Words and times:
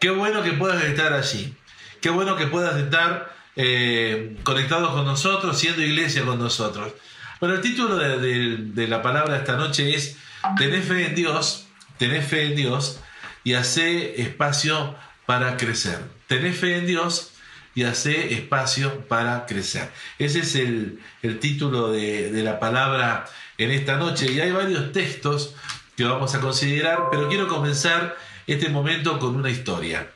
Qué 0.00 0.08
bueno 0.08 0.42
que 0.42 0.52
puedas 0.52 0.82
estar 0.82 1.12
allí. 1.12 1.54
Qué 2.00 2.08
bueno 2.08 2.34
que 2.34 2.46
puedas 2.46 2.74
estar 2.76 3.34
eh, 3.54 4.34
conectados 4.44 4.92
con 4.92 5.04
nosotros, 5.04 5.58
siendo 5.58 5.82
iglesia 5.82 6.24
con 6.24 6.38
nosotros. 6.38 6.94
Bueno, 7.38 7.56
el 7.56 7.60
título 7.60 7.96
de, 7.96 8.86
la 8.88 9.02
palabra 9.02 9.36
esta 9.36 9.56
noche 9.56 9.94
es 9.94 10.16
Tenés 10.56 10.86
fe 10.86 11.08
en 11.08 11.14
Dios, 11.14 11.66
tenés 11.98 12.26
fe 12.26 12.46
en 12.46 12.56
Dios 12.56 12.98
y 13.44 13.52
hace 13.52 14.22
espacio 14.22 14.96
para 15.26 15.58
crecer. 15.58 15.98
Tenés 16.28 16.56
fe 16.56 16.78
en 16.78 16.86
Dios 16.86 17.32
y 17.74 17.82
hace 17.82 18.32
espacio 18.32 19.06
para 19.06 19.44
crecer. 19.44 19.90
Ese 20.18 20.40
es 20.40 20.54
el, 20.54 20.98
título 21.40 21.92
de, 21.92 22.32
de, 22.32 22.42
la 22.42 22.58
palabra 22.58 23.26
en 23.58 23.70
esta 23.70 23.96
noche. 23.96 24.32
Y 24.32 24.40
hay 24.40 24.50
varios 24.50 24.92
textos 24.92 25.54
que 25.94 26.04
vamos 26.04 26.34
a 26.34 26.40
considerar, 26.40 27.08
pero 27.10 27.28
quiero 27.28 27.48
comenzar 27.48 28.16
este 28.46 28.68
momento 28.68 29.18
con 29.18 29.36
una 29.36 29.50
historia. 29.50 30.10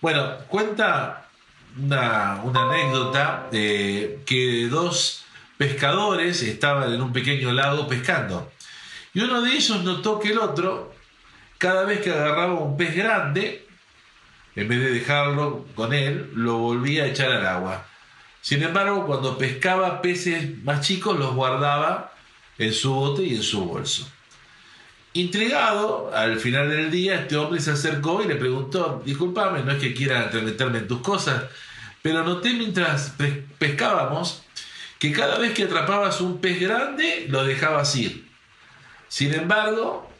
Bueno, 0.00 0.38
cuenta 0.48 1.28
una, 1.82 2.40
anécdota 2.42 3.48
de 3.50 4.20
que 4.26 4.68
dos 4.68 5.24
pescadores 5.56 6.42
estaban 6.42 6.92
en 6.92 7.00
un 7.00 7.12
pequeño 7.12 7.52
lago 7.52 7.88
pescando. 7.88 8.52
Y 9.12 9.20
uno 9.20 9.42
de 9.42 9.52
ellos 9.52 9.82
notó 9.84 10.18
que 10.18 10.32
el 10.32 10.38
otro, 10.38 10.92
cada 11.58 11.84
vez 11.84 12.00
que 12.00 12.10
agarraba 12.10 12.54
un 12.54 12.76
pez 12.76 12.94
grande, 12.94 13.66
en 14.56 14.68
vez 14.68 14.80
de 14.80 14.92
dejarlo 14.92 15.66
con 15.74 15.92
él, 15.92 16.30
lo 16.34 16.58
volvía 16.58 17.04
a 17.04 17.06
echar 17.06 17.30
al 17.32 17.46
agua. 17.46 17.86
Sin 18.40 18.62
embargo, 18.62 19.06
cuando 19.06 19.38
pescaba 19.38 20.02
peces 20.02 20.62
más 20.64 20.80
chicos, 20.80 21.18
los 21.18 21.34
guardaba 21.34 22.12
en 22.58 22.72
su 22.72 22.92
bote 22.92 23.22
y 23.22 23.36
en 23.36 23.42
su 23.42 23.64
bolso. 23.64 24.08
Intrigado, 25.16 26.10
al 26.12 26.40
final 26.40 26.68
del 26.68 26.90
día, 26.90 27.14
este 27.14 27.36
hombre 27.36 27.60
se 27.60 27.70
acercó 27.70 28.20
y 28.20 28.26
le 28.26 28.34
preguntó, 28.34 29.00
discúlpame, 29.06 29.62
no 29.62 29.70
es 29.70 29.78
que 29.78 29.94
quiera 29.94 30.28
meterme 30.32 30.78
en 30.78 30.88
tus 30.88 31.02
cosas, 31.02 31.44
pero 32.02 32.24
noté 32.24 32.52
mientras 32.54 33.14
pescábamos 33.60 34.42
que 34.98 35.12
cada 35.12 35.38
vez 35.38 35.52
que 35.54 35.64
atrapabas 35.64 36.20
un 36.20 36.40
pez 36.40 36.60
grande, 36.60 37.26
lo 37.28 37.44
dejabas 37.44 37.94
ir. 37.94 38.28
Sin 39.06 39.32
embargo, 39.32 40.10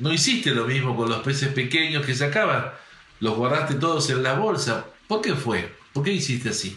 no 0.00 0.12
hiciste 0.12 0.50
lo 0.50 0.64
mismo 0.64 0.96
con 0.96 1.08
los 1.08 1.20
peces 1.20 1.50
pequeños 1.50 2.04
que 2.04 2.16
sacabas, 2.16 2.72
los 3.20 3.36
guardaste 3.36 3.74
todos 3.74 4.10
en 4.10 4.24
la 4.24 4.32
bolsa. 4.32 4.86
¿Por 5.06 5.22
qué 5.22 5.34
fue? 5.34 5.72
¿Por 5.92 6.02
qué 6.02 6.10
hiciste 6.10 6.48
así? 6.48 6.76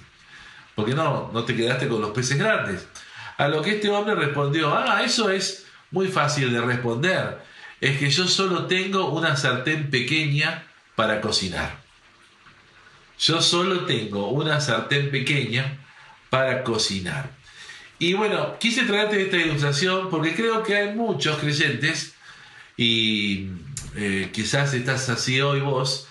Porque 0.75 0.93
no, 0.93 1.31
no 1.33 1.45
te 1.45 1.55
quedaste 1.55 1.87
con 1.87 1.99
los 1.99 2.11
peces 2.11 2.37
grandes. 2.37 2.87
A 3.37 3.47
lo 3.47 3.63
que 3.63 3.71
este 3.71 3.89
hombre 3.89 4.13
respondió, 4.13 4.71
ah, 4.71 5.01
eso 5.03 5.31
es 5.31 5.65
muy 5.91 6.07
fácil 6.07 6.51
de 6.51 6.61
responder. 6.61 7.39
Es 7.81 7.97
que 7.97 8.09
yo 8.09 8.27
solo 8.27 8.65
tengo 8.67 9.09
una 9.09 9.35
sartén 9.35 9.89
pequeña 9.89 10.65
para 10.95 11.21
cocinar. 11.21 11.79
Yo 13.19 13.41
solo 13.41 13.85
tengo 13.85 14.29
una 14.29 14.59
sartén 14.61 15.11
pequeña 15.11 15.77
para 16.29 16.63
cocinar. 16.63 17.29
Y 17.99 18.13
bueno, 18.13 18.57
quise 18.59 18.83
traerte 18.83 19.21
esta 19.21 19.37
ilustración 19.37 20.09
porque 20.09 20.33
creo 20.33 20.63
que 20.63 20.75
hay 20.75 20.95
muchos 20.95 21.37
creyentes, 21.37 22.15
y 22.77 23.49
eh, 23.97 24.29
quizás 24.31 24.73
estás 24.73 25.09
así 25.09 25.41
hoy 25.41 25.59
vos, 25.59 26.07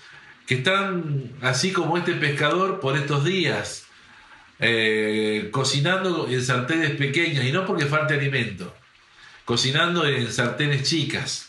que 0.47 0.57
están 0.57 1.33
así 1.41 1.73
como 1.73 1.97
este 1.97 2.13
pescador 2.13 2.81
por 2.81 2.97
estos 2.99 3.25
días, 3.25 3.87
eh, 4.59 5.49
cocinando 5.51 6.29
en 6.29 6.45
sartenes 6.45 6.91
pequeñas, 6.91 7.47
y 7.47 7.53
no 7.53 7.65
porque 7.65 7.87
falte 7.87 8.15
alimento, 8.15 8.75
cocinando 9.49 10.07
en 10.07 10.31
sartenes 10.31 10.83
chicas. 10.83 11.49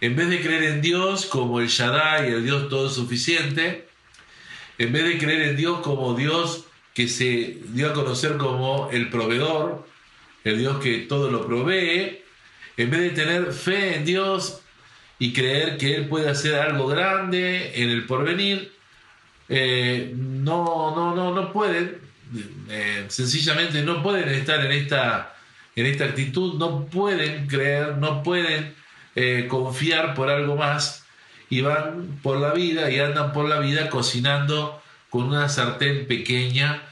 En 0.00 0.14
vez 0.14 0.30
de 0.30 0.40
creer 0.40 0.62
en 0.62 0.80
Dios 0.80 1.26
como 1.26 1.58
el 1.58 1.66
Shaddai, 1.66 2.28
el 2.28 2.44
Dios 2.44 2.68
todo 2.68 2.88
suficiente, 2.88 3.88
en 4.78 4.92
vez 4.92 5.02
de 5.02 5.18
creer 5.18 5.42
en 5.48 5.56
Dios 5.56 5.80
como 5.80 6.14
Dios 6.14 6.66
que 6.94 7.08
se 7.08 7.58
dio 7.70 7.90
a 7.90 7.94
conocer 7.94 8.36
como 8.36 8.90
el 8.92 9.10
proveedor, 9.10 9.88
el 10.44 10.58
Dios 10.60 10.78
que 10.78 10.98
todo 10.98 11.28
lo 11.28 11.44
provee, 11.48 12.22
en 12.76 12.90
vez 12.90 13.00
de 13.00 13.10
tener 13.10 13.52
fe 13.52 13.96
en 13.96 14.04
Dios 14.04 14.60
y 15.18 15.32
creer 15.32 15.78
que 15.78 15.96
Él 15.96 16.06
puede 16.06 16.28
hacer 16.28 16.54
algo 16.54 16.86
grande 16.86 17.72
en 17.74 17.90
el 17.90 18.06
porvenir, 18.06 18.72
eh, 19.48 20.12
no, 20.14 20.94
no, 20.94 21.16
no, 21.16 21.34
no 21.34 21.52
pueden, 21.52 21.98
eh, 22.70 23.04
sencillamente 23.08 23.82
no 23.82 24.00
pueden 24.00 24.28
estar 24.28 24.64
en 24.64 24.70
esta 24.70 25.35
en 25.76 25.86
esta 25.86 26.06
actitud 26.06 26.54
no 26.58 26.86
pueden 26.86 27.46
creer, 27.46 27.98
no 27.98 28.22
pueden 28.22 28.74
eh, 29.14 29.46
confiar 29.48 30.14
por 30.14 30.30
algo 30.30 30.56
más 30.56 31.04
y 31.50 31.60
van 31.60 32.18
por 32.22 32.38
la 32.38 32.52
vida 32.52 32.90
y 32.90 32.98
andan 32.98 33.32
por 33.32 33.48
la 33.48 33.60
vida 33.60 33.88
cocinando 33.90 34.82
con 35.10 35.24
una 35.24 35.48
sartén 35.48 36.06
pequeña. 36.06 36.82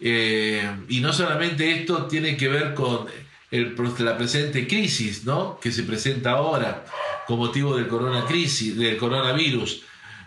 Eh, 0.00 0.68
y 0.88 1.00
no 1.00 1.12
solamente 1.12 1.72
esto 1.72 2.06
tiene 2.06 2.36
que 2.36 2.48
ver 2.48 2.74
con 2.74 3.06
la 3.50 4.16
presente 4.16 4.66
crisis 4.66 5.24
¿no? 5.24 5.58
que 5.60 5.72
se 5.72 5.82
presenta 5.84 6.32
ahora 6.32 6.84
con 7.26 7.38
motivo 7.38 7.76
del, 7.76 7.88
corona 7.88 8.24
crisis, 8.26 8.76
del 8.76 8.96
coronavirus. 8.96 9.82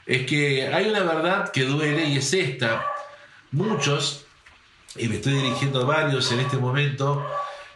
Es 0.06 0.26
que 0.26 0.68
hay 0.68 0.90
una 0.90 1.02
verdad 1.02 1.52
que 1.52 1.66
duele 1.66 2.06
y 2.06 2.18
es 2.18 2.34
esta. 2.34 2.86
Muchos, 3.52 4.26
y 4.96 5.08
me 5.08 5.16
estoy 5.16 5.34
dirigiendo 5.34 5.82
a 5.82 5.86
varios 5.86 6.32
en 6.32 6.40
este 6.40 6.58
momento, 6.58 7.26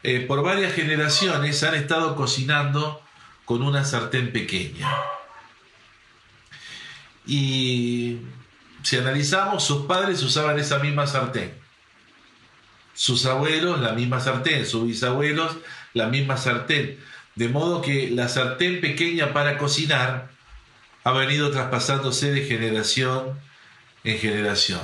eh, 0.07 0.19
por 0.19 0.43
varias 0.43 0.71
generaciones 0.73 1.63
han 1.63 1.73
estado 1.73 2.15
cocinando 2.15 3.01
con 3.43 3.63
una 3.63 3.83
sartén 3.83 4.31
pequeña. 4.31 4.87
Y 7.25 8.19
si 8.83 8.97
analizamos, 8.97 9.63
sus 9.63 9.87
padres 9.87 10.21
usaban 10.21 10.59
esa 10.59 10.77
misma 10.77 11.07
sartén. 11.07 11.55
Sus 12.93 13.25
abuelos 13.25 13.81
la 13.81 13.93
misma 13.93 14.19
sartén, 14.19 14.67
sus 14.67 14.85
bisabuelos 14.85 15.57
la 15.95 16.05
misma 16.05 16.37
sartén. 16.37 16.99
De 17.33 17.49
modo 17.49 17.81
que 17.81 18.11
la 18.11 18.29
sartén 18.29 18.81
pequeña 18.81 19.33
para 19.33 19.57
cocinar 19.57 20.29
ha 21.03 21.11
venido 21.13 21.49
traspasándose 21.49 22.31
de 22.31 22.45
generación 22.45 23.39
en 24.03 24.19
generación. 24.19 24.81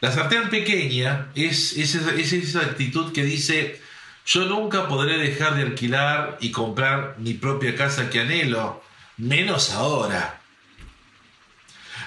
La 0.00 0.10
sartén 0.10 0.50
pequeña 0.50 1.28
es, 1.36 1.76
es 1.76 1.94
esa 1.94 2.60
actitud 2.62 3.12
que 3.12 3.22
dice, 3.22 3.80
yo 4.26 4.46
nunca 4.46 4.88
podré 4.88 5.18
dejar 5.18 5.56
de 5.56 5.62
alquilar 5.62 6.38
y 6.40 6.50
comprar 6.50 7.16
mi 7.18 7.34
propia 7.34 7.76
casa 7.76 8.08
que 8.08 8.20
anhelo, 8.20 8.82
menos 9.18 9.70
ahora. 9.70 10.40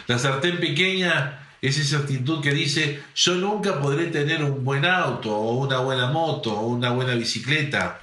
La 0.08 0.18
sartén 0.18 0.60
pequeña 0.60 1.48
es 1.62 1.78
esa 1.78 2.00
actitud 2.00 2.42
que 2.42 2.52
dice, 2.52 3.04
yo 3.14 3.36
nunca 3.36 3.80
podré 3.80 4.08
tener 4.08 4.44
un 4.44 4.64
buen 4.64 4.86
auto 4.86 5.36
o 5.36 5.58
una 5.58 5.80
buena 5.80 6.08
moto 6.08 6.54
o 6.54 6.68
una 6.68 6.90
buena 6.92 7.14
bicicleta 7.14 8.02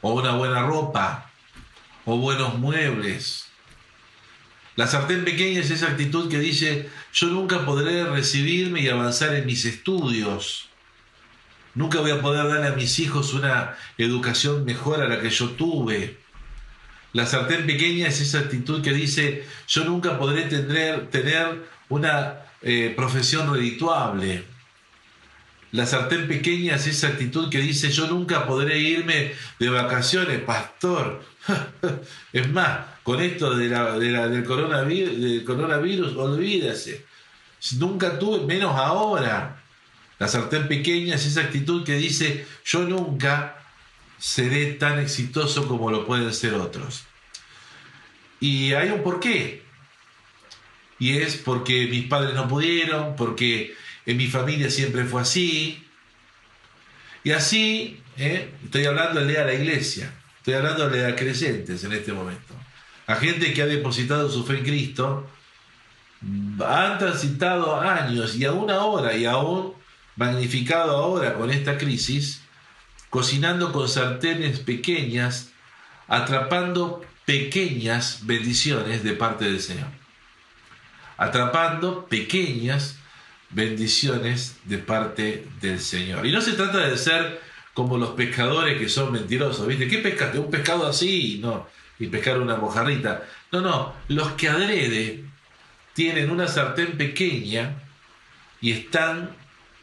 o 0.00 0.14
una 0.14 0.32
buena 0.32 0.62
ropa 0.62 1.30
o 2.06 2.16
buenos 2.16 2.58
muebles. 2.58 3.46
La 4.76 4.86
sartén 4.86 5.24
pequeña 5.24 5.60
es 5.60 5.70
esa 5.70 5.88
actitud 5.88 6.30
que 6.30 6.38
dice, 6.38 6.88
yo 7.12 7.26
nunca 7.26 7.66
podré 7.66 8.04
recibirme 8.04 8.80
y 8.80 8.88
avanzar 8.88 9.34
en 9.34 9.44
mis 9.44 9.64
estudios 9.64 10.67
Nunca 11.78 12.00
voy 12.00 12.10
a 12.10 12.20
poder 12.20 12.48
darle 12.48 12.66
a 12.66 12.72
mis 12.72 12.98
hijos 12.98 13.34
una 13.34 13.76
educación 13.98 14.64
mejor 14.64 15.00
a 15.00 15.06
la 15.06 15.20
que 15.20 15.30
yo 15.30 15.50
tuve. 15.50 16.16
La 17.12 17.24
sartén 17.24 17.66
pequeña 17.66 18.08
es 18.08 18.20
esa 18.20 18.40
actitud 18.40 18.82
que 18.82 18.92
dice, 18.92 19.46
yo 19.68 19.84
nunca 19.84 20.18
podré 20.18 20.42
tener, 20.46 21.08
tener 21.08 21.68
una 21.88 22.40
eh, 22.62 22.92
profesión 22.96 23.54
redituable. 23.54 24.42
La 25.70 25.86
sartén 25.86 26.26
pequeña 26.26 26.74
es 26.74 26.88
esa 26.88 27.06
actitud 27.06 27.48
que 27.48 27.60
dice, 27.60 27.92
yo 27.92 28.08
nunca 28.08 28.44
podré 28.44 28.80
irme 28.80 29.34
de 29.60 29.70
vacaciones, 29.70 30.40
pastor. 30.40 31.22
es 32.32 32.50
más, 32.50 32.86
con 33.04 33.20
esto 33.20 33.54
de 33.54 33.68
del, 33.68 34.44
coronavirus, 34.44 35.16
del 35.16 35.44
coronavirus, 35.44 36.16
olvídase. 36.16 37.04
Nunca 37.78 38.18
tuve, 38.18 38.44
menos 38.44 38.74
ahora. 38.74 39.57
La 40.18 40.28
sartén 40.28 40.66
pequeña 40.68 41.14
es 41.14 41.26
esa 41.26 41.42
actitud 41.42 41.84
que 41.84 41.94
dice, 41.94 42.46
yo 42.64 42.80
nunca 42.80 43.56
seré 44.18 44.72
tan 44.72 44.98
exitoso 44.98 45.68
como 45.68 45.90
lo 45.90 46.06
pueden 46.06 46.32
ser 46.32 46.54
otros. 46.54 47.04
Y 48.40 48.72
hay 48.72 48.90
un 48.90 49.02
porqué. 49.02 49.62
Y 50.98 51.18
es 51.18 51.36
porque 51.36 51.86
mis 51.86 52.06
padres 52.06 52.34
no 52.34 52.48
pudieron, 52.48 53.14
porque 53.14 53.74
en 54.06 54.16
mi 54.16 54.26
familia 54.26 54.70
siempre 54.70 55.04
fue 55.04 55.22
así. 55.22 55.86
Y 57.22 57.30
así, 57.30 58.00
¿eh? 58.16 58.52
estoy 58.64 58.86
hablando 58.86 59.24
de 59.24 59.38
a 59.38 59.44
la 59.44 59.54
iglesia, 59.54 60.12
estoy 60.38 60.54
hablando 60.54 60.88
de 60.88 61.06
a 61.06 61.14
creyentes 61.14 61.84
en 61.84 61.92
este 61.92 62.12
momento. 62.12 62.54
A 63.06 63.14
gente 63.16 63.52
que 63.52 63.62
ha 63.62 63.66
depositado 63.66 64.28
su 64.28 64.44
fe 64.44 64.58
en 64.58 64.64
Cristo, 64.64 65.30
han 66.66 66.98
transitado 66.98 67.80
años 67.80 68.34
y 68.34 68.44
aún 68.44 68.70
ahora 68.70 69.16
y 69.16 69.24
aún 69.24 69.77
magnificado 70.18 70.96
ahora 70.96 71.34
con 71.34 71.48
esta 71.48 71.78
crisis, 71.78 72.42
cocinando 73.08 73.72
con 73.72 73.88
sartenes 73.88 74.58
pequeñas, 74.58 75.52
atrapando 76.08 77.02
pequeñas 77.24 78.26
bendiciones 78.26 79.04
de 79.04 79.12
parte 79.12 79.44
del 79.46 79.60
Señor. 79.60 79.88
atrapando 81.16 82.06
pequeñas 82.06 82.96
bendiciones 83.50 84.56
de 84.64 84.78
parte 84.78 85.48
del 85.60 85.80
Señor. 85.80 86.24
Y 86.24 86.30
no 86.30 86.40
se 86.40 86.52
trata 86.52 86.78
de 86.78 86.96
ser 86.96 87.40
como 87.74 87.98
los 87.98 88.10
pescadores 88.10 88.78
que 88.78 88.88
son 88.88 89.12
mentirosos, 89.12 89.66
¿viste? 89.66 89.88
¿Qué 89.88 89.98
pescaste? 89.98 90.38
Un 90.38 90.50
pescado 90.50 90.86
así, 90.86 91.40
no, 91.42 91.66
y 91.98 92.06
pescar 92.06 92.38
una 92.38 92.56
mojarrita. 92.56 93.24
No, 93.50 93.60
no, 93.60 93.94
los 94.06 94.32
que 94.32 94.48
adrede 94.48 95.24
tienen 95.92 96.30
una 96.30 96.46
sartén 96.46 96.96
pequeña 96.96 97.82
y 98.60 98.70
están 98.70 99.30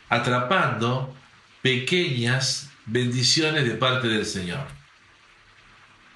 atrapando 0.09 1.15
pequeñas 1.61 2.69
bendiciones 2.85 3.65
de 3.65 3.71
parte 3.71 4.07
del 4.07 4.25
Señor. 4.25 4.67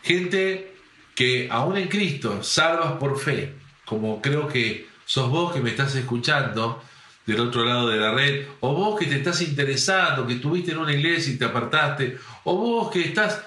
Gente 0.03 0.75
que 1.15 1.47
aún 1.51 1.77
en 1.77 1.88
Cristo 1.88 2.44
salvas 2.44 2.94
por 2.94 3.19
fe, 3.19 3.53
como 3.86 4.21
creo 4.21 4.47
que 4.47 4.88
sos 5.06 5.30
vos 5.30 5.53
que 5.53 5.59
me 5.59 5.71
estás 5.71 5.95
escuchando 5.95 6.83
del 7.25 7.41
otro 7.41 7.65
lado 7.65 7.89
de 7.89 7.97
la 7.97 8.12
red, 8.12 8.45
o 8.59 8.74
vos 8.74 9.00
que 9.00 9.06
te 9.06 9.18
estás 9.18 9.41
interesando, 9.41 10.25
que 10.25 10.33
estuviste 10.33 10.71
en 10.71 10.77
una 10.77 10.94
iglesia 10.94 11.33
y 11.33 11.38
te 11.38 11.45
apartaste, 11.45 12.18
o 12.44 12.56
vos 12.56 12.92
que 12.92 13.01
estás 13.01 13.44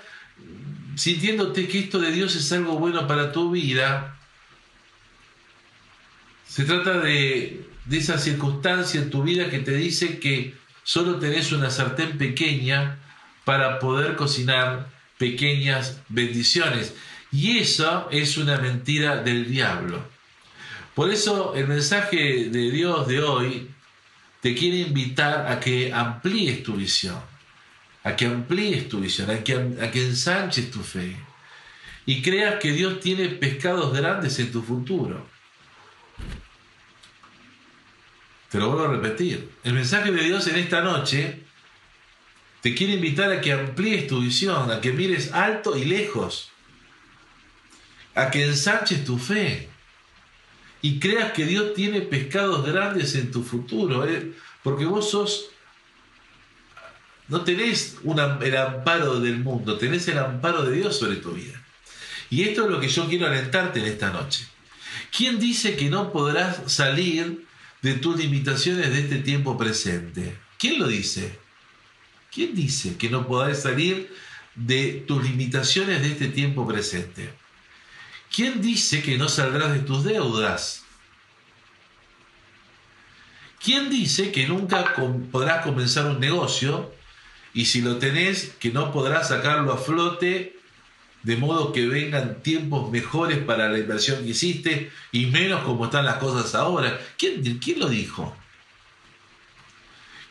sintiéndote 0.95 1.67
que 1.67 1.79
esto 1.79 1.99
de 1.99 2.13
Dios 2.13 2.37
es 2.37 2.53
algo 2.53 2.79
bueno 2.79 3.07
para 3.07 3.33
tu 3.33 3.51
vida, 3.51 4.19
se 6.47 6.65
trata 6.65 6.99
de, 6.99 7.65
de 7.85 7.99
esa 7.99 8.19
circunstancia 8.19 9.01
en 9.01 9.11
tu 9.11 9.23
vida 9.23 9.51
que 9.51 9.59
te 9.59 9.75
dice 9.75 10.19
que 10.19 10.55
solo 10.85 11.19
tenés 11.19 11.53
una 11.53 11.71
sartén 11.71 12.19
pequeña 12.19 12.99
para 13.45 13.79
poder 13.79 14.17
cocinar 14.17 14.89
pequeñas 15.19 16.01
bendiciones. 16.09 16.95
Y 17.31 17.59
eso 17.59 18.09
es 18.11 18.37
una 18.37 18.59
mentira 18.59 19.23
del 19.23 19.49
diablo. 19.51 20.05
Por 20.95 21.11
eso 21.11 21.55
el 21.55 21.67
mensaje 21.67 22.51
de 22.51 22.71
Dios 22.71 23.07
de 23.09 23.23
hoy 23.23 23.71
te 24.41 24.55
quiere 24.55 24.79
invitar 24.79 25.51
a 25.51 25.59
que 25.59 25.93
amplíes 25.93 26.63
tu 26.63 26.75
visión, 26.75 27.19
a 28.05 28.15
que 28.15 28.27
amplíes 28.27 28.89
tu 28.89 29.01
visión, 29.01 29.31
a 29.31 29.43
que, 29.43 29.55
a 29.55 29.91
que 29.91 30.07
ensanches 30.07 30.71
tu 30.71 30.81
fe 30.81 31.17
y 32.05 32.23
creas 32.23 32.57
que 32.57 32.73
Dios 32.73 33.01
tiene 33.01 33.29
pescados 33.29 33.97
grandes 33.97 34.39
en 34.39 34.51
tu 34.51 34.63
futuro. 34.63 35.27
Te 38.53 38.59
lo 38.59 38.69
vuelvo 38.69 38.85
a 38.85 38.93
repetir. 38.93 39.51
El 39.65 39.73
mensaje 39.73 40.13
de 40.13 40.23
Dios 40.23 40.47
en 40.47 40.57
esta 40.57 40.83
noche 40.83 41.41
te 42.61 42.75
quiere 42.75 42.93
invitar 42.93 43.33
a 43.33 43.41
que 43.41 43.53
amplíes 43.53 44.07
tu 44.07 44.21
visión, 44.21 44.71
a 44.71 44.81
que 44.81 44.93
mires 44.93 45.33
alto 45.33 45.77
y 45.77 45.85
lejos 45.85 46.53
a 48.15 48.31
que 48.31 48.45
ensanches 48.45 49.05
tu 49.05 49.19
fe 49.19 49.69
y 50.81 50.99
creas 50.99 51.33
que 51.33 51.47
Dios 51.47 51.75
tiene 51.75 52.01
pescados 52.03 52.67
grandes 52.67 53.15
en 53.15 53.31
tu 53.31 53.43
futuro, 53.43 54.07
¿eh? 54.07 54.33
porque 54.63 54.85
vos 54.85 55.11
sos, 55.11 55.51
no 57.29 57.43
tenés 57.43 57.99
el 58.43 58.57
amparo 58.57 59.21
del 59.21 59.39
mundo, 59.39 59.79
tenés 59.79 60.09
el 60.09 60.19
amparo 60.19 60.65
de 60.65 60.77
Dios 60.77 60.99
sobre 60.99 61.17
tu 61.17 61.33
vida. 61.33 61.59
Y 62.31 62.43
esto 62.43 62.65
es 62.65 62.71
lo 62.71 62.81
que 62.81 62.89
yo 62.89 63.09
quiero 63.09 63.27
alentarte 63.27 63.81
en 63.81 63.87
esta 63.87 64.11
noche. 64.11 64.47
¿Quién 65.17 65.39
dice 65.39 65.77
que 65.77 65.89
no 65.89 66.13
podrás 66.13 66.73
salir 66.73 67.47
de 67.83 67.95
tus 67.95 68.17
limitaciones 68.17 68.91
de 68.91 69.01
este 69.01 69.19
tiempo 69.19 69.59
presente? 69.59 70.39
¿Quién 70.59 70.79
lo 70.79 70.87
dice? 70.87 71.39
¿Quién 72.33 72.55
dice 72.55 72.97
que 72.97 73.11
no 73.11 73.27
podrás 73.27 73.63
salir 73.63 74.15
de 74.55 75.05
tus 75.07 75.23
limitaciones 75.23 76.01
de 76.01 76.13
este 76.13 76.29
tiempo 76.29 76.67
presente? 76.67 77.35
¿Quién 78.35 78.63
dice 78.63 79.03
que 79.03 79.19
no 79.19 79.29
saldrás 79.29 79.75
de 79.75 79.81
tus 79.81 80.05
deudas? 80.05 80.85
¿Quién 83.63 83.91
dice 83.91 84.33
que 84.33 84.47
nunca 84.47 84.95
podrás 85.31 85.65
comenzar 85.65 86.07
un 86.07 86.19
negocio 86.19 86.93
y 87.55 87.67
si 87.67 87.83
lo 87.83 87.99
tenés, 87.99 88.55
que 88.59 88.71
no 88.71 88.93
podrás 88.93 89.29
sacarlo 89.29 89.73
a 89.73 89.79
flote 89.79 90.59
de 91.23 91.37
modo 91.37 91.73
que 91.73 91.87
vengan 91.87 92.43
tiempos 92.43 92.91
mejores 92.91 93.39
para 93.39 93.69
la 93.69 93.79
inversión 93.79 94.23
que 94.23 94.31
hiciste 94.31 94.91
y 95.13 95.27
menos 95.27 95.63
como 95.63 95.85
están 95.85 96.05
las 96.05 96.17
cosas 96.17 96.55
ahora? 96.55 97.01
¿Quién, 97.17 97.59
quién 97.59 97.79
lo 97.79 97.89
dijo? 97.89 98.37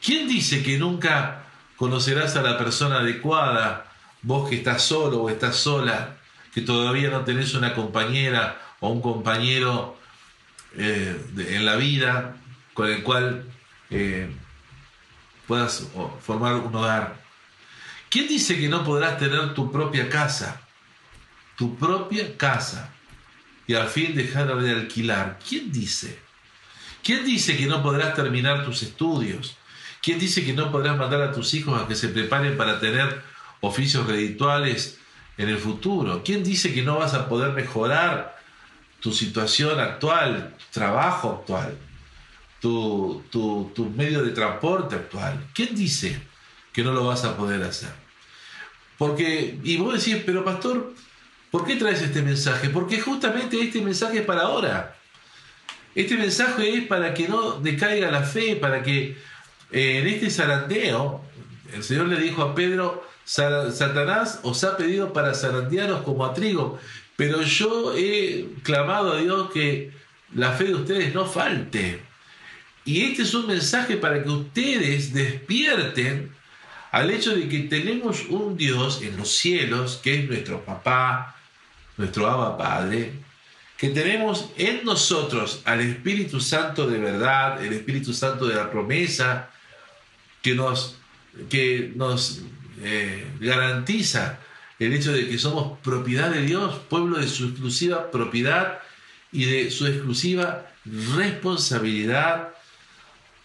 ¿Quién 0.03 0.27
dice 0.27 0.63
que 0.63 0.77
nunca 0.77 1.43
conocerás 1.75 2.35
a 2.35 2.41
la 2.41 2.57
persona 2.57 2.99
adecuada, 2.99 3.91
vos 4.21 4.49
que 4.49 4.55
estás 4.55 4.81
solo 4.81 5.23
o 5.23 5.29
estás 5.29 5.55
sola? 5.55 6.17
que 6.53 6.61
todavía 6.61 7.09
no 7.09 7.23
tenés 7.23 7.53
una 7.53 7.73
compañera 7.73 8.61
o 8.79 8.89
un 8.89 9.01
compañero 9.01 9.97
eh, 10.77 11.19
en 11.37 11.65
la 11.65 11.75
vida 11.75 12.35
con 12.73 12.89
el 12.89 13.03
cual 13.03 13.45
eh, 13.89 14.29
puedas 15.47 15.87
formar 16.21 16.55
un 16.55 16.75
hogar. 16.75 17.21
¿Quién 18.09 18.27
dice 18.27 18.59
que 18.59 18.67
no 18.67 18.83
podrás 18.83 19.17
tener 19.17 19.53
tu 19.53 19.71
propia 19.71 20.09
casa? 20.09 20.61
Tu 21.61 21.75
propia 21.75 22.35
casa. 22.37 22.91
Y 23.67 23.75
al 23.75 23.87
fin 23.87 24.15
dejar 24.15 24.57
de 24.57 24.71
alquilar. 24.71 25.37
¿Quién 25.47 25.71
dice? 25.71 26.17
¿Quién 27.03 27.23
dice 27.23 27.55
que 27.55 27.67
no 27.67 27.83
podrás 27.83 28.15
terminar 28.15 28.65
tus 28.65 28.81
estudios? 28.81 29.57
¿Quién 30.01 30.17
dice 30.17 30.43
que 30.43 30.53
no 30.53 30.71
podrás 30.71 30.97
mandar 30.97 31.21
a 31.21 31.31
tus 31.31 31.53
hijos 31.53 31.79
a 31.79 31.87
que 31.87 31.93
se 31.93 32.07
preparen 32.07 32.57
para 32.57 32.79
tener 32.79 33.21
oficios 33.59 34.07
redituales 34.07 34.97
en 35.37 35.49
el 35.49 35.57
futuro. 35.57 36.23
¿Quién 36.25 36.43
dice 36.43 36.73
que 36.73 36.81
no 36.81 36.97
vas 36.97 37.13
a 37.13 37.29
poder 37.29 37.53
mejorar 37.53 38.37
tu 38.99 39.13
situación 39.13 39.79
actual, 39.79 40.55
tu 40.57 40.65
trabajo 40.71 41.39
actual, 41.41 41.77
tu, 42.59 43.23
tu, 43.31 43.93
medio 43.95 44.23
de 44.23 44.31
transporte 44.31 44.95
actual? 44.95 45.47
¿Quién 45.53 45.75
dice 45.75 46.19
que 46.73 46.83
no 46.83 46.91
lo 46.91 47.05
vas 47.05 47.23
a 47.23 47.37
poder 47.37 47.61
hacer? 47.63 47.93
Porque, 48.97 49.59
y 49.63 49.77
vos 49.77 49.93
decís, 49.93 50.21
pero 50.25 50.43
pastor, 50.43 50.93
¿por 51.51 51.65
qué 51.65 51.75
traes 51.75 52.01
este 52.01 52.21
mensaje? 52.21 52.69
Porque 52.69 52.99
justamente 52.99 53.61
este 53.61 53.81
mensaje 53.81 54.19
es 54.19 54.25
para 54.25 54.43
ahora. 54.43 54.95
Este 55.93 56.15
mensaje 56.15 56.77
es 56.77 56.87
para 56.87 57.13
que 57.13 57.27
no 57.27 57.59
decaiga 57.59 58.09
la 58.09 58.23
fe, 58.23 58.55
para 58.55 58.81
que 58.81 59.17
eh, 59.71 59.99
en 59.99 60.07
este 60.07 60.29
zarandeo, 60.29 61.21
el 61.73 61.83
Señor 61.83 62.07
le 62.07 62.19
dijo 62.19 62.41
a 62.41 62.55
Pedro, 62.55 63.05
Satanás 63.25 64.39
os 64.43 64.63
ha 64.63 64.77
pedido 64.77 65.13
para 65.13 65.33
zarandearos 65.33 66.01
como 66.01 66.25
a 66.25 66.33
trigo, 66.33 66.79
pero 67.15 67.41
yo 67.43 67.93
he 67.95 68.47
clamado 68.63 69.13
a 69.13 69.17
Dios 69.17 69.51
que 69.51 69.91
la 70.33 70.51
fe 70.53 70.65
de 70.65 70.75
ustedes 70.75 71.13
no 71.13 71.25
falte. 71.25 72.01
Y 72.83 73.03
este 73.03 73.23
es 73.23 73.33
un 73.33 73.47
mensaje 73.47 73.97
para 73.97 74.23
que 74.23 74.29
ustedes 74.29 75.13
despierten 75.13 76.31
al 76.91 77.11
hecho 77.11 77.35
de 77.35 77.47
que 77.47 77.59
tenemos 77.59 78.25
un 78.29 78.57
Dios 78.57 79.01
en 79.01 79.15
los 79.17 79.35
cielos, 79.37 79.99
que 80.03 80.19
es 80.19 80.27
nuestro 80.27 80.65
papá, 80.65 81.37
nuestro 82.01 82.27
Abba 82.27 82.57
Padre, 82.57 83.13
que 83.77 83.89
tenemos 83.89 84.51
en 84.57 84.83
nosotros 84.83 85.61
al 85.65 85.81
Espíritu 85.81 86.39
Santo 86.39 86.87
de 86.87 86.99
verdad, 86.99 87.63
el 87.63 87.73
Espíritu 87.73 88.13
Santo 88.13 88.45
de 88.45 88.55
la 88.55 88.69
promesa, 88.69 89.49
que 90.41 90.53
nos, 90.53 90.97
que 91.49 91.91
nos 91.95 92.41
eh, 92.83 93.25
garantiza 93.39 94.39
el 94.79 94.93
hecho 94.93 95.13
de 95.13 95.29
que 95.29 95.37
somos 95.37 95.79
propiedad 95.79 96.31
de 96.31 96.41
Dios, 96.41 96.75
pueblo 96.89 97.19
de 97.19 97.27
su 97.27 97.45
exclusiva 97.45 98.09
propiedad 98.09 98.79
y 99.31 99.45
de 99.45 99.71
su 99.71 99.85
exclusiva 99.85 100.67
responsabilidad. 101.15 102.49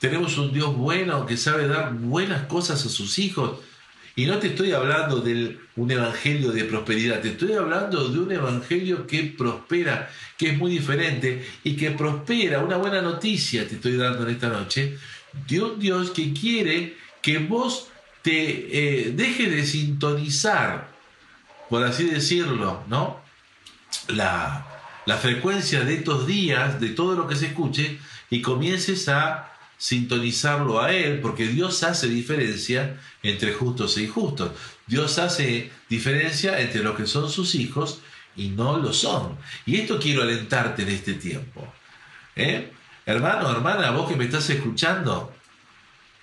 Tenemos 0.00 0.38
un 0.38 0.52
Dios 0.52 0.74
bueno 0.74 1.26
que 1.26 1.36
sabe 1.36 1.68
dar 1.68 1.92
buenas 1.92 2.46
cosas 2.46 2.84
a 2.84 2.88
sus 2.88 3.18
hijos. 3.18 3.60
Y 4.18 4.24
no 4.24 4.38
te 4.38 4.48
estoy 4.48 4.72
hablando 4.72 5.20
de 5.20 5.58
un 5.76 5.90
evangelio 5.90 6.50
de 6.50 6.64
prosperidad, 6.64 7.20
te 7.20 7.28
estoy 7.28 7.52
hablando 7.52 8.08
de 8.08 8.18
un 8.18 8.32
evangelio 8.32 9.06
que 9.06 9.24
prospera, 9.24 10.10
que 10.38 10.50
es 10.50 10.58
muy 10.58 10.70
diferente 10.70 11.46
y 11.62 11.76
que 11.76 11.90
prospera. 11.90 12.60
Una 12.60 12.78
buena 12.78 13.02
noticia 13.02 13.68
te 13.68 13.74
estoy 13.74 13.98
dando 13.98 14.22
en 14.26 14.34
esta 14.34 14.48
noche 14.48 14.96
de 15.46 15.60
un 15.60 15.78
Dios 15.78 16.12
que 16.12 16.32
quiere 16.32 16.96
que 17.20 17.38
vos 17.38 17.88
te 18.22 19.02
eh, 19.02 19.12
deje 19.12 19.50
de 19.50 19.66
sintonizar, 19.66 20.88
por 21.68 21.84
así 21.84 22.04
decirlo, 22.04 22.84
¿no? 22.88 23.20
La, 24.08 24.66
la 25.04 25.16
frecuencia 25.18 25.84
de 25.84 25.94
estos 25.94 26.26
días, 26.26 26.80
de 26.80 26.88
todo 26.88 27.16
lo 27.16 27.28
que 27.28 27.36
se 27.36 27.48
escuche, 27.48 27.98
y 28.30 28.40
comiences 28.40 29.10
a 29.10 29.55
sintonizarlo 29.78 30.80
a 30.80 30.92
Él, 30.92 31.20
porque 31.20 31.46
Dios 31.48 31.82
hace 31.82 32.08
diferencia 32.08 33.00
entre 33.22 33.52
justos 33.52 33.96
e 33.96 34.04
injustos. 34.04 34.52
Dios 34.86 35.18
hace 35.18 35.70
diferencia 35.88 36.60
entre 36.60 36.82
los 36.82 36.96
que 36.96 37.06
son 37.06 37.30
sus 37.30 37.54
hijos 37.54 38.00
y 38.36 38.48
no 38.48 38.78
lo 38.78 38.92
son. 38.92 39.36
Y 39.64 39.76
esto 39.76 39.98
quiero 39.98 40.22
alentarte 40.22 40.82
en 40.82 40.90
este 40.90 41.14
tiempo. 41.14 41.72
¿eh? 42.34 42.72
Hermano, 43.04 43.50
hermana, 43.50 43.90
vos 43.90 44.08
que 44.08 44.16
me 44.16 44.24
estás 44.24 44.48
escuchando, 44.50 45.32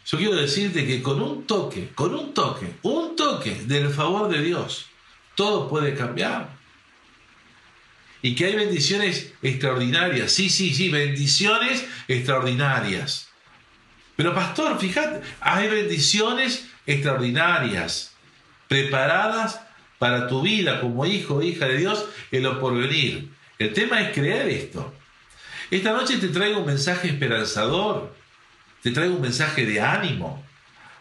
yo 0.06 0.18
quiero 0.18 0.36
decirte 0.36 0.86
que 0.86 1.02
con 1.02 1.22
un 1.22 1.46
toque, 1.46 1.92
con 1.96 2.14
un 2.14 2.34
toque, 2.34 2.74
un 2.84 3.16
toque 3.16 3.56
del 3.66 3.90
favor 3.90 4.30
de 4.30 4.42
Dios, 4.42 4.88
todo 5.36 5.70
puede 5.70 5.96
cambiar. 5.96 6.62
y 8.22 8.36
que 8.36 8.46
hay 8.46 8.56
bendiciones 8.56 9.34
extraordinarias. 9.42 10.32
Sí, 10.32 10.50
sí, 10.50 10.74
sí, 10.74 10.90
bendiciones 10.90 11.86
extraordinarias. 12.08 13.33
Pero 14.16 14.34
pastor, 14.34 14.80
fíjate, 14.80 15.22
hay 15.42 15.70
bendiciones 15.70 16.68
extraordinarias 16.86 18.14
preparadas 18.68 19.60
para 19.98 20.28
tu 20.28 20.42
vida 20.42 20.82
como 20.82 21.06
hijo 21.06 21.36
o 21.36 21.42
hija 21.42 21.66
de 21.68 21.78
Dios 21.78 22.06
en 22.32 22.44
lo 22.44 22.60
porvenir. 22.60 23.30
El 23.58 23.74
tema 23.74 24.02
es 24.02 24.14
creer 24.14 24.50
esto. 24.50 24.94
Esta 25.72 25.94
noche 25.94 26.18
te 26.18 26.28
traigo 26.28 26.60
un 26.60 26.66
mensaje 26.66 27.08
esperanzador, 27.08 28.14
te 28.82 28.92
traigo 28.92 29.16
un 29.16 29.22
mensaje 29.22 29.66
de 29.66 29.82
ánimo, 29.82 30.46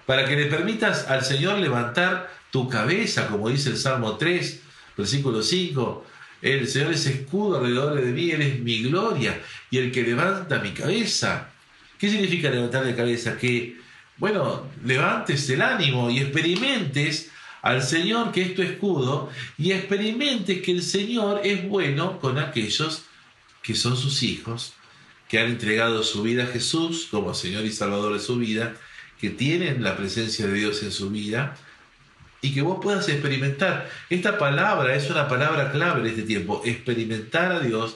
para 0.07 0.25
que 0.25 0.37
le 0.37 0.47
permitas 0.47 1.09
al 1.09 1.25
Señor 1.25 1.59
levantar 1.59 2.31
tu 2.51 2.69
cabeza, 2.69 3.27
como 3.29 3.49
dice 3.49 3.71
el 3.71 3.77
Salmo 3.77 4.17
3, 4.17 4.61
versículo 4.97 5.43
5. 5.43 6.07
El 6.43 6.69
Señor 6.69 6.93
es 6.93 7.07
escudo 7.07 7.59
alrededor 7.59 8.01
de 8.01 8.13
mí, 8.13 8.31
Él 8.31 8.43
es 8.43 8.61
mi 8.61 8.83
gloria 8.83 9.41
y 9.71 9.79
el 9.79 9.93
que 9.93 10.03
levanta 10.03 10.59
mi 10.59 10.73
cabeza. 10.73 11.52
¿Qué 12.03 12.11
significa 12.11 12.51
levantar 12.51 12.85
la 12.85 12.97
cabeza? 12.97 13.39
Que, 13.39 13.77
bueno, 14.17 14.67
levantes 14.85 15.49
el 15.51 15.63
ánimo 15.63 16.11
y 16.11 16.19
experimentes 16.19 17.31
al 17.63 17.81
Señor 17.81 18.33
que 18.33 18.43
es 18.43 18.57
tu 18.57 18.63
escudo 18.63 19.31
y 19.57 19.71
experimentes 19.71 20.63
que 20.63 20.73
el 20.73 20.83
Señor 20.83 21.43
es 21.45 21.65
bueno 21.69 22.19
con 22.19 22.41
aquellos 22.41 23.05
que 23.63 23.77
son 23.77 23.97
sus 23.97 24.25
hijos, 24.25 24.73
que 25.29 25.39
han 25.39 25.47
entregado 25.47 26.03
su 26.03 26.25
vida 26.25 26.43
a 26.43 26.49
Jesús 26.49 27.07
como 27.09 27.35
Señor 27.35 27.65
y 27.65 27.71
Salvador 27.71 28.15
de 28.15 28.19
su 28.19 28.35
vida, 28.35 28.75
que 29.21 29.31
tienen 29.31 29.85
la 29.85 29.97
presencia 29.97 30.49
de 30.49 30.55
Dios 30.55 30.83
en 30.83 30.91
su 30.91 31.09
vida 31.09 31.57
y 32.41 32.53
que 32.53 32.63
vos 32.63 32.81
puedas 32.83 33.09
experimentar. 33.09 33.89
Esta 34.11 34.39
palabra 34.39 34.97
es 34.97 35.09
una 35.09 35.29
palabra 35.29 35.71
clave 35.71 36.01
en 36.01 36.07
este 36.09 36.23
tiempo, 36.23 36.63
experimentar 36.65 37.53
a 37.53 37.61
Dios, 37.61 37.95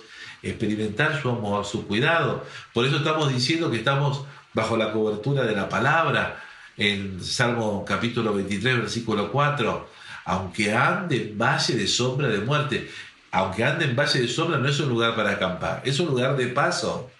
experimentar 0.48 1.20
su 1.20 1.30
amor, 1.30 1.64
su 1.64 1.86
cuidado. 1.86 2.44
Por 2.72 2.86
eso 2.86 2.96
estamos 2.96 3.32
diciendo 3.32 3.70
que 3.70 3.78
estamos 3.78 4.24
bajo 4.52 4.76
la 4.76 4.92
cobertura 4.92 5.44
de 5.44 5.54
la 5.54 5.68
palabra 5.68 6.42
en 6.76 7.22
Salmo 7.22 7.84
capítulo 7.86 8.32
23, 8.34 8.78
versículo 8.78 9.30
4. 9.30 9.88
Aunque 10.26 10.74
ande 10.74 11.30
en 11.30 11.38
valle 11.38 11.76
de 11.76 11.86
sombra 11.86 12.28
de 12.28 12.38
muerte, 12.38 12.90
aunque 13.30 13.64
ande 13.64 13.84
en 13.84 13.96
valle 13.96 14.20
de 14.20 14.28
sombra 14.28 14.58
no 14.58 14.68
es 14.68 14.80
un 14.80 14.88
lugar 14.88 15.14
para 15.14 15.32
acampar, 15.32 15.82
es 15.84 16.00
un 16.00 16.06
lugar 16.08 16.36
de 16.36 16.48
paso. 16.48 17.10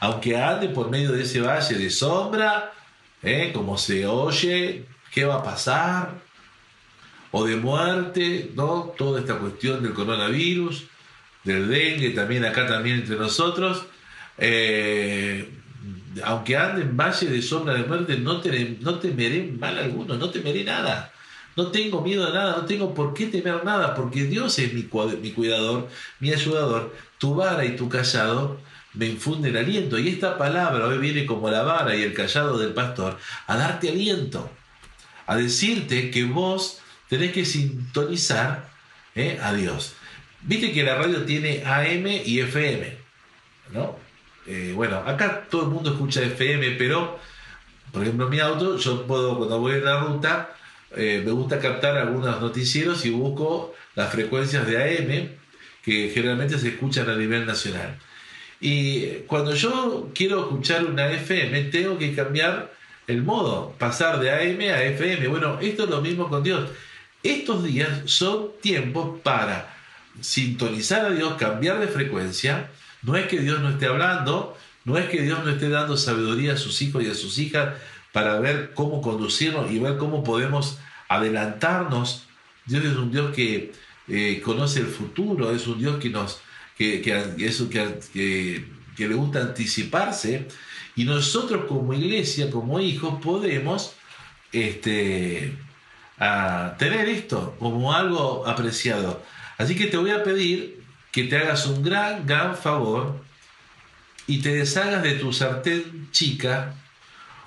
Aunque 0.00 0.36
ande 0.36 0.68
por 0.68 0.90
medio 0.90 1.12
de 1.12 1.22
ese 1.22 1.40
valle 1.40 1.74
de 1.74 1.90
sombra, 1.90 2.72
¿eh? 3.22 3.50
como 3.52 3.76
se 3.78 4.06
oye, 4.06 4.86
¿qué 5.12 5.24
va 5.24 5.36
a 5.36 5.42
pasar? 5.42 6.22
o 7.32 7.44
de 7.44 7.56
muerte, 7.56 8.52
¿no? 8.54 8.92
Toda 8.96 9.20
esta 9.20 9.38
cuestión 9.38 9.82
del 9.82 9.94
coronavirus, 9.94 10.84
del 11.44 11.68
dengue, 11.68 12.10
también 12.10 12.44
acá 12.44 12.66
también 12.66 12.96
entre 13.00 13.16
nosotros. 13.16 13.84
Eh, 14.38 15.48
aunque 16.24 16.56
ande 16.56 16.82
en 16.82 16.96
valle 16.96 17.26
de 17.26 17.42
sombra 17.42 17.74
de 17.74 17.84
muerte, 17.84 18.18
no, 18.18 18.42
no 18.80 18.98
temeré 18.98 19.52
mal 19.58 19.78
alguno, 19.78 20.16
no 20.16 20.30
temeré 20.30 20.64
nada. 20.64 21.12
No 21.54 21.66
tengo 21.66 22.00
miedo 22.00 22.26
a 22.26 22.32
nada, 22.32 22.56
no 22.56 22.64
tengo 22.64 22.94
por 22.94 23.12
qué 23.12 23.26
temer 23.26 23.62
nada, 23.64 23.94
porque 23.94 24.24
Dios 24.24 24.58
es 24.58 24.72
mi, 24.72 24.88
mi 25.20 25.32
cuidador, 25.32 25.88
mi 26.18 26.32
ayudador. 26.32 26.94
Tu 27.18 27.34
vara 27.34 27.64
y 27.64 27.76
tu 27.76 27.88
callado 27.88 28.58
me 28.94 29.06
infunden 29.06 29.56
aliento. 29.56 29.98
Y 29.98 30.08
esta 30.08 30.38
palabra 30.38 30.86
hoy 30.86 30.98
viene 30.98 31.26
como 31.26 31.50
la 31.50 31.62
vara 31.62 31.94
y 31.94 32.02
el 32.02 32.14
callado 32.14 32.58
del 32.58 32.72
pastor 32.72 33.18
a 33.46 33.56
darte 33.56 33.90
aliento, 33.90 34.50
a 35.26 35.36
decirte 35.36 36.10
que 36.10 36.24
vos 36.24 36.80
tenés 37.08 37.32
que 37.32 37.44
sintonizar 37.44 38.68
¿eh? 39.14 39.38
a 39.42 39.52
Dios. 39.52 39.94
Viste 40.44 40.72
que 40.72 40.82
la 40.82 40.96
radio 40.96 41.22
tiene 41.24 41.62
AM 41.64 42.06
y 42.24 42.40
FM, 42.40 42.96
¿no? 43.72 43.96
Eh, 44.46 44.72
bueno, 44.74 44.96
acá 45.06 45.46
todo 45.48 45.62
el 45.62 45.68
mundo 45.68 45.92
escucha 45.92 46.20
FM, 46.20 46.72
pero, 46.72 47.18
por 47.92 48.02
ejemplo, 48.02 48.26
en 48.26 48.30
mi 48.30 48.40
auto, 48.40 48.76
yo 48.76 49.06
puedo, 49.06 49.38
cuando 49.38 49.60
voy 49.60 49.74
en 49.74 49.84
la 49.84 50.00
ruta, 50.00 50.56
eh, 50.96 51.22
me 51.24 51.30
gusta 51.30 51.60
captar 51.60 51.96
algunos 51.96 52.40
noticieros 52.40 53.04
y 53.06 53.10
busco 53.10 53.72
las 53.94 54.10
frecuencias 54.10 54.66
de 54.66 54.76
AM 54.82 55.28
que 55.84 56.10
generalmente 56.12 56.58
se 56.58 56.68
escuchan 56.70 57.08
a 57.08 57.14
nivel 57.14 57.46
nacional. 57.46 57.98
Y 58.60 59.06
cuando 59.26 59.54
yo 59.54 60.10
quiero 60.14 60.40
escuchar 60.40 60.84
una 60.84 61.10
FM, 61.10 61.64
tengo 61.64 61.98
que 61.98 62.14
cambiar 62.14 62.72
el 63.06 63.22
modo, 63.22 63.74
pasar 63.78 64.20
de 64.20 64.30
AM 64.30 64.60
a 64.72 64.82
FM. 64.82 65.28
Bueno, 65.28 65.58
esto 65.60 65.84
es 65.84 65.90
lo 65.90 66.00
mismo 66.00 66.28
con 66.28 66.42
Dios. 66.42 66.70
Estos 67.22 67.64
días 67.64 67.88
son 68.06 68.50
tiempos 68.60 69.20
para 69.20 69.81
sintonizar 70.20 71.06
a 71.06 71.10
Dios, 71.10 71.34
cambiar 71.34 71.80
de 71.80 71.88
frecuencia. 71.88 72.70
No 73.02 73.16
es 73.16 73.26
que 73.26 73.40
Dios 73.40 73.60
no 73.60 73.70
esté 73.70 73.86
hablando, 73.86 74.56
no 74.84 74.98
es 74.98 75.08
que 75.08 75.22
Dios 75.22 75.44
no 75.44 75.50
esté 75.50 75.68
dando 75.68 75.96
sabiduría 75.96 76.54
a 76.54 76.56
sus 76.56 76.80
hijos 76.82 77.02
y 77.02 77.08
a 77.08 77.14
sus 77.14 77.38
hijas 77.38 77.74
para 78.12 78.38
ver 78.40 78.72
cómo 78.74 79.00
conducirnos 79.00 79.70
y 79.70 79.78
ver 79.78 79.96
cómo 79.96 80.22
podemos 80.22 80.78
adelantarnos. 81.08 82.26
Dios 82.66 82.84
es 82.84 82.96
un 82.96 83.10
Dios 83.10 83.34
que 83.34 83.72
eh, 84.08 84.40
conoce 84.44 84.80
el 84.80 84.86
futuro, 84.86 85.50
es 85.52 85.66
un 85.66 85.78
Dios 85.78 85.98
que 85.98 86.10
nos 86.10 86.40
que, 86.76 87.00
que, 87.00 88.64
que 88.96 89.08
le 89.08 89.14
gusta 89.14 89.40
anticiparse 89.40 90.48
y 90.94 91.04
nosotros 91.04 91.64
como 91.66 91.94
iglesia, 91.94 92.50
como 92.50 92.80
hijos, 92.80 93.20
podemos 93.22 93.94
este, 94.52 95.56
a 96.18 96.74
tener 96.78 97.08
esto 97.08 97.56
como 97.58 97.92
algo 97.94 98.46
apreciado. 98.46 99.22
Así 99.62 99.76
que 99.76 99.86
te 99.86 99.96
voy 99.96 100.10
a 100.10 100.24
pedir 100.24 100.82
que 101.12 101.22
te 101.24 101.36
hagas 101.36 101.66
un 101.66 101.84
gran, 101.84 102.26
gran 102.26 102.56
favor 102.56 103.22
y 104.26 104.42
te 104.42 104.54
deshagas 104.54 105.04
de 105.04 105.12
tu 105.12 105.32
sartén 105.32 106.08
chica 106.10 106.74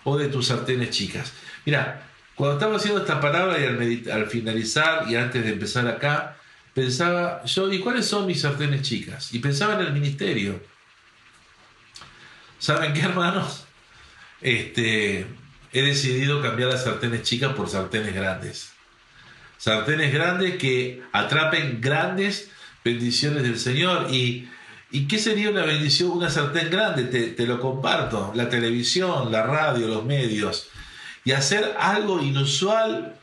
o 0.06 0.18
de 0.18 0.30
tus 0.30 0.48
sartenes 0.48 0.92
chicas. 0.92 1.34
Mira, 1.66 2.08
cuando 2.36 2.56
estaba 2.56 2.78
haciendo 2.78 3.02
esta 3.02 3.20
palabra 3.20 3.58
y 3.60 4.10
al, 4.10 4.28
finalizar 4.28 5.12
y 5.12 5.18
antes 5.18 5.44
de 5.44 5.52
empezar 5.52 5.88
acá, 5.90 6.38
pensaba 6.74 7.44
yo, 7.44 7.70
¿y 7.70 7.80
cuáles 7.80 8.06
son 8.06 8.28
mis 8.28 8.40
sartenes 8.40 8.82
chicas? 8.82 9.34
Y 9.34 9.40
pensaba 9.40 9.74
en 9.74 9.82
el 9.82 9.92
ministerio. 9.92 10.64
¿Saben 12.60 12.94
qué, 12.94 13.02
hermanos? 13.04 13.66
Este, 14.40 15.26
he 15.74 15.82
decidido 15.82 16.42
cambiar 16.42 16.70
las 16.70 16.86
sartenes 16.86 17.24
chicas 17.24 17.54
por 17.54 17.68
sartenes 17.68 18.16
grandes. 18.16 18.75
Sartenes 19.58 20.14
grandes 20.14 20.58
que 20.58 21.02
atrapen 21.12 21.80
grandes 21.82 22.50
bendiciones 22.84 23.44
del 23.44 23.58
Señor. 23.58 24.08
¿Y, 24.12 24.50
¿y 24.92 25.08
qué 25.08 25.18
sería 25.18 25.50
una 25.50 25.66
bendición, 25.66 26.12
una 26.12 26.30
sartén 26.30 26.70
grande? 26.70 27.06
Te, 27.06 27.28
te 27.28 27.48
lo 27.48 27.60
comparto. 27.60 28.32
La 28.36 28.50
televisión, 28.50 29.32
la 29.32 29.44
radio, 29.44 29.88
los 29.88 30.06
medios. 30.06 30.70
Y 31.24 31.32
hacer 31.32 31.76
algo 31.80 32.22
inusual 32.22 33.16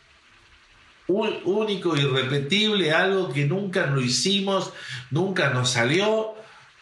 único, 1.06 1.96
irrepetible, 1.96 2.92
algo 2.92 3.32
que 3.32 3.44
nunca 3.44 3.86
lo 3.86 4.00
hicimos, 4.00 4.72
nunca 5.10 5.50
nos 5.50 5.70
salió, 5.70 6.34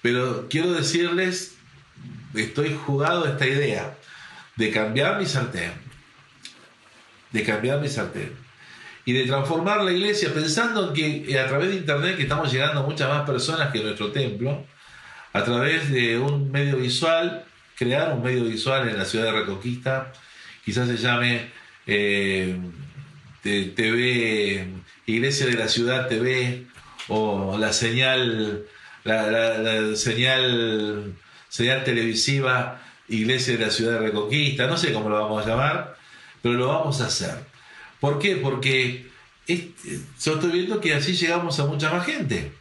pero 0.02 0.46
quiero 0.48 0.72
decirles, 0.72 1.56
estoy 2.34 2.78
jugado 2.86 3.24
a 3.24 3.30
esta 3.30 3.46
idea 3.46 3.98
de 4.56 4.70
cambiar 4.70 5.18
mi 5.18 5.26
sartén, 5.26 5.72
de 7.32 7.42
cambiar 7.42 7.80
mi 7.80 7.88
sartén 7.88 8.49
y 9.10 9.12
de 9.12 9.24
transformar 9.24 9.82
la 9.82 9.90
iglesia 9.90 10.32
pensando 10.32 10.92
que 10.92 11.24
eh, 11.28 11.40
a 11.40 11.48
través 11.48 11.70
de 11.70 11.76
internet 11.78 12.16
que 12.16 12.22
estamos 12.22 12.52
llegando 12.52 12.78
a 12.78 12.82
muchas 12.84 13.08
más 13.08 13.26
personas 13.28 13.72
que 13.72 13.82
nuestro 13.82 14.12
templo, 14.12 14.64
a 15.32 15.42
través 15.42 15.90
de 15.90 16.16
un 16.16 16.48
medio 16.52 16.76
visual, 16.76 17.44
crear 17.76 18.12
un 18.12 18.22
medio 18.22 18.44
visual 18.44 18.88
en 18.88 18.96
la 18.96 19.04
ciudad 19.04 19.24
de 19.24 19.32
Reconquista, 19.32 20.12
quizás 20.64 20.86
se 20.86 20.96
llame 20.96 21.50
eh, 21.88 22.56
TV, 23.42 24.68
Iglesia 25.06 25.46
de 25.46 25.54
la 25.54 25.66
Ciudad 25.66 26.06
TV, 26.06 26.66
o 27.08 27.58
la 27.58 27.72
señal, 27.72 28.64
la 29.02 29.96
señal, 29.96 31.16
señal 31.48 31.82
televisiva 31.82 32.80
Iglesia 33.08 33.54
de 33.54 33.66
la 33.66 33.72
Ciudad 33.72 33.94
de 33.94 34.06
Reconquista, 34.06 34.68
no 34.68 34.76
sé 34.76 34.92
cómo 34.92 35.08
lo 35.08 35.20
vamos 35.20 35.44
a 35.44 35.48
llamar, 35.48 35.96
pero 36.42 36.54
lo 36.54 36.68
vamos 36.68 37.00
a 37.00 37.06
hacer. 37.06 37.49
¿Por 38.00 38.18
qué? 38.18 38.36
Porque 38.36 39.10
yo 39.46 40.34
estoy 40.34 40.50
viendo 40.50 40.80
que 40.80 40.94
así 40.94 41.14
llegamos 41.14 41.58
a 41.60 41.66
mucha 41.66 41.90
más 41.90 42.06
gente. 42.06 42.52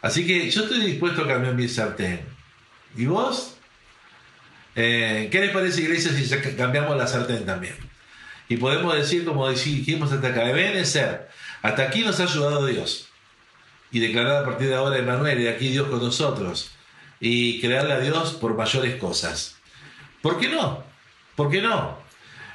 Así 0.00 0.26
que 0.26 0.50
yo 0.50 0.64
estoy 0.64 0.80
dispuesto 0.84 1.22
a 1.22 1.28
cambiar 1.28 1.54
mi 1.54 1.68
sartén. 1.68 2.20
¿Y 2.96 3.06
vos? 3.06 3.56
Eh, 4.76 5.28
¿Qué 5.30 5.40
les 5.40 5.50
parece, 5.50 5.82
iglesia, 5.82 6.12
si 6.12 6.56
cambiamos 6.56 6.96
la 6.96 7.06
sartén 7.06 7.46
también? 7.46 7.76
Y 8.48 8.56
podemos 8.56 8.94
decir, 8.94 9.24
como 9.24 9.48
dijimos 9.48 10.12
hasta 10.12 10.28
acá, 10.28 10.84
ser, 10.84 11.28
hasta 11.62 11.82
aquí 11.82 12.02
nos 12.02 12.20
ha 12.20 12.24
ayudado 12.24 12.66
Dios. 12.66 13.08
Y 13.90 14.00
declarar 14.00 14.42
a 14.42 14.44
partir 14.44 14.68
de 14.68 14.74
ahora 14.74 14.98
Emanuel, 14.98 15.40
y 15.40 15.48
aquí 15.48 15.68
Dios 15.68 15.88
con 15.88 16.00
nosotros. 16.00 16.72
Y 17.20 17.60
crearle 17.60 17.94
a 17.94 18.00
Dios 18.00 18.34
por 18.34 18.54
mayores 18.54 18.96
cosas. 18.96 19.56
¿Por 20.20 20.38
qué 20.38 20.48
no? 20.48 20.84
¿Por 21.36 21.50
qué 21.50 21.62
no? 21.62 22.03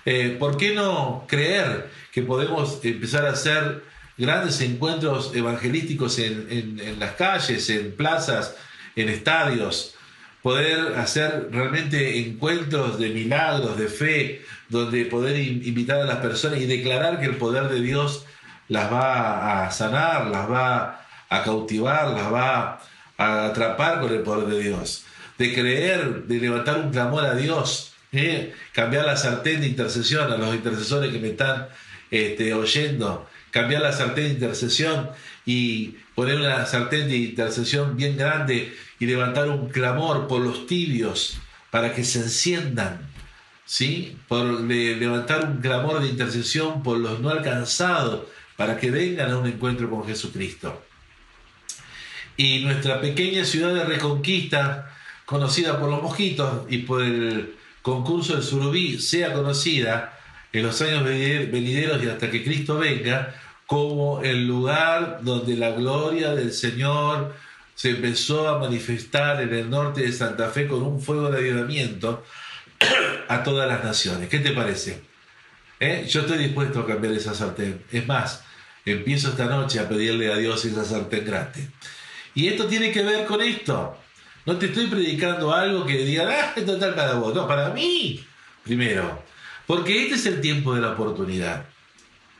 Eh, 0.05 0.35
¿Por 0.39 0.57
qué 0.57 0.73
no 0.73 1.25
creer 1.27 1.89
que 2.11 2.21
podemos 2.21 2.79
empezar 2.83 3.25
a 3.25 3.31
hacer 3.31 3.83
grandes 4.17 4.59
encuentros 4.61 5.33
evangelísticos 5.33 6.19
en, 6.19 6.99
las 6.99 7.13
calles, 7.13 7.69
en 7.69 7.95
plazas, 7.95 8.55
en 8.95 9.07
estadios, 9.09 9.95
poder 10.41 10.95
hacer 10.97 11.49
realmente 11.51 12.19
encuentros 12.19 12.99
de 12.99 13.09
milagros, 13.09 13.77
de 13.77 13.87
fe, 13.87 14.41
donde 14.67 15.05
poder 15.05 15.39
invitar 15.39 16.01
a 16.01 16.05
las 16.05 16.17
personas 16.17 16.59
y 16.59 16.65
declarar 16.65 17.19
que 17.19 17.27
el 17.27 17.37
poder 17.37 17.69
de 17.69 17.81
Dios 17.81 18.25
las 18.67 18.91
va 18.91 19.65
a 19.65 19.71
sanar, 19.71 20.27
las 20.27 20.49
va 20.49 21.05
a 21.29 21.43
cautivar, 21.43 22.09
las 22.09 22.31
va 22.31 22.81
a 23.17 23.45
atrapar 23.45 24.01
con 24.01 24.13
el 24.13 24.21
poder 24.21 24.47
de 24.47 24.63
Dios, 24.63 25.05
de 25.37 25.53
creer, 25.53 26.23
de 26.25 26.39
levantar 26.39 26.79
un 26.79 26.91
clamor 26.91 27.25
a 27.25 27.35
Dios, 27.35 27.88
cambiar 28.73 29.05
la 29.05 29.17
sartén 29.17 29.61
de 29.61 29.67
intercesión 29.67 30.31
a 30.31 30.37
los 30.37 30.55
intercesores 30.55 31.11
que 31.11 31.19
me 31.19 31.29
están 31.29 31.67
este, 32.09 32.53
oyendo, 32.53 33.29
cambiar 33.51 33.81
la 33.81 33.93
sartén 33.93 34.25
de 34.25 34.33
intercesión 34.33 35.09
y 35.45 35.95
poner 36.15 36.37
una 36.37 36.65
sartén 36.65 37.07
de 37.07 37.17
intercesión 37.17 37.95
bien 37.95 38.17
grande 38.17 38.73
y 38.99 39.05
levantar 39.05 39.49
un 39.49 39.69
clamor 39.69 40.27
por 40.27 40.41
los 40.41 40.65
tibios 40.67 41.37
para 41.71 41.93
que 41.93 42.03
se 42.03 42.19
enciendan, 42.19 43.07
¿sí? 43.65 44.17
Por 44.27 44.61
levantar 44.61 45.45
un 45.45 45.61
clamor 45.61 46.01
de 46.01 46.09
intercesión 46.09 46.83
por 46.83 46.97
los 46.97 47.19
no 47.19 47.29
alcanzados 47.29 48.27
para 48.57 48.77
que 48.77 48.91
vengan 48.91 49.31
a 49.31 49.37
un 49.37 49.47
encuentro 49.47 49.89
con 49.89 50.05
Jesucristo. 50.05 50.83
Y 52.35 52.59
nuestra 52.61 52.99
pequeña 53.01 53.45
ciudad 53.45 53.73
de 53.73 53.83
Reconquista, 53.83 54.95
conocida 55.25 55.79
por 55.79 55.89
los 55.89 56.01
mosquitos 56.01 56.65
y 56.69 56.79
por 56.79 57.01
el 57.03 57.58
concurso 57.81 58.33
del 58.33 58.43
Surubí, 58.43 58.99
sea 58.99 59.33
conocida 59.33 60.17
en 60.51 60.63
los 60.63 60.81
años 60.81 61.03
venideros 61.03 62.03
y 62.03 62.07
hasta 62.07 62.29
que 62.31 62.43
Cristo 62.43 62.77
venga, 62.77 63.35
como 63.65 64.21
el 64.23 64.47
lugar 64.47 65.19
donde 65.21 65.55
la 65.55 65.71
gloria 65.71 66.33
del 66.33 66.51
Señor 66.51 67.35
se 67.75 67.91
empezó 67.91 68.49
a 68.49 68.57
manifestar 68.57 69.41
en 69.41 69.53
el 69.53 69.69
norte 69.69 70.01
de 70.01 70.11
Santa 70.11 70.49
Fe 70.49 70.67
con 70.67 70.81
un 70.81 70.99
fuego 70.99 71.29
de 71.29 71.37
avivamiento 71.37 72.23
a 73.27 73.43
todas 73.43 73.67
las 73.67 73.83
naciones. 73.83 74.27
¿Qué 74.27 74.39
te 74.39 74.51
parece? 74.51 75.01
¿Eh? 75.79 76.05
Yo 76.09 76.21
estoy 76.21 76.39
dispuesto 76.39 76.79
a 76.79 76.87
cambiar 76.87 77.13
esa 77.13 77.33
sartén. 77.33 77.83
Es 77.91 78.05
más, 78.05 78.43
empiezo 78.85 79.29
esta 79.29 79.45
noche 79.45 79.79
a 79.79 79.87
pedirle 79.87 80.33
a 80.33 80.35
Dios 80.35 80.65
esa 80.65 80.83
sartén 80.83 81.25
grande. 81.25 81.69
Y 82.33 82.47
esto 82.47 82.65
tiene 82.67 82.91
que 82.91 83.03
ver 83.03 83.25
con 83.25 83.41
esto. 83.41 83.97
No 84.49 84.57
te 84.57 84.65
estoy 84.65 84.87
predicando 84.87 85.53
algo 85.53 85.85
que 85.85 85.99
diga, 85.99 86.27
ah, 86.27 86.59
total 86.65 86.95
para 86.95 87.13
vos. 87.13 87.35
No, 87.35 87.47
para 87.47 87.69
mí, 87.69 88.25
primero. 88.63 89.21
Porque 89.67 90.05
este 90.05 90.15
es 90.15 90.25
el 90.25 90.41
tiempo 90.41 90.73
de 90.73 90.81
la 90.81 90.93
oportunidad. 90.93 91.65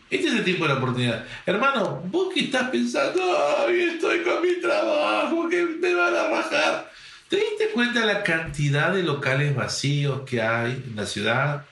Este 0.10 0.30
es 0.30 0.34
el 0.34 0.44
tiempo 0.44 0.64
de 0.64 0.74
la 0.74 0.80
oportunidad. 0.80 1.24
Hermano, 1.46 2.02
vos 2.06 2.34
que 2.34 2.46
estás 2.46 2.72
pensando, 2.72 3.22
estoy 3.70 4.24
con 4.24 4.42
mi 4.42 4.60
trabajo, 4.60 5.48
que 5.50 5.64
me 5.64 5.94
van 5.94 6.16
a 6.16 6.24
bajar. 6.30 6.92
¿Te 7.28 7.36
diste 7.36 7.70
cuenta 7.76 8.00
de 8.00 8.08
la 8.08 8.24
cantidad 8.24 8.92
de 8.92 9.04
locales 9.04 9.56
vacíos 9.56 10.22
que 10.28 10.42
hay 10.42 10.84
en 10.88 10.96
la 10.96 11.06
ciudad? 11.06 11.64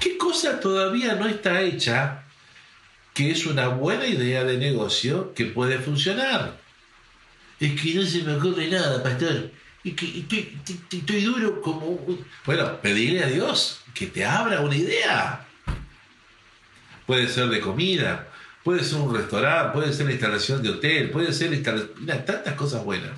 ¿Qué 0.00 0.16
cosa 0.16 0.58
todavía 0.58 1.16
no 1.16 1.26
está 1.26 1.60
hecha 1.60 2.22
que 3.12 3.30
es 3.30 3.44
una 3.44 3.68
buena 3.68 4.06
idea 4.06 4.44
de 4.44 4.56
negocio 4.56 5.34
que 5.34 5.44
puede 5.44 5.80
funcionar? 5.80 6.61
Es 7.62 7.80
que 7.80 7.94
no 7.94 8.02
se 8.02 8.22
me 8.24 8.34
ocurre 8.34 8.68
nada, 8.68 9.00
pastor. 9.00 9.52
Y 9.84 9.92
que 9.92 10.56
estoy 10.90 11.22
duro 11.22 11.60
como... 11.60 11.96
Bueno, 12.44 12.80
pedirle 12.80 13.22
a 13.22 13.28
Dios 13.28 13.80
que 13.94 14.08
te 14.08 14.24
abra 14.24 14.60
una 14.60 14.74
idea 14.74 15.46
puede 17.06 17.28
ser 17.28 17.48
de 17.50 17.60
comida, 17.60 18.28
puede 18.64 18.82
ser 18.82 18.98
un 18.98 19.14
restaurante, 19.14 19.72
puede 19.74 19.92
ser 19.92 20.06
la 20.06 20.12
instalación 20.12 20.62
de 20.62 20.70
hotel, 20.70 21.10
puede 21.10 21.32
ser 21.32 21.50
la 22.04 22.24
tantas 22.24 22.54
cosas 22.54 22.84
buenas. 22.84 23.12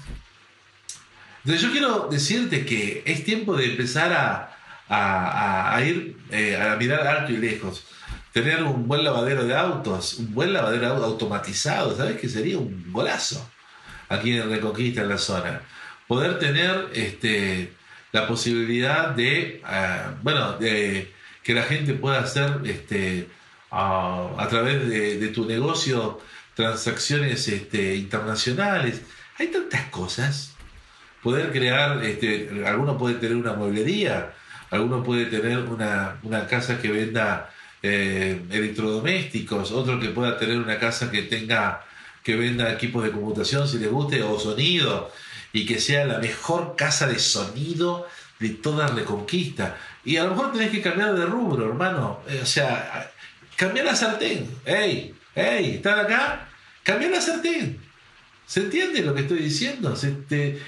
Entonces 1.38 1.62
yo 1.62 1.72
quiero 1.72 2.08
decirte 2.10 2.66
que 2.66 3.02
es 3.06 3.24
tiempo 3.24 3.56
de 3.56 3.66
empezar 3.66 4.12
a, 4.88 5.80
ir 5.82 6.18
eh, 6.30 6.56
a 6.56 6.76
mirar 6.76 7.06
alto 7.06 7.32
y 7.32 7.38
lejos. 7.38 7.84
Tener 8.32 8.62
un 8.62 8.88
buen 8.88 9.04
lavadero 9.04 9.44
de 9.44 9.54
autos, 9.54 10.14
un 10.18 10.34
buen 10.34 10.52
lavadero 10.52 10.88
automatizado, 10.88 11.96
¿sabes 11.96 12.20
qué 12.20 12.28
sería 12.28 12.58
un 12.58 12.92
golazo 12.92 13.48
aquí 14.08 14.36
en 14.36 14.50
Reconquista, 14.50 15.02
en 15.02 15.08
la 15.08 15.18
zona? 15.18 15.60
Poder 16.06 16.38
tener 16.38 16.88
este, 16.92 17.72
la 18.12 18.26
posibilidad 18.26 19.10
de, 19.10 19.60
ah, 19.64 20.14
bueno, 20.22 20.52
de 20.58 21.12
que 21.42 21.54
la 21.54 21.62
gente 21.62 21.94
pueda 21.94 22.20
hacer 22.20 22.60
este, 22.64 23.28
a, 23.70 24.46
través 24.48 24.88
de, 24.88 25.28
tu 25.28 25.46
negocio 25.46 26.20
transacciones 26.54 27.48
este, 27.48 27.96
internacionales. 27.96 29.02
Hay 29.38 29.48
tantas 29.48 29.86
cosas. 29.90 30.54
Poder 31.22 31.52
crear, 31.52 32.04
este, 32.04 32.64
alguno 32.66 32.96
puede 32.96 33.16
tener 33.16 33.36
una 33.36 33.54
mueblería, 33.54 34.32
alguno 34.70 35.02
puede 35.02 35.26
tener 35.26 35.58
una, 35.58 36.46
casa 36.48 36.80
que 36.80 36.88
venda 36.88 37.50
eh, 37.82 38.42
electrodomésticos, 38.50 39.72
otro 39.72 39.98
que 39.98 40.08
pueda 40.10 40.38
tener 40.38 40.58
una 40.58 40.78
casa 40.78 41.10
que 41.10 41.22
tenga 41.22 41.84
que 42.24 42.34
venda 42.34 42.72
equipos 42.72 43.04
de 43.04 43.12
computación 43.12 43.68
si 43.68 43.78
le 43.78 43.86
guste 43.86 44.22
o 44.22 44.40
sonido 44.40 45.12
y 45.52 45.64
que 45.66 45.78
sea 45.78 46.04
la 46.04 46.18
mejor 46.18 46.74
casa 46.76 47.06
de 47.06 47.20
sonido 47.20 48.08
de 48.40 48.48
toda 48.50 48.88
Reconquista. 48.88 49.78
Y 50.04 50.16
a 50.16 50.24
lo 50.24 50.30
mejor 50.30 50.52
tenés 50.52 50.70
que 50.70 50.82
cambiar 50.82 51.14
de 51.14 51.26
rubro, 51.26 51.66
hermano. 51.66 52.20
Eh, 52.26 52.40
o 52.42 52.46
sea, 52.46 53.12
Cambia 53.56 53.84
la 53.84 53.94
sartén. 53.94 54.48
¡Ey! 54.64 55.14
¡Ey! 55.34 55.76
¿Están 55.76 56.00
acá? 56.00 56.48
Cambia 56.82 57.08
la 57.08 57.20
sartén. 57.20 57.78
¿Se 58.46 58.60
entiende 58.60 59.02
lo 59.02 59.14
que 59.14 59.22
estoy 59.22 59.38
diciendo? 59.38 59.94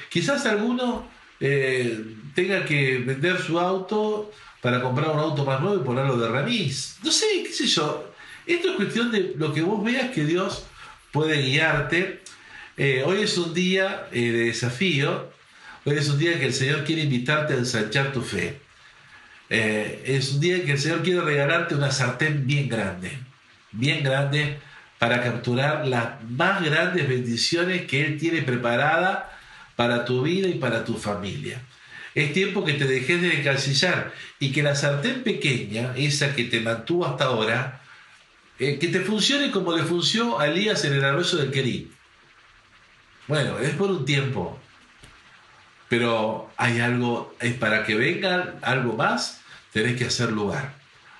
quizás 0.08 0.46
alguno 0.46 1.08
eh, 1.40 2.14
tenga 2.34 2.64
que 2.64 2.98
vender 2.98 3.40
su 3.40 3.58
auto 3.58 4.30
para 4.62 4.80
comprar 4.80 5.10
un 5.10 5.18
auto 5.18 5.44
más 5.44 5.60
nuevo 5.60 5.76
y 5.76 5.84
ponerlo 5.84 6.16
de 6.16 6.28
remis. 6.28 6.98
No 7.02 7.10
sé, 7.10 7.26
qué 7.44 7.52
sé 7.52 7.66
yo. 7.66 8.12
Esto 8.46 8.70
es 8.70 8.76
cuestión 8.76 9.10
de 9.10 9.34
lo 9.36 9.52
que 9.52 9.62
vos 9.62 9.84
veas 9.84 10.10
que 10.12 10.24
Dios 10.24 10.64
puede 11.16 11.40
guiarte. 11.40 12.20
Eh, 12.76 13.02
hoy 13.07 13.22
es 13.22 13.38
un 13.38 13.55
día 13.55 14.07
eh, 14.12 14.33
de 14.33 14.44
desafío. 14.52 15.33
Hoy 15.87 15.96
es 15.96 16.11
un 16.11 16.18
día 16.18 16.38
que 16.38 16.44
el 16.44 16.52
Señor 16.52 16.85
quiere 16.85 17.05
invitarte 17.05 17.55
a 17.55 17.57
ensanchar 17.57 18.12
tu 18.12 18.20
fe. 18.20 18.61
Eh, 19.48 20.02
es 20.05 20.35
un 20.35 20.40
día 20.40 20.62
que 20.62 20.72
el 20.72 20.79
Señor 20.79 21.02
quiere 21.02 21.22
regalarte 21.22 21.74
una 21.74 21.90
sartén 21.90 22.46
bien 22.46 22.68
grande, 22.68 23.12
bien 23.72 24.05
grande 24.05 24.59
para 24.98 25.22
capturar 25.22 25.87
las 25.87 26.22
más 26.29 26.62
grandes 26.62 27.09
bendiciones 27.09 27.87
que 27.87 28.05
Él 28.05 28.18
tiene 28.18 28.42
preparada 28.42 29.35
para 29.74 30.05
tu 30.05 30.20
vida 30.20 30.48
y 30.48 30.59
para 30.59 30.85
tu 30.85 30.98
familia. 30.98 31.62
Es 32.14 32.35
tiempo 32.35 32.62
que 32.62 32.74
te 32.74 32.85
dejes 32.85 33.22
de 33.22 33.31
descansar 33.31 34.12
y 34.38 34.52
que 34.52 34.62
la 34.62 34.74
sartén 34.74 35.22
pequeña, 35.22 35.94
esa 35.96 36.35
que 36.35 36.44
te 36.44 36.61
mantuvo 36.61 37.07
hasta 37.07 37.24
ahora, 37.24 37.81
eh, 38.58 38.78
que 38.78 38.88
te 38.88 39.00
funcione 39.00 39.50
como 39.50 39.76
le 39.76 39.84
funcionó 39.84 40.38
a 40.38 40.46
Elías 40.46 40.84
en 40.84 40.94
el 40.94 41.04
arroyo 41.04 41.38
del 41.38 41.50
Querí. 41.50 41.90
Bueno, 43.28 43.58
es 43.58 43.74
por 43.74 43.90
un 43.90 44.04
tiempo, 44.04 44.58
pero 45.88 46.50
hay 46.56 46.80
algo, 46.80 47.34
es 47.40 47.54
para 47.54 47.84
que 47.84 47.94
venga 47.96 48.54
algo 48.62 48.94
más, 48.94 49.40
tenés 49.72 49.96
que 49.96 50.06
hacer 50.06 50.32
lugar. 50.32 50.74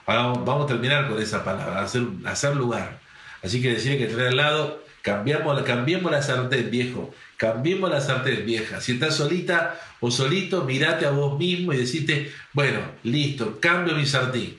Ahora 0.07 0.41
vamos 0.45 0.65
a 0.65 0.69
terminar 0.69 1.09
con 1.09 1.21
esa 1.21 1.45
palabra, 1.45 1.83
hacer, 1.83 2.03
hacer 2.25 2.55
lugar. 2.57 3.01
Así 3.43 3.61
que 3.61 3.73
decir 3.73 3.99
que 3.99 4.07
tener 4.07 4.29
al 4.29 4.37
lado, 4.37 4.85
cambiamos, 5.03 5.61
cambiemos 5.63 6.11
la 6.11 6.23
sartén, 6.23 6.71
viejo, 6.71 7.13
cambiemos 7.37 7.91
la 7.91 8.01
sartén, 8.01 8.47
vieja. 8.47 8.81
Si 8.81 8.93
estás 8.93 9.17
solita 9.17 9.79
o 10.01 10.11
solito, 10.11 10.65
mirate 10.65 11.07
a 11.07 11.11
vos 11.11 11.39
mismo 11.39 11.73
y 11.73 11.77
decirte, 11.77 12.33
bueno, 12.53 12.81
listo, 13.03 13.59
cambio 13.61 13.95
mi 13.95 14.07
sartén. 14.07 14.57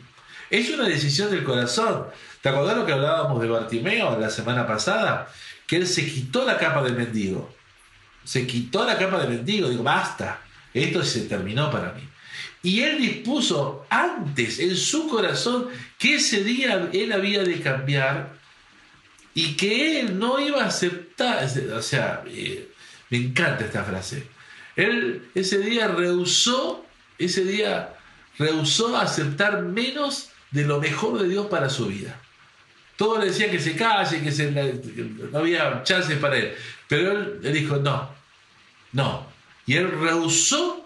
Es 0.50 0.70
una 0.70 0.88
decisión 0.88 1.32
del 1.32 1.44
corazón. 1.44 2.06
¿Te 2.48 2.54
acordás 2.54 2.78
lo 2.78 2.86
que 2.86 2.94
hablábamos 2.94 3.42
de 3.42 3.50
Bartimeo 3.50 4.18
la 4.18 4.30
semana 4.30 4.66
pasada? 4.66 5.28
Que 5.68 5.76
él 5.76 5.86
se 5.86 6.06
quitó 6.06 6.46
la 6.46 6.58
capa 6.58 6.82
de 6.82 6.94
mendigo 6.94 7.54
se 8.24 8.48
quitó 8.48 8.86
la 8.86 8.98
capa 8.98 9.20
de 9.20 9.28
mendigo, 9.28 9.68
digo, 9.68 9.84
basta, 9.84 10.40
esto 10.74 11.04
se 11.04 11.24
terminó 11.24 11.70
para 11.70 11.92
mí. 11.92 12.08
Y 12.64 12.84
él 12.84 13.00
dispuso 13.00 13.86
antes 13.90 14.60
en 14.60 14.78
su 14.78 15.10
corazón 15.10 15.68
que 15.98 16.16
ese 16.16 16.46
día 16.46 16.90
él 16.94 17.12
había 17.12 17.44
de 17.44 17.60
cambiar 17.60 18.34
y 19.34 19.58
que 19.58 20.00
él 20.00 20.18
no 20.18 20.40
iba 20.40 20.64
a 20.64 20.68
aceptar, 20.68 21.46
o 21.74 21.82
sea, 21.82 22.24
eh, 22.28 22.70
me 23.10 23.18
encanta 23.18 23.66
esta 23.66 23.84
frase. 23.84 24.26
Él 24.78 25.30
ese 25.36 25.58
día 25.60 25.90
rehusó, 25.90 26.86
ese 27.18 27.44
día 27.44 27.94
rehusó 28.40 28.96
aceptar 28.96 29.64
menos 29.64 30.30
de 30.52 30.64
lo 30.64 30.80
mejor 30.80 31.22
de 31.22 31.28
Dios 31.28 31.48
para 31.48 31.70
su 31.70 31.88
vida. 31.88 32.22
Todos 32.98 33.20
le 33.20 33.28
decían 33.28 33.52
que 33.52 33.60
se 33.60 33.76
calle, 33.76 34.22
que, 34.22 35.12
no 35.32 35.38
había 35.38 35.84
chances 35.84 36.18
para 36.18 36.36
él. 36.38 36.54
Pero 36.88 37.12
él 37.12 37.54
dijo, 37.54 37.78
no, 37.78 38.10
no. 38.92 39.28
Y 39.66 39.76
él 39.76 39.92
rehusó 39.92 40.84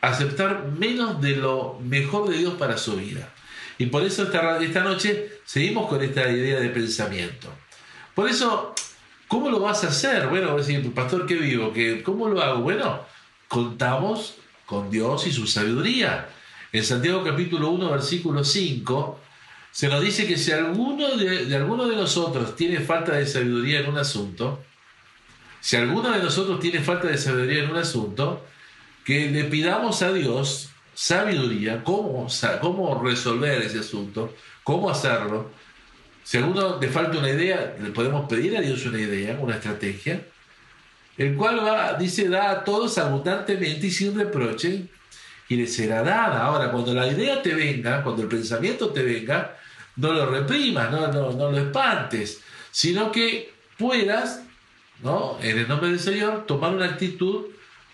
aceptar 0.00 0.70
menos 0.78 1.20
de 1.20 1.36
lo 1.36 1.78
mejor 1.82 2.30
de 2.30 2.38
Dios 2.38 2.54
para 2.54 2.78
su 2.78 2.96
vida. 2.96 3.32
Y 3.76 3.86
por 3.86 4.02
eso 4.02 4.24
esta, 4.24 4.58
esta 4.62 4.82
noche 4.82 5.40
seguimos 5.44 5.88
con 5.88 6.02
esta 6.02 6.28
idea 6.30 6.58
de 6.58 6.68
pensamiento. 6.70 7.48
Por 8.14 8.28
eso, 8.28 8.74
¿cómo 9.28 9.50
lo 9.50 9.60
vas 9.60 9.84
a 9.84 9.88
hacer? 9.88 10.28
Bueno, 10.28 10.56
decir, 10.56 10.92
pastor, 10.94 11.26
¿qué 11.26 11.34
vivo? 11.34 11.72
¿Qué, 11.72 12.02
¿Cómo 12.02 12.28
lo 12.28 12.42
hago? 12.42 12.62
Bueno, 12.62 13.04
contamos 13.46 14.36
con 14.66 14.90
Dios 14.90 15.26
y 15.26 15.32
su 15.32 15.46
sabiduría. 15.46 16.28
En 16.72 16.84
Santiago 16.84 17.22
capítulo 17.24 17.70
1, 17.70 17.90
versículo 17.90 18.42
5, 18.42 19.20
se 19.70 19.88
nos 19.88 20.02
dice 20.02 20.26
que 20.26 20.36
si 20.36 20.52
alguno 20.52 21.16
de, 21.16 21.54
alguno 21.54 21.86
de 21.88 21.96
nosotros 21.96 22.56
tiene 22.56 22.80
falta 22.80 23.12
de 23.12 23.26
sabiduría 23.26 23.80
en 23.80 23.88
un 23.88 23.98
asunto, 23.98 24.64
si 25.60 25.76
alguno 25.76 26.10
de 26.10 26.22
nosotros 26.22 26.60
tiene 26.60 26.80
falta 26.80 27.08
de 27.08 27.18
sabiduría 27.18 27.64
en 27.64 27.70
un 27.70 27.76
asunto, 27.76 28.44
que 29.04 29.30
le 29.30 29.44
pidamos 29.44 30.02
a 30.02 30.12
Dios 30.12 30.70
sabiduría, 30.94 31.84
cómo, 31.84 32.26
cómo 32.60 33.02
resolver 33.02 33.62
ese 33.62 33.78
asunto, 33.78 34.34
cómo 34.64 34.90
hacerlo. 34.90 35.50
Si 36.24 36.36
a 36.36 36.40
alguno 36.40 36.78
le 36.80 36.88
falta 36.88 37.18
una 37.18 37.30
idea, 37.30 37.76
le 37.80 37.90
podemos 37.90 38.28
pedir 38.28 38.56
a 38.56 38.60
Dios 38.60 38.84
una 38.84 39.00
idea, 39.00 39.38
una 39.40 39.56
estrategia, 39.56 40.26
el 41.16 41.36
cual 41.36 41.64
va, 41.64 41.94
dice, 41.94 42.28
da 42.28 42.50
a 42.50 42.64
todos 42.64 42.98
abundantemente 42.98 43.86
y 43.86 43.90
sin 43.90 44.16
reproche, 44.16 44.88
y 45.48 45.56
le 45.56 45.66
será 45.66 46.02
dada. 46.02 46.44
Ahora, 46.44 46.70
cuando 46.70 46.92
la 46.94 47.06
idea 47.06 47.42
te 47.42 47.54
venga, 47.54 48.02
cuando 48.02 48.22
el 48.22 48.28
pensamiento 48.28 48.90
te 48.90 49.02
venga, 49.02 49.56
no 49.96 50.12
lo 50.12 50.26
reprimas, 50.26 50.90
no, 50.90 51.50
lo 51.50 51.58
espantes, 51.58 52.40
sino 52.70 53.10
que 53.10 53.52
puedas, 53.76 54.42
¿no? 55.02 55.38
en 55.40 55.58
el 55.58 55.68
nombre 55.68 55.90
del 55.90 56.00
Señor, 56.00 56.46
tomar 56.46 56.74
una 56.74 56.86
actitud 56.86 57.46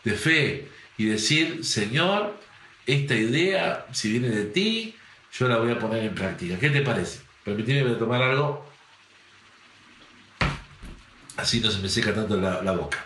de 0.02 0.12
fe 0.12 0.68
y 0.98 1.06
decir, 1.06 1.64
Señor, 1.64 2.34
esta 2.86 3.14
idea, 3.14 3.86
si 3.92 4.10
viene 4.10 4.28
de 4.28 4.44
ti, 4.44 4.94
yo 5.32 5.48
la 5.48 5.56
voy 5.56 5.72
a 5.72 5.78
poner 5.78 6.04
en 6.04 6.14
práctica. 6.14 6.58
¿Qué 6.58 6.70
te 6.70 6.82
parece? 6.82 7.20
Permíteme 7.44 7.94
tomar 7.94 8.22
algo. 8.22 8.66
Así 11.36 11.60
no 11.60 11.70
se 11.70 11.80
me 11.80 11.88
seca 11.88 12.14
tanto 12.14 12.36
la, 12.36 12.62
la 12.62 12.72
boca. 12.72 13.04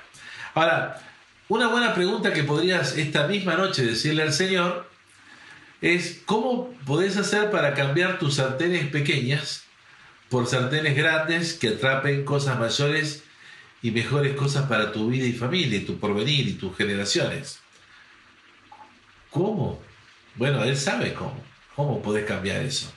Ahora, 0.55 1.08
una 1.49 1.69
buena 1.69 1.95
pregunta 1.95 2.33
que 2.33 2.45
podrías 2.45 2.97
esta 2.97 3.27
misma 3.27 3.55
noche 3.55 3.85
decirle 3.85 4.23
al 4.23 4.33
Señor 4.33 4.89
es 5.81 6.21
cómo 6.27 6.75
podés 6.85 7.17
hacer 7.17 7.51
para 7.51 7.75
cambiar 7.75 8.19
tus 8.19 8.35
sartenes 8.35 8.87
pequeñas 8.87 9.65
por 10.29 10.47
sartenes 10.47 10.97
grandes 10.97 11.55
que 11.55 11.69
atrapen 11.69 12.25
cosas 12.25 12.59
mayores 12.59 13.25
y 13.81 13.91
mejores 13.91 14.35
cosas 14.35 14.69
para 14.69 14.93
tu 14.93 15.09
vida 15.09 15.25
y 15.25 15.33
familia, 15.33 15.79
y 15.79 15.85
tu 15.85 15.99
porvenir 15.99 16.49
y 16.49 16.55
tus 16.55 16.77
generaciones. 16.77 17.61
¿Cómo? 19.31 19.81
Bueno, 20.35 20.65
él 20.65 20.77
sabe 20.77 21.15
cómo. 21.15 21.43
¿Cómo 21.75 22.03
podés 22.03 22.27
cambiar 22.27 22.63
eso? 22.63 22.93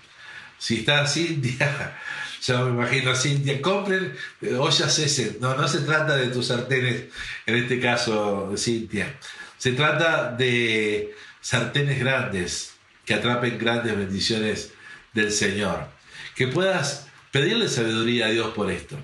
Si 0.58 0.80
está 0.80 1.06
Cintia, 1.06 1.98
yo 2.41 2.65
me 2.65 2.71
imagino 2.71 3.15
Cintia, 3.15 3.62
compren 3.62 4.15
ollas 4.58 4.97
ese. 4.99 5.38
No, 5.39 5.56
no 5.56 5.67
se 5.67 5.80
trata 5.80 6.15
de 6.15 6.27
tus 6.27 6.47
sartenes, 6.47 7.06
en 7.45 7.56
este 7.56 7.80
caso, 7.80 8.51
Cintia. 8.58 9.15
Se 9.58 9.73
trata 9.73 10.32
de 10.32 11.13
sartenes 11.39 11.99
grandes 11.99 12.73
que 13.06 13.13
atrapen 13.13 13.60
grandes 13.60 13.95
bendiciones 13.95 14.73
del 15.13 15.32
Señor. 15.32 15.88
Que 16.36 16.47
puedas 16.47 17.08
pedirle 17.32 17.67
sabiduría 17.67 18.27
a 18.27 18.30
Dios 18.30 18.54
por 18.54 18.71
esto. 18.71 18.97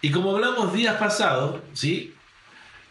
Y 0.00 0.10
como 0.10 0.34
hablamos 0.34 0.72
días 0.72 0.96
pasados, 0.96 1.60
¿sí? 1.74 2.14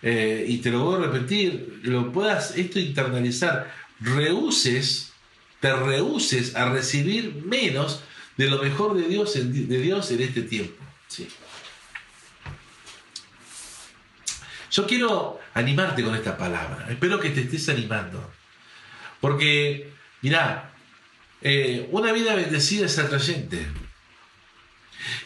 Eh, 0.03 0.45
y 0.47 0.57
te 0.59 0.71
lo 0.71 0.83
voy 0.83 1.03
a 1.03 1.07
repetir, 1.07 1.81
lo 1.83 2.11
puedas 2.11 2.55
esto 2.55 2.79
internalizar, 2.79 3.71
rehuses, 3.99 5.11
te 5.59 5.73
rehuses 5.73 6.55
a 6.55 6.69
recibir 6.69 7.43
menos 7.45 8.01
de 8.41 8.49
lo 8.49 8.63
mejor 8.63 8.95
de 8.95 9.07
Dios 9.07 9.35
en, 9.35 9.67
de 9.69 9.77
Dios 9.77 10.09
en 10.09 10.21
este 10.21 10.41
tiempo. 10.41 10.83
¿sí? 11.07 11.27
Yo 14.71 14.87
quiero 14.87 15.39
animarte 15.53 16.03
con 16.03 16.15
esta 16.15 16.37
palabra, 16.37 16.87
espero 16.89 17.19
que 17.19 17.29
te 17.29 17.41
estés 17.41 17.69
animando, 17.69 18.31
porque, 19.19 19.91
mirá, 20.23 20.73
eh, 21.41 21.87
una 21.91 22.11
vida 22.13 22.33
bendecida 22.33 22.87
es 22.87 22.97
atrayente. 22.97 23.67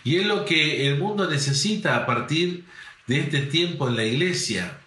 Y 0.04 0.17
es 0.17 0.25
lo 0.25 0.43
que 0.43 0.88
el 0.88 0.97
mundo 0.97 1.30
necesita 1.30 1.95
a 1.95 2.06
partir 2.06 2.65
de 3.08 3.19
este 3.19 3.41
tiempo 3.43 3.88
en 3.88 3.95
la 3.95 4.04
iglesia, 4.04 4.78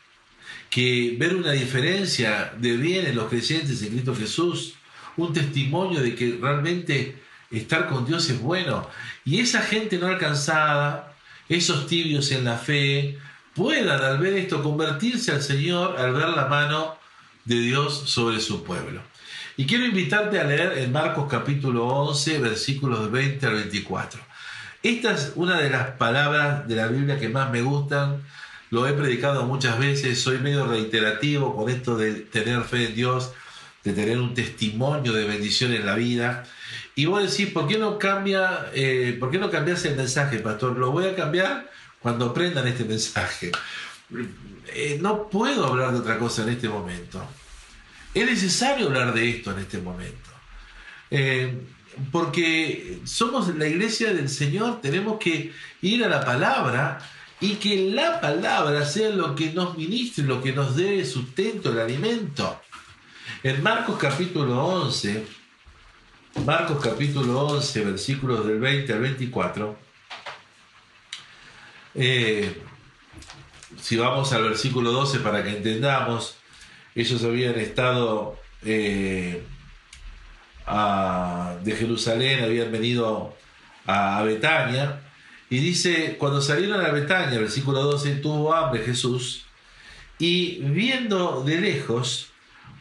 que 0.68 1.16
ver 1.18 1.34
una 1.34 1.52
diferencia 1.52 2.52
de 2.58 2.76
bien 2.76 3.06
en 3.06 3.16
los 3.16 3.30
creyentes 3.30 3.80
en 3.82 3.88
Cristo 3.88 4.14
Jesús, 4.14 4.74
un 5.16 5.32
testimonio 5.32 6.00
de 6.02 6.14
que 6.14 6.38
realmente 6.38 7.27
estar 7.50 7.88
con 7.88 8.06
Dios 8.06 8.28
es 8.30 8.40
bueno, 8.40 8.88
y 9.24 9.40
esa 9.40 9.62
gente 9.62 9.98
no 9.98 10.06
alcanzada, 10.06 11.14
esos 11.48 11.86
tibios 11.86 12.30
en 12.32 12.44
la 12.44 12.58
fe, 12.58 13.18
puedan 13.54 14.02
al 14.02 14.18
ver 14.18 14.34
esto 14.34 14.62
convertirse 14.62 15.32
al 15.32 15.42
Señor 15.42 15.98
al 15.98 16.12
ver 16.12 16.28
la 16.28 16.46
mano 16.46 16.96
de 17.44 17.60
Dios 17.60 18.04
sobre 18.06 18.40
su 18.40 18.62
pueblo. 18.62 19.00
Y 19.56 19.66
quiero 19.66 19.84
invitarte 19.84 20.38
a 20.38 20.44
leer 20.44 20.78
en 20.78 20.92
Marcos 20.92 21.26
capítulo 21.28 21.86
11, 21.86 22.38
versículos 22.38 23.10
20 23.10 23.46
al 23.46 23.54
24. 23.54 24.20
Esta 24.84 25.12
es 25.12 25.32
una 25.34 25.60
de 25.60 25.70
las 25.70 25.88
palabras 25.96 26.68
de 26.68 26.76
la 26.76 26.86
Biblia 26.86 27.18
que 27.18 27.28
más 27.28 27.50
me 27.50 27.62
gustan. 27.62 28.22
Lo 28.70 28.86
he 28.86 28.92
predicado 28.92 29.44
muchas 29.46 29.76
veces, 29.78 30.20
soy 30.22 30.38
medio 30.38 30.66
reiterativo 30.66 31.56
con 31.56 31.68
esto 31.68 31.96
de 31.96 32.12
tener 32.12 32.62
fe 32.62 32.86
en 32.86 32.94
Dios, 32.94 33.32
de 33.82 33.92
tener 33.92 34.20
un 34.20 34.34
testimonio 34.34 35.12
de 35.12 35.26
bendición 35.26 35.72
en 35.72 35.86
la 35.86 35.96
vida. 35.96 36.44
Y 36.98 37.06
vos 37.06 37.22
decís, 37.22 37.52
¿por 37.52 37.68
qué 37.68 37.78
no 37.78 37.96
cambia, 37.96 38.72
eh, 38.74 39.16
por 39.20 39.30
qué 39.30 39.38
no 39.38 39.52
cambias 39.52 39.84
el 39.84 39.94
mensaje, 39.94 40.40
pastor? 40.40 40.76
Lo 40.76 40.90
voy 40.90 41.06
a 41.06 41.14
cambiar 41.14 41.70
cuando 42.00 42.24
aprendan 42.24 42.66
este 42.66 42.84
mensaje. 42.84 43.52
Eh, 44.74 44.98
no 45.00 45.28
puedo 45.28 45.64
hablar 45.64 45.92
de 45.92 46.00
otra 46.00 46.18
cosa 46.18 46.42
en 46.42 46.48
este 46.48 46.68
momento. 46.68 47.24
Es 48.12 48.26
necesario 48.26 48.88
hablar 48.88 49.14
de 49.14 49.30
esto 49.30 49.52
en 49.52 49.60
este 49.60 49.78
momento. 49.78 50.30
Eh, 51.12 51.56
porque 52.10 52.98
somos 53.04 53.54
la 53.54 53.68
iglesia 53.68 54.12
del 54.12 54.28
Señor, 54.28 54.80
tenemos 54.80 55.20
que 55.20 55.52
ir 55.82 56.04
a 56.04 56.08
la 56.08 56.24
palabra 56.24 56.98
y 57.40 57.54
que 57.54 57.92
la 57.92 58.20
palabra 58.20 58.84
sea 58.84 59.10
lo 59.10 59.36
que 59.36 59.52
nos 59.52 59.78
ministre, 59.78 60.24
lo 60.24 60.42
que 60.42 60.52
nos 60.52 60.74
dé 60.74 61.06
sustento, 61.06 61.70
el 61.70 61.78
alimento. 61.78 62.60
En 63.44 63.62
Marcos 63.62 63.98
capítulo 64.00 64.66
11, 64.66 65.38
Marcos 66.44 66.82
capítulo 66.82 67.46
11, 67.46 67.84
versículos 67.84 68.46
del 68.46 68.58
20 68.58 68.92
al 68.92 69.00
24, 69.00 69.76
eh, 71.94 72.62
si 73.80 73.96
vamos 73.96 74.32
al 74.32 74.44
versículo 74.44 74.92
12 74.92 75.20
para 75.20 75.42
que 75.42 75.50
entendamos, 75.50 76.36
ellos 76.94 77.22
habían 77.24 77.58
estado... 77.58 78.36
Eh, 78.64 79.44
de 81.62 81.72
Jerusalén, 81.72 82.44
habían 82.44 82.70
venido 82.70 83.34
a, 83.86 84.22
Betania. 84.22 85.00
Y 85.50 85.58
dice, 85.58 86.16
cuando 86.18 86.42
salieron 86.42 86.84
a 86.84 86.90
Betania, 86.90 87.38
versículo 87.38 87.82
12, 87.82 88.16
tuvo 88.16 88.52
hambre 88.54 88.84
Jesús, 88.84 89.46
y 90.18 90.58
viendo 90.60 91.42
de 91.42 91.60
lejos 91.60 92.28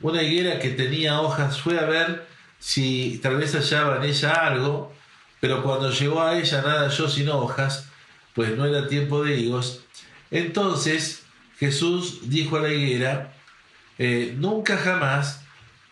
una 0.01 0.21
higuera 0.21 0.59
que 0.59 0.71
tenía 0.71 1.21
hojas, 1.21 1.61
fue 1.61 1.79
a 1.79 1.85
ver 1.85 2.27
si 2.59 3.19
tal 3.21 3.37
vez 3.37 3.53
hallaba 3.53 3.97
en 3.97 4.03
ella 4.03 4.31
algo, 4.31 4.93
pero 5.39 5.63
cuando 5.63 5.91
llegó 5.91 6.21
a 6.21 6.37
ella 6.37 6.61
nada 6.61 6.89
halló 6.89 7.09
sino 7.09 7.37
hojas, 7.37 7.89
pues 8.33 8.55
no 8.57 8.65
era 8.65 8.87
tiempo 8.87 9.23
de 9.23 9.37
higos. 9.37 9.83
Entonces 10.31 11.23
Jesús 11.59 12.29
dijo 12.29 12.57
a 12.57 12.61
la 12.61 12.73
higuera, 12.73 13.33
eh, 13.97 14.33
nunca 14.37 14.77
jamás 14.77 15.41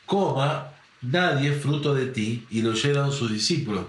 coma 0.05 0.71
nadie 1.01 1.53
fruto 1.53 1.93
de 1.93 2.07
ti, 2.07 2.45
y 2.49 2.61
lo 2.61 2.71
oyeron 2.71 3.11
sus 3.11 3.31
discípulos. 3.31 3.85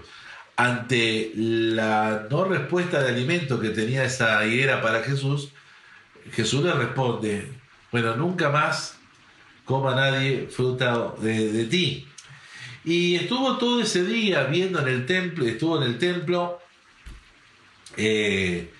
Ante 0.55 1.31
la 1.35 2.27
no 2.29 2.45
respuesta 2.45 3.01
de 3.01 3.09
alimento 3.09 3.59
que 3.59 3.69
tenía 3.69 4.03
esa 4.03 4.43
higuera 4.45 4.81
para 4.81 5.03
Jesús, 5.03 5.49
Jesús 6.31 6.63
le 6.63 6.73
responde, 6.73 7.51
bueno, 7.91 8.15
nunca 8.15 8.49
más 8.49 8.97
coma 9.65 9.95
nadie 9.95 10.47
fruta 10.49 11.13
de, 11.19 11.65
ti. 11.65 12.07
Y 12.87 13.17
estuvo 13.17 13.57
todo 13.57 13.81
ese 13.81 14.05
día 14.05 14.45
viendo 14.45 14.79
en 14.79 14.87
el 14.87 15.05
templo, 15.05 15.45
estuvo 15.45 15.75
en 15.75 15.91
el 15.91 15.97
templo, 15.97 16.61
eh, 17.97 18.71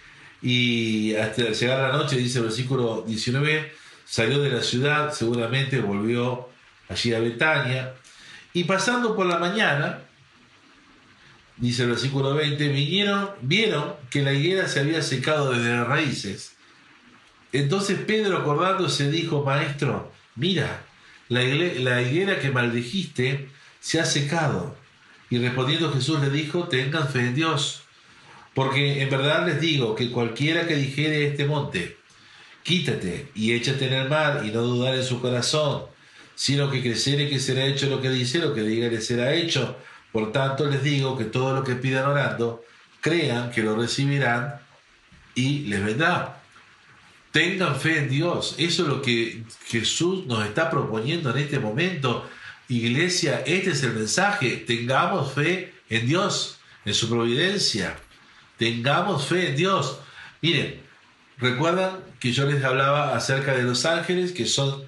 y 0.41 1.13
hasta 1.15 1.51
llegar 1.51 1.91
la 1.91 1.97
noche, 1.97 2.15
dice 2.15 2.37
el 2.37 2.45
versículo 2.45 3.03
19, 3.05 3.69
salió 4.05 4.41
de 4.41 4.49
la 4.49 4.63
ciudad, 4.63 5.11
seguramente 5.11 5.81
volvió 5.81 6.47
allí 6.87 7.13
a 7.13 7.19
Betania, 7.19 7.95
y 8.53 8.63
pasando 8.63 9.13
por 9.13 9.25
la 9.25 9.39
mañana, 9.39 9.99
dice 11.57 11.83
el 11.83 11.89
versículo 11.89 12.33
20, 12.33 12.65
vinieron, 12.69 13.31
vieron 13.41 13.93
que 14.09 14.23
la 14.23 14.31
higuera 14.31 14.69
se 14.69 14.79
había 14.79 15.01
secado 15.01 15.51
desde 15.51 15.75
las 15.75 15.85
raíces. 15.85 16.55
Entonces 17.51 17.99
Pedro 18.07 18.37
acordándose 18.37 19.11
dijo, 19.11 19.43
maestro, 19.43 20.13
mira, 20.35 20.85
la 21.27 22.01
higuera 22.01 22.39
que 22.39 22.51
maldijiste 22.51 23.56
se 23.87 24.01
ha 24.01 24.05
secado. 24.05 24.75
Y 25.29 25.37
respondiendo 25.37 25.93
Jesús 25.93 26.19
le 26.19 26.29
dijo, 26.29 26.67
tengan 26.67 27.07
fe 27.07 27.19
en 27.19 27.35
Dios. 27.35 27.83
Porque 28.53 29.01
en 29.01 29.09
verdad 29.09 29.47
les 29.47 29.61
digo 29.61 29.95
que 29.95 30.11
cualquiera 30.11 30.67
que 30.67 30.75
dijere 30.75 31.25
este 31.25 31.45
monte, 31.45 31.97
quítate 32.63 33.31
y 33.33 33.53
échate 33.53 33.87
en 33.87 33.93
el 33.93 34.09
mar 34.09 34.41
y 34.43 34.51
no 34.51 34.61
dudar 34.63 34.93
en 34.95 35.05
su 35.05 35.21
corazón, 35.21 35.83
sino 36.35 36.69
que 36.69 36.81
creciere 36.81 37.29
que 37.29 37.39
será 37.39 37.65
hecho 37.65 37.87
lo 37.87 38.01
que 38.01 38.09
dice, 38.09 38.39
lo 38.39 38.53
que 38.53 38.63
diga 38.63 38.89
le 38.89 38.99
será 38.99 39.33
hecho. 39.33 39.77
Por 40.11 40.33
tanto 40.33 40.65
les 40.65 40.83
digo 40.83 41.17
que 41.17 41.23
todo 41.23 41.55
lo 41.55 41.63
que 41.63 41.75
pidan 41.75 42.09
orando, 42.09 42.65
crean 42.99 43.51
que 43.51 43.63
lo 43.63 43.77
recibirán 43.77 44.59
y 45.33 45.59
les 45.59 45.81
vendrá. 45.85 46.41
Tengan 47.31 47.79
fe 47.79 47.99
en 47.99 48.09
Dios. 48.09 48.55
Eso 48.57 48.83
es 48.83 48.89
lo 48.89 49.01
que 49.01 49.45
Jesús 49.67 50.25
nos 50.25 50.45
está 50.45 50.69
proponiendo 50.69 51.29
en 51.29 51.37
este 51.37 51.59
momento. 51.59 52.27
Iglesia, 52.69 53.43
este 53.45 53.71
es 53.71 53.83
el 53.83 53.93
mensaje. 53.93 54.57
Tengamos 54.67 55.33
fe 55.33 55.73
en 55.89 56.07
Dios, 56.07 56.59
en 56.85 56.93
su 56.93 57.09
providencia. 57.09 57.97
Tengamos 58.57 59.27
fe 59.27 59.49
en 59.49 59.55
Dios. 59.55 59.99
Miren, 60.41 60.81
recuerdan 61.37 61.99
que 62.19 62.31
yo 62.31 62.45
les 62.45 62.63
hablaba 62.63 63.15
acerca 63.15 63.53
de 63.53 63.63
los 63.63 63.85
ángeles, 63.85 64.31
que 64.31 64.45
son 64.45 64.83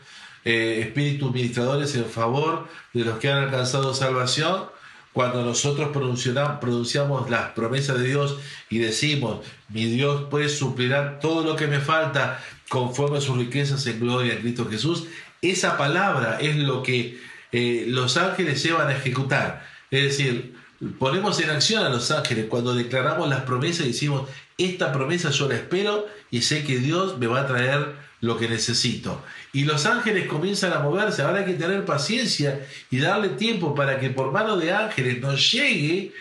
eh, 0.46 0.82
espíritus 0.82 1.32
ministradores 1.32 1.96
en 1.96 2.06
favor 2.06 2.68
de 2.94 3.06
los 3.06 3.20
que 3.20 3.30
han 3.30 3.44
alcanzado 3.44 3.94
salvación. 3.94 4.66
Cuando 5.14 5.44
nosotros 5.44 5.90
pronunciamos 5.92 7.30
las 7.30 7.52
promesas 7.52 7.98
de 8.00 8.08
Dios 8.08 8.38
y 8.70 8.78
decimos, 8.78 9.46
mi 9.68 9.86
Dios 9.86 10.28
puede 10.30 10.50
suplirá 10.50 11.20
todo 11.20 11.44
lo 11.44 11.56
que 11.56 11.68
me 11.68 11.80
falta 11.80 12.40
conforme 12.70 13.18
a 13.18 13.22
sus 13.22 13.38
riquezas 13.38 13.86
en 13.88 14.00
gloria 14.00 14.34
en 14.34 14.42
Cristo 14.42 14.68
Jesús, 14.70 15.08
esa 15.42 15.78
palabra 15.78 16.38
es 16.40 16.58
lo 16.58 16.84
que 16.84 17.20
eh, 17.52 17.86
los 17.88 18.18
ángeles 18.18 18.64
llevan 18.64 18.90
a 18.90 18.96
ejecutar. 18.96 19.66
Es 19.92 20.04
decir, 20.04 20.56
ponemos 20.98 21.40
en 21.40 21.50
acción 21.50 21.86
a 21.86 21.90
los 21.90 22.12
ángeles 22.12 22.46
cuando 22.48 22.74
declaramos 22.74 23.30
las 23.30 23.42
promesas 23.42 23.86
y 23.86 23.90
decimos, 23.90 24.30
esta 24.58 24.92
promesa 24.92 25.32
yo 25.32 25.48
la 25.48 25.56
espero 25.56 26.08
y 26.32 26.42
sé 26.42 26.64
que 26.64 26.80
Dios 26.80 27.18
me 27.18 27.28
va 27.28 27.42
a 27.42 27.48
traer 27.48 27.96
lo 28.22 28.38
que 28.38 28.50
necesito. 28.50 29.24
Y 29.54 29.64
los 29.64 29.86
ángeles 29.86 30.28
comienzan 30.28 30.74
a 30.74 30.80
moverse, 30.80 31.22
ahora 31.22 31.40
hay 31.40 31.46
que 31.46 31.54
tener 31.54 31.86
paciencia 31.86 32.66
y 32.92 33.00
darle 33.00 33.30
tiempo 33.30 33.74
para 33.74 34.00
que 34.00 34.10
por 34.10 34.32
mano 34.32 34.58
de 34.58 34.74
ángeles 34.74 35.20
nos 35.20 35.52
llegue 35.52 36.14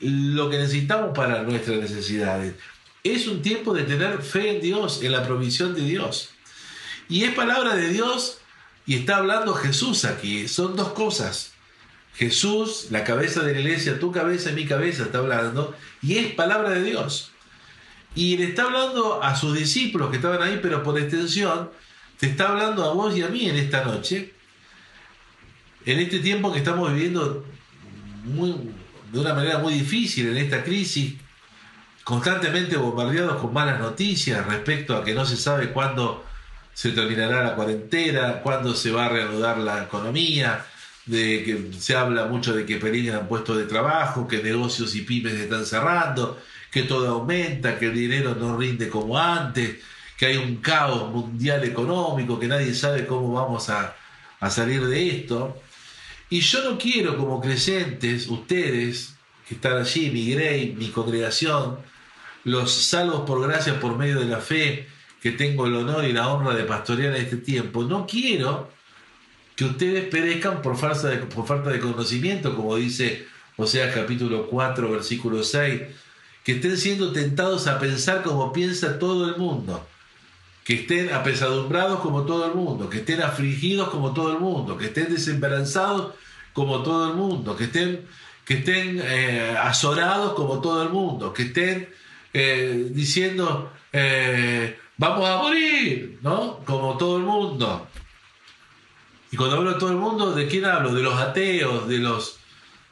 lo 0.00 0.50
que 0.50 0.58
necesitamos 0.58 1.16
para 1.16 1.42
nuestras 1.42 1.78
necesidades. 1.78 2.54
Es 3.02 3.26
un 3.26 3.42
tiempo 3.42 3.72
de 3.74 3.84
tener 3.84 4.22
fe 4.22 4.56
en 4.56 4.62
Dios, 4.62 5.02
en 5.02 5.12
la 5.12 5.24
provisión 5.24 5.74
de 5.74 5.82
Dios. 5.82 6.30
Y 7.08 7.24
es 7.24 7.34
palabra 7.34 7.76
de 7.76 7.90
Dios 7.90 8.38
y 8.86 8.96
está 8.96 9.16
hablando 9.16 9.54
Jesús 9.54 10.04
aquí. 10.04 10.48
Son 10.48 10.76
dos 10.76 10.92
cosas. 10.92 11.52
Jesús, 12.14 12.88
la 12.90 13.02
cabeza 13.02 13.42
de 13.42 13.54
la 13.54 13.60
iglesia, 13.60 13.98
tu 13.98 14.12
cabeza 14.12 14.50
y 14.50 14.54
mi 14.54 14.66
cabeza 14.66 15.04
está 15.04 15.18
hablando, 15.18 15.74
y 16.00 16.18
es 16.18 16.32
palabra 16.32 16.70
de 16.70 16.82
Dios. 16.84 17.32
Y 18.14 18.36
le 18.36 18.44
está 18.44 18.64
hablando 18.64 19.20
a 19.22 19.34
sus 19.34 19.56
discípulos 19.56 20.10
que 20.10 20.16
estaban 20.16 20.40
ahí, 20.40 20.60
pero 20.62 20.84
por 20.84 20.96
extensión, 20.98 21.70
te 22.18 22.26
está 22.26 22.50
hablando 22.50 22.84
a 22.84 22.94
vos 22.94 23.16
y 23.16 23.22
a 23.22 23.28
mí 23.28 23.48
en 23.48 23.56
esta 23.56 23.84
noche, 23.84 24.32
en 25.84 25.98
este 25.98 26.20
tiempo 26.20 26.52
que 26.52 26.58
estamos 26.58 26.92
viviendo 26.92 27.44
de 29.12 29.18
una 29.18 29.34
manera 29.34 29.58
muy 29.58 29.74
difícil, 29.74 30.28
en 30.28 30.36
esta 30.36 30.62
crisis, 30.62 31.14
constantemente 32.04 32.76
bombardeados 32.76 33.40
con 33.40 33.52
malas 33.52 33.80
noticias 33.80 34.46
respecto 34.46 34.96
a 34.96 35.02
que 35.02 35.14
no 35.14 35.26
se 35.26 35.36
sabe 35.36 35.70
cuándo 35.72 36.24
se 36.74 36.90
terminará 36.90 37.42
la 37.42 37.54
cuarentena, 37.54 38.40
cuándo 38.42 38.74
se 38.74 38.90
va 38.90 39.06
a 39.06 39.08
reanudar 39.08 39.58
la 39.58 39.84
economía, 39.84 40.66
de 41.06 41.42
que 41.44 41.78
se 41.78 41.94
habla 41.94 42.26
mucho 42.26 42.54
de 42.54 42.66
que 42.66 42.76
peligran 42.76 43.28
puestos 43.28 43.58
de 43.58 43.64
trabajo, 43.64 44.26
que 44.26 44.42
negocios 44.42 44.94
y 44.94 45.02
pymes 45.02 45.34
están 45.34 45.66
cerrando, 45.66 46.40
que 46.70 46.82
todo 46.82 47.08
aumenta, 47.08 47.78
que 47.78 47.86
el 47.86 47.94
dinero 47.94 48.34
no 48.34 48.56
rinde 48.56 48.88
como 48.88 49.18
antes, 49.18 49.76
que 50.18 50.26
hay 50.26 50.36
un 50.36 50.56
caos 50.56 51.10
mundial 51.12 51.64
económico, 51.64 52.38
que 52.38 52.48
nadie 52.48 52.74
sabe 52.74 53.06
cómo 53.06 53.32
vamos 53.32 53.70
a, 53.70 53.96
salir 54.50 54.84
de 54.86 55.08
esto. 55.08 55.58
Y 56.28 56.40
yo 56.40 56.70
no 56.70 56.78
quiero 56.78 57.16
como 57.16 57.40
creyentes, 57.40 58.28
ustedes 58.28 59.14
que 59.48 59.54
están 59.54 59.78
allí, 59.78 60.10
mi 60.10 60.30
grey, 60.32 60.74
mi 60.76 60.88
congregación, 60.88 61.78
los 62.44 62.72
salvos 62.72 63.22
por 63.22 63.40
gracia 63.46 63.80
por 63.80 63.96
medio 63.96 64.18
de 64.18 64.26
la 64.26 64.40
fe, 64.40 64.88
que 65.24 65.32
tengo 65.32 65.66
el 65.66 65.74
honor 65.74 66.04
y 66.04 66.12
la 66.12 66.28
honra 66.28 66.54
de 66.54 66.64
pastorear 66.64 67.16
en 67.16 67.22
este 67.22 67.38
tiempo, 67.38 67.82
no 67.82 68.06
quiero 68.06 68.68
que 69.56 69.64
ustedes 69.64 70.04
perezcan 70.10 70.60
por 70.60 70.76
falta 70.76 71.08
de, 71.08 71.16
por 71.16 71.46
falta 71.46 71.70
de 71.70 71.80
conocimiento, 71.80 72.54
como 72.54 72.76
dice 72.76 73.26
Oseas 73.56 73.94
capítulo 73.94 74.48
4, 74.48 74.90
versículo 74.90 75.42
6, 75.42 75.80
que 76.44 76.52
estén 76.52 76.76
siendo 76.76 77.10
tentados 77.12 77.68
a 77.68 77.78
pensar 77.78 78.22
como 78.22 78.52
piensa 78.52 78.98
todo 78.98 79.26
el 79.26 79.38
mundo, 79.38 79.88
que 80.62 80.74
estén 80.74 81.10
apesadumbrados 81.10 82.00
como 82.00 82.26
todo 82.26 82.44
el 82.44 82.54
mundo, 82.54 82.90
que 82.90 82.98
estén 82.98 83.22
afligidos 83.22 83.88
como 83.88 84.12
todo 84.12 84.30
el 84.30 84.40
mundo, 84.40 84.76
que 84.76 84.88
estén 84.88 85.08
desesperanzados 85.08 86.12
como 86.52 86.82
todo 86.82 87.08
el 87.08 87.16
mundo, 87.16 87.56
que 87.56 87.64
estén, 87.64 88.04
que 88.44 88.58
estén 88.58 89.00
eh, 89.02 89.56
azorados 89.58 90.34
como 90.34 90.60
todo 90.60 90.82
el 90.82 90.90
mundo, 90.90 91.32
que 91.32 91.44
estén 91.44 91.88
eh, 92.34 92.88
diciendo 92.90 93.72
eh, 93.90 94.76
vamos 94.96 95.28
a 95.28 95.36
morir, 95.38 96.18
¿no? 96.22 96.60
Como 96.64 96.96
todo 96.96 97.16
el 97.16 97.24
mundo. 97.24 97.88
Y 99.30 99.36
cuando 99.36 99.56
hablo 99.56 99.72
de 99.72 99.78
todo 99.78 99.90
el 99.90 99.96
mundo, 99.96 100.32
¿de 100.32 100.46
quién 100.46 100.64
hablo? 100.64 100.94
De 100.94 101.02
los 101.02 101.18
ateos, 101.20 101.88
de 101.88 101.98
los, 101.98 102.38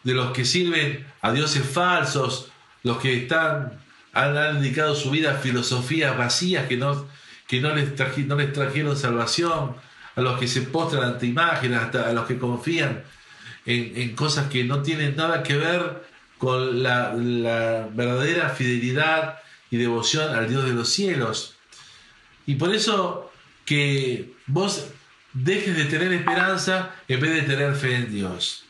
de 0.03 0.15
los 0.15 0.33
que 0.33 0.45
sirven 0.45 1.07
a 1.21 1.33
dioses 1.33 1.65
falsos, 1.65 2.51
los 2.83 2.99
que 2.99 3.17
están, 3.17 3.79
han, 4.13 4.61
dedicado 4.61 4.95
su 4.97 5.11
vida 5.11 5.33
a 5.33 5.37
filosofías 5.37 6.19
vacías 6.19 6.67
que 6.67 6.77
no, 6.77 7.07
que 7.47 7.61
no 7.61 7.75
les, 7.75 7.97
les 7.97 8.53
trajeron 8.53 8.97
salvación, 8.97 9.77
a 10.17 10.21
los 10.21 10.39
que 10.39 10.49
se 10.49 10.63
postran 10.63 11.05
ante 11.05 11.27
imágenes, 11.27 11.79
hasta 11.79 12.11
a 12.11 12.13
los 12.13 12.27
que 12.27 12.39
confían 12.39 13.05
en, 13.65 14.15
cosas 14.17 14.49
que 14.49 14.65
no 14.65 14.83
tienen 14.83 15.17
nada 15.17 15.43
que 15.43 15.57
ver 15.57 16.03
con 16.39 16.83
la 16.83 17.13
verdadera 17.93 18.49
fidelidad 18.49 19.39
y 19.71 19.77
devoción 19.77 20.35
al 20.35 20.49
Dios 20.49 20.65
de 20.65 20.73
los 20.73 20.89
cielos. 20.89 21.57
Y 22.47 22.57
por 22.57 22.75
eso 22.75 23.31
que 23.65 24.35
vos 24.47 24.87
dejes 25.33 25.77
de 25.77 25.85
tener 25.87 26.13
esperanza 26.13 26.95
en 27.09 27.21
vez 27.21 27.35
de 27.35 27.43
tener 27.43 27.75
fe 27.75 27.97
en 27.97 28.13
Dios. 28.13 28.65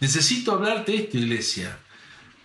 Necesito 0.00 0.52
hablarte 0.52 0.94
esto, 0.94 1.18
iglesia. 1.18 1.78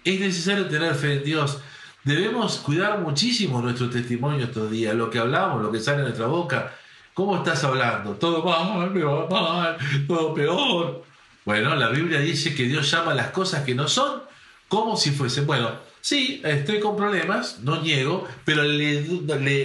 Es 0.04 0.19
necesario 0.19 0.67
tener 0.67 0.95
fe 0.95 1.13
en 1.13 1.24
Dios. 1.24 1.60
Debemos 2.04 2.58
cuidar 2.58 3.00
muchísimo 3.00 3.62
nuestro 3.62 3.89
testimonio 3.89 4.45
estos 4.45 4.72
días, 4.72 4.95
lo 4.95 5.10
que 5.10 5.19
hablamos, 5.19 5.62
lo 5.62 5.72
que 5.72 5.80
sale 5.80 5.98
de 5.98 6.04
nuestra 6.04 6.28
boca. 6.28 6.74
¿Cómo 7.13 7.38
estás 7.38 7.63
hablando? 7.63 8.13
Todo 8.13 8.43
mal, 8.43 8.93
peor, 8.93 9.30
mal, 9.30 9.78
todo 10.08 10.34
peor. 10.34 11.04
Bueno, 11.43 11.76
la 11.76 11.89
Biblia 11.89 12.19
dice 12.19 12.56
que 12.56 12.63
Dios 12.63 12.89
llama 12.89 13.13
las 13.13 13.32
cosas 13.32 13.63
que 13.63 13.76
no 13.76 13.88
son 13.88 14.22
como 14.69 14.95
si 14.95 15.12
fuesen. 15.12 15.45
Bueno, 15.45 15.72
sí, 16.01 16.41
estoy 16.43 16.79
con 16.79 16.95
problemas, 16.95 17.59
no 17.63 17.81
niego, 17.81 18.27
pero 18.45 18.63
le, 18.63 19.01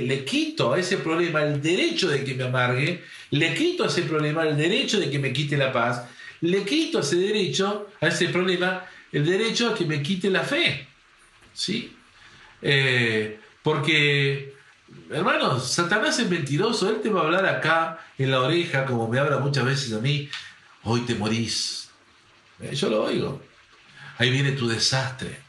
le, 0.02 0.24
quito 0.24 0.72
a 0.72 0.78
ese 0.78 0.98
problema 0.98 1.42
el 1.42 1.60
derecho 1.60 2.08
de 2.08 2.24
que 2.24 2.34
me 2.34 2.44
amargue, 2.44 3.02
le 3.30 3.54
quito 3.54 3.84
a 3.84 3.88
ese 3.88 4.02
problema 4.02 4.42
el 4.42 4.56
derecho 4.56 4.98
de 5.00 5.10
que 5.10 5.18
me 5.18 5.32
quite 5.32 5.56
la 5.56 5.72
paz, 5.72 6.02
le 6.40 6.64
quito 6.64 6.98
a 6.98 7.00
ese 7.00 7.16
derecho, 7.16 7.88
a 8.00 8.08
ese 8.08 8.28
problema, 8.28 8.84
el 9.12 9.24
derecho 9.24 9.70
a 9.70 9.74
que 9.74 9.86
me 9.86 10.02
quite 10.02 10.30
la 10.30 10.42
fe. 10.42 10.86
¿Sí? 11.52 11.96
Eh, 12.60 13.38
porque, 13.62 14.54
hermanos, 15.10 15.70
Satanás 15.70 16.18
es 16.18 16.28
mentiroso, 16.28 16.90
él 16.90 17.00
te 17.02 17.10
va 17.10 17.20
a 17.20 17.24
hablar 17.24 17.46
acá 17.46 18.00
en 18.18 18.30
la 18.30 18.40
oreja, 18.40 18.84
como 18.84 19.08
me 19.08 19.18
habla 19.18 19.38
muchas 19.38 19.64
veces 19.64 19.92
a 19.92 20.00
mí, 20.00 20.28
hoy 20.82 21.00
te 21.02 21.14
morís. 21.14 21.90
Eh, 22.60 22.74
yo 22.74 22.88
lo 22.88 23.04
oigo. 23.04 23.42
Ahí 24.18 24.30
viene 24.30 24.52
tu 24.52 24.68
desastre. 24.68 25.43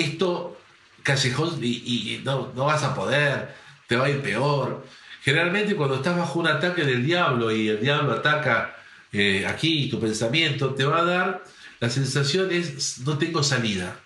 Esto, 0.00 0.58
callejón, 1.02 1.58
y, 1.62 2.20
no, 2.24 2.52
vas 2.52 2.82
a 2.82 2.94
poder, 2.94 3.54
te 3.86 3.96
va 3.96 4.06
a 4.06 4.10
ir 4.10 4.20
peor. 4.22 4.84
Generalmente 5.22 5.74
cuando 5.74 5.96
estás 5.96 6.16
bajo 6.16 6.38
un 6.38 6.46
ataque 6.46 6.84
del 6.84 7.04
diablo 7.04 7.50
y 7.50 7.68
el 7.68 7.80
diablo 7.80 8.12
ataca 8.12 8.76
eh, 9.12 9.46
aquí 9.46 9.88
tu 9.88 9.98
pensamiento, 9.98 10.74
te 10.74 10.84
va 10.84 11.00
a 11.00 11.04
dar 11.04 11.42
la 11.80 11.90
sensación 11.90 12.50
es 12.50 13.00
no 13.00 13.18
tengo 13.18 13.42
salida. 13.42 13.98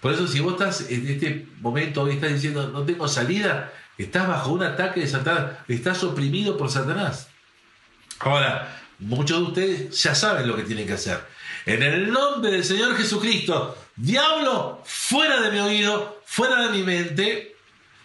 Por 0.00 0.12
eso 0.12 0.26
si 0.26 0.40
vos 0.40 0.54
estás 0.54 0.90
en 0.90 1.06
este 1.06 1.46
momento 1.60 2.02
hoy 2.02 2.14
estás 2.14 2.32
diciendo 2.32 2.68
no 2.68 2.82
tengo 2.82 3.08
salida, 3.08 3.72
estás 3.96 4.28
bajo 4.28 4.52
un 4.52 4.62
ataque 4.62 5.00
de 5.00 5.06
Satanás, 5.06 5.58
estás 5.68 6.02
oprimido 6.04 6.56
por 6.56 6.70
Satanás. 6.70 7.28
Ahora, 8.18 8.82
muchos 8.98 9.38
de 9.38 9.44
ustedes 9.44 10.02
ya 10.02 10.14
saben 10.14 10.46
lo 10.46 10.56
que 10.56 10.64
tienen 10.64 10.86
que 10.86 10.94
hacer. 10.94 11.20
En 11.64 11.82
el 11.82 12.10
nombre 12.10 12.50
del 12.50 12.64
Señor 12.64 12.96
Jesucristo, 12.96 13.76
diablo, 14.02 14.80
fuera 14.84 15.40
de 15.40 15.50
mi 15.50 15.58
oído, 15.58 16.20
fuera 16.24 16.66
de 16.66 16.70
mi 16.70 16.82
mente, 16.82 17.56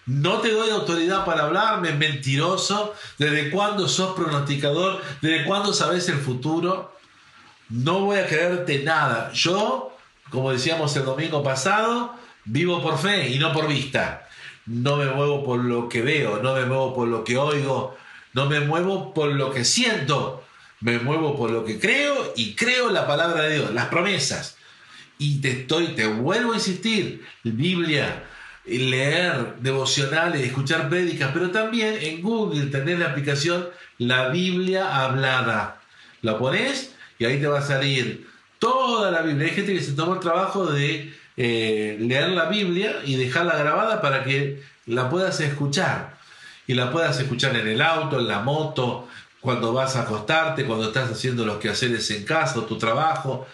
no 0.06 0.40
te 0.40 0.52
doy 0.52 0.70
autoridad 0.70 1.26
para 1.26 1.44
hablarme, 1.44 1.92
mentiroso. 1.92 2.94
¿Desde 3.18 3.50
cuándo 3.50 3.90
sos 3.90 4.16
pronosticador? 4.16 5.02
¿Desde 5.22 5.44
cuándo 5.44 5.74
sabes 5.74 6.08
el 6.08 6.20
futuro? 6.20 6.96
No 7.70 8.00
voy 8.02 8.20
a 8.20 8.28
creerte 8.28 8.84
nada. 8.84 9.32
Yo 9.34 9.98
como 10.30 10.52
decíamos 10.52 10.96
el 10.96 11.06
domingo 11.06 11.44
pasado, 11.44 12.14
vivo 12.46 12.82
por 12.82 12.98
fe 12.98 13.30
y 13.30 13.40
no 13.40 13.54
por 13.54 13.68
vista. 13.68 14.28
No 14.66 14.98
me 14.98 15.06
muevo 15.06 15.44
por 15.44 15.64
lo 15.64 15.88
que 15.88 16.02
veo, 16.02 16.42
no 16.44 16.54
me 16.54 16.66
muevo 16.66 16.94
por 16.94 17.08
lo 17.08 17.24
que 17.24 17.38
oigo, 17.38 17.96
no 18.34 18.48
me 18.48 18.60
muevo 18.60 19.14
por 19.14 19.32
lo 19.32 19.52
que 19.52 19.64
siento, 19.64 20.44
me 20.82 21.00
muevo 21.00 21.38
por 21.38 21.52
lo 21.52 21.64
que 21.64 21.80
creo 21.80 22.34
y 22.36 22.56
creo 22.56 22.90
la 22.90 23.08
palabra 23.08 23.44
de 23.44 23.56
Dios, 23.56 23.74
las 23.74 23.88
promesas. 23.88 24.57
Y 25.20 25.42
te 25.42 25.52
estoy, 25.52 25.88
te 25.96 26.06
vuelvo 26.06 26.54
a 26.54 26.56
insistir, 26.56 27.26
Biblia, 27.44 28.24
leer 28.66 29.56
devocionales, 29.62 30.42
escuchar 30.42 30.90
prédicas, 30.90 31.32
pero 31.34 31.52
también 31.52 31.98
en 32.02 32.22
Google 32.22 32.68
tener 32.68 33.00
la 33.00 33.08
aplicación 33.08 33.68
La 33.98 34.30
Biblia 34.30 35.04
Hablada. 35.04 35.82
La 36.22 36.38
pones 36.38 36.94
y 37.20 37.26
ahí 37.26 37.40
te 37.40 37.48
va 37.48 37.60
a 37.60 37.64
salir 37.64 38.28
toda 38.60 39.12
la 39.12 39.22
Biblia. 39.22 39.48
Hay 39.48 39.56
gente 39.56 39.74
que 39.74 39.82
se 39.82 39.94
tomó 39.94 40.16
el 40.16 40.20
trabajo 40.20 40.66
de 40.66 41.14
eh, 41.38 41.98
leer 42.00 42.30
la 42.30 42.50
Biblia 42.50 42.98
y 43.06 43.16
dejarla 43.16 43.58
grabada 43.58 44.02
para 44.02 44.24
que 44.24 44.62
la 44.86 45.10
puedas 45.10 45.40
escuchar. 45.40 46.18
Y 46.66 46.74
la 46.74 46.92
puedas 46.92 47.18
escuchar 47.20 47.56
en 47.56 47.68
el 47.68 47.82
auto, 47.82 48.20
en 48.20 48.28
la 48.28 48.40
moto, 48.40 49.08
cuando 49.40 49.72
vas 49.72 49.96
a 49.96 50.02
acostarte, 50.02 50.66
cuando 50.66 50.88
estás 50.88 51.10
haciendo 51.10 51.46
los 51.46 51.58
quehaceres 51.58 52.12
en 52.12 52.26
casa, 52.26 52.66
tu 52.66 52.78
trabajo. 52.78 53.48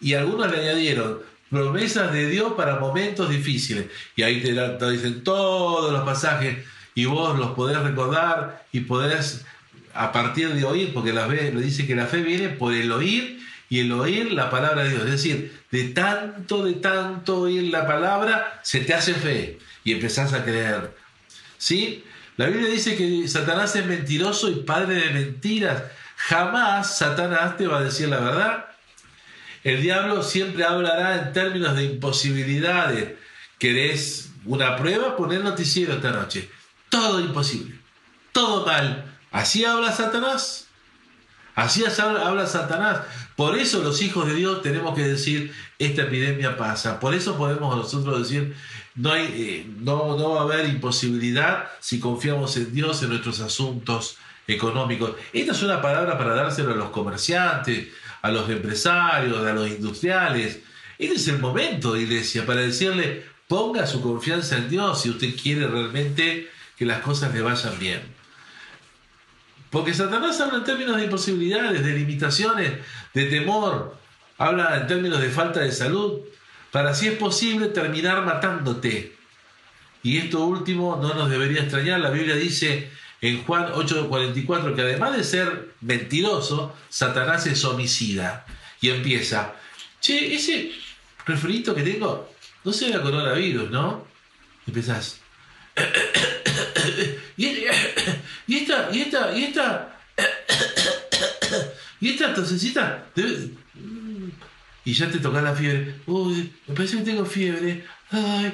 Y 0.00 0.14
algunos 0.14 0.50
le 0.50 0.60
añadieron 0.60 1.20
promesas 1.50 2.12
de 2.12 2.28
Dios 2.28 2.52
para 2.56 2.78
momentos 2.78 3.30
difíciles. 3.30 3.86
Y 4.16 4.22
ahí 4.22 4.40
te, 4.40 4.54
te 4.54 4.90
dicen 4.90 5.24
todos 5.24 5.92
los 5.92 6.02
pasajes 6.02 6.58
y 6.94 7.04
vos 7.06 7.38
los 7.38 7.52
podés 7.52 7.78
recordar 7.78 8.64
y 8.72 8.80
podés 8.80 9.44
a 9.94 10.12
partir 10.12 10.54
de 10.54 10.64
oír, 10.64 10.92
porque 10.94 11.12
la 11.12 11.26
fe, 11.26 11.52
le 11.52 11.60
dice 11.60 11.86
que 11.86 11.94
la 11.94 12.06
fe 12.06 12.22
viene 12.22 12.50
por 12.50 12.72
el 12.72 12.92
oír 12.92 13.40
y 13.68 13.80
el 13.80 13.92
oír 13.92 14.32
la 14.32 14.50
palabra 14.50 14.84
de 14.84 14.90
Dios. 14.90 15.04
Es 15.04 15.10
decir, 15.10 15.60
de 15.70 15.84
tanto, 15.88 16.64
de 16.64 16.74
tanto 16.74 17.40
oír 17.40 17.64
la 17.64 17.86
palabra, 17.86 18.60
se 18.62 18.80
te 18.80 18.94
hace 18.94 19.14
fe 19.14 19.58
y 19.84 19.92
empezás 19.92 20.32
a 20.32 20.44
creer. 20.44 20.94
¿Sí? 21.56 22.04
La 22.36 22.46
Biblia 22.46 22.70
dice 22.70 22.96
que 22.96 23.26
Satanás 23.26 23.74
es 23.74 23.86
mentiroso 23.86 24.48
y 24.50 24.62
padre 24.62 24.94
de 24.94 25.10
mentiras. 25.10 25.82
Jamás 26.16 26.98
Satanás 26.98 27.56
te 27.56 27.66
va 27.66 27.78
a 27.78 27.84
decir 27.84 28.08
la 28.08 28.20
verdad. 28.20 28.66
El 29.68 29.82
diablo 29.82 30.22
siempre 30.22 30.64
hablará 30.64 31.18
en 31.18 31.32
términos 31.34 31.76
de 31.76 31.84
imposibilidades. 31.84 33.16
¿Querés 33.58 34.30
una 34.46 34.76
prueba? 34.76 35.14
Poner 35.14 35.44
noticiero 35.44 35.92
esta 35.92 36.10
noche. 36.10 36.48
Todo 36.88 37.20
imposible. 37.20 37.78
Todo 38.32 38.64
mal. 38.64 39.04
Así 39.30 39.66
habla 39.66 39.92
Satanás. 39.92 40.68
Así 41.54 41.84
habla 41.84 42.46
Satanás. 42.46 43.00
Por 43.36 43.58
eso 43.58 43.82
los 43.82 44.00
hijos 44.00 44.26
de 44.26 44.36
Dios 44.36 44.62
tenemos 44.62 44.94
que 44.94 45.06
decir, 45.06 45.52
esta 45.78 46.04
epidemia 46.04 46.56
pasa. 46.56 46.98
Por 46.98 47.12
eso 47.12 47.36
podemos 47.36 47.76
nosotros 47.76 48.20
decir, 48.20 48.56
no, 48.94 49.12
hay, 49.12 49.26
eh, 49.26 49.70
no, 49.80 50.16
no 50.16 50.30
va 50.30 50.40
a 50.40 50.44
haber 50.44 50.66
imposibilidad 50.66 51.68
si 51.80 52.00
confiamos 52.00 52.56
en 52.56 52.72
Dios 52.72 53.02
en 53.02 53.10
nuestros 53.10 53.40
asuntos 53.40 54.16
económicos. 54.46 55.12
Esta 55.34 55.52
es 55.52 55.62
una 55.62 55.82
palabra 55.82 56.16
para 56.16 56.34
dárselo 56.34 56.72
a 56.72 56.76
los 56.76 56.88
comerciantes, 56.88 57.88
a 58.22 58.30
los 58.30 58.48
empresarios, 58.50 59.46
a 59.46 59.52
los 59.52 59.68
industriales. 59.68 60.60
Este 60.98 61.16
es 61.16 61.28
el 61.28 61.38
momento, 61.38 61.96
iglesia, 61.96 62.44
para 62.44 62.60
decirle, 62.60 63.24
ponga 63.46 63.86
su 63.86 64.02
confianza 64.02 64.56
en 64.56 64.68
Dios 64.68 65.02
si 65.02 65.10
usted 65.10 65.34
quiere 65.40 65.66
realmente 65.66 66.50
que 66.76 66.84
las 66.84 67.00
cosas 67.00 67.34
le 67.34 67.42
vayan 67.42 67.78
bien. 67.78 68.00
Porque 69.70 69.92
Satanás 69.92 70.40
habla 70.40 70.58
en 70.58 70.64
términos 70.64 70.96
de 70.96 71.04
imposibilidades, 71.04 71.84
de 71.84 71.92
limitaciones, 71.92 72.72
de 73.12 73.24
temor, 73.24 73.96
habla 74.38 74.78
en 74.78 74.86
términos 74.86 75.20
de 75.20 75.28
falta 75.28 75.60
de 75.60 75.72
salud, 75.72 76.20
para 76.70 76.94
si 76.94 77.08
es 77.08 77.14
posible 77.14 77.66
terminar 77.66 78.24
matándote. 78.24 79.16
Y 80.02 80.18
esto 80.18 80.44
último 80.44 80.98
no 81.02 81.14
nos 81.14 81.28
debería 81.28 81.62
extrañar. 81.62 82.00
La 82.00 82.10
Biblia 82.10 82.36
dice 82.36 82.90
en 83.20 83.44
Juan 83.44 83.72
8:44 83.72 84.74
que 84.74 84.82
además 84.82 85.16
de 85.16 85.24
ser 85.24 85.74
mentiroso, 85.80 86.74
Satanás 86.88 87.46
es 87.46 87.64
homicida. 87.64 88.46
Y 88.80 88.90
empieza, 88.90 89.54
che, 90.00 90.34
ese 90.34 90.72
refrito 91.26 91.74
que 91.74 91.82
tengo, 91.82 92.32
no 92.64 92.72
será 92.72 93.02
coronavirus, 93.02 93.70
¿no? 93.70 94.06
Y 94.66 94.70
empezás, 94.70 95.20
y, 97.38 97.46
esta, 97.46 98.90
y 98.92 99.00
esta, 99.00 99.32
y 99.34 99.44
esta, 99.44 100.00
y 102.00 102.10
esta 102.10 102.34
tosecita, 102.34 103.06
y 104.84 104.92
ya 104.92 105.10
te 105.10 105.18
toca 105.18 105.40
la 105.40 105.54
fiebre. 105.54 105.94
Uy, 106.06 106.52
me 106.66 106.74
parece 106.74 106.98
que 106.98 107.04
tengo 107.04 107.24
fiebre. 107.24 107.84
Ay. 108.10 108.52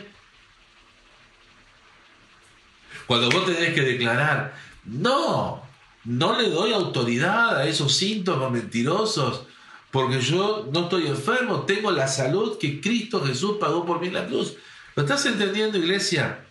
Cuando 3.06 3.28
vos 3.30 3.46
tenés 3.46 3.74
que 3.74 3.82
declarar, 3.82 4.54
no, 4.84 5.62
no 6.04 6.38
le 6.40 6.50
doy 6.50 6.72
autoridad 6.72 7.58
a 7.58 7.66
esos 7.66 7.94
síntomas 7.94 8.50
mentirosos, 8.50 9.42
porque 9.90 10.20
yo 10.20 10.68
no 10.72 10.84
estoy 10.84 11.06
enfermo, 11.06 11.62
tengo 11.62 11.90
la 11.90 12.08
salud 12.08 12.58
que 12.58 12.80
Cristo 12.80 13.24
Jesús 13.24 13.58
pagó 13.60 13.84
por 13.84 14.00
mí 14.00 14.08
en 14.08 14.14
la 14.14 14.26
cruz. 14.26 14.54
¿Lo 14.96 15.02
estás 15.02 15.24
entendiendo, 15.26 15.78
iglesia? 15.78 16.44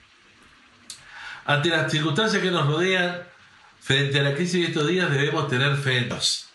Ante 1.46 1.70
las 1.70 1.92
circunstancias 1.92 2.42
que 2.42 2.52
nos 2.52 2.68
rodean, 2.68 3.24
frente 3.82 4.20
a 4.20 4.24
la 4.24 4.34
crisis 4.34 4.62
de 4.62 4.68
estos 4.68 4.88
días, 4.88 5.12
debemos 5.12 5.50
tener 5.50 5.76
fe 5.76 5.98
en 5.98 6.06
Dios. 6.06 6.48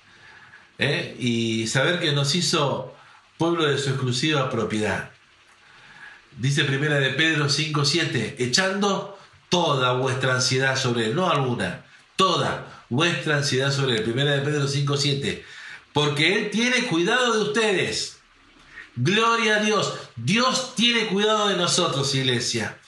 ¿eh? 0.78 1.14
Y 1.18 1.66
saber 1.66 2.00
que 2.00 2.12
nos 2.12 2.34
hizo 2.34 2.94
pueblo 3.36 3.64
de 3.64 3.78
su 3.78 3.90
exclusiva 3.90 4.50
propiedad. 4.50 5.10
Dice 6.38 6.64
primera 6.64 6.96
de 6.96 7.10
Pedro 7.10 7.46
5.7, 7.46 8.36
echando 8.38 9.17
toda 9.48 9.92
vuestra 9.94 10.34
ansiedad 10.34 10.76
sobre 10.76 11.06
él, 11.06 11.14
no 11.14 11.30
alguna, 11.30 11.84
toda 12.16 12.84
vuestra 12.88 13.38
ansiedad 13.38 13.72
sobre 13.72 13.96
él. 13.96 14.02
Primera 14.02 14.32
de 14.32 14.42
Pedro 14.42 14.66
5.7, 14.66 15.42
porque 15.92 16.34
él 16.36 16.50
tiene 16.50 16.84
cuidado 16.86 17.32
de 17.32 17.42
ustedes. 17.50 18.18
Gloria 18.96 19.56
a 19.56 19.60
Dios. 19.60 19.94
Dios 20.16 20.74
tiene 20.74 21.06
cuidado 21.06 21.48
de 21.48 21.56
nosotros, 21.56 22.14
iglesia. 22.14 22.78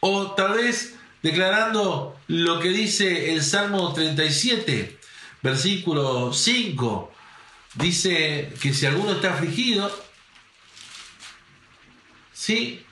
O 0.00 0.32
tal 0.32 0.54
vez 0.54 0.94
declarando 1.22 2.16
lo 2.28 2.60
que 2.60 2.68
dice 2.68 3.32
el 3.34 3.42
Salmo 3.42 3.92
37, 3.92 4.98
versículo 5.42 6.32
5. 6.32 7.12
Dice 7.74 8.52
que 8.60 8.72
si 8.72 8.86
alguno 8.86 9.12
está 9.12 9.34
afligido, 9.34 9.90
sí, 12.32 12.84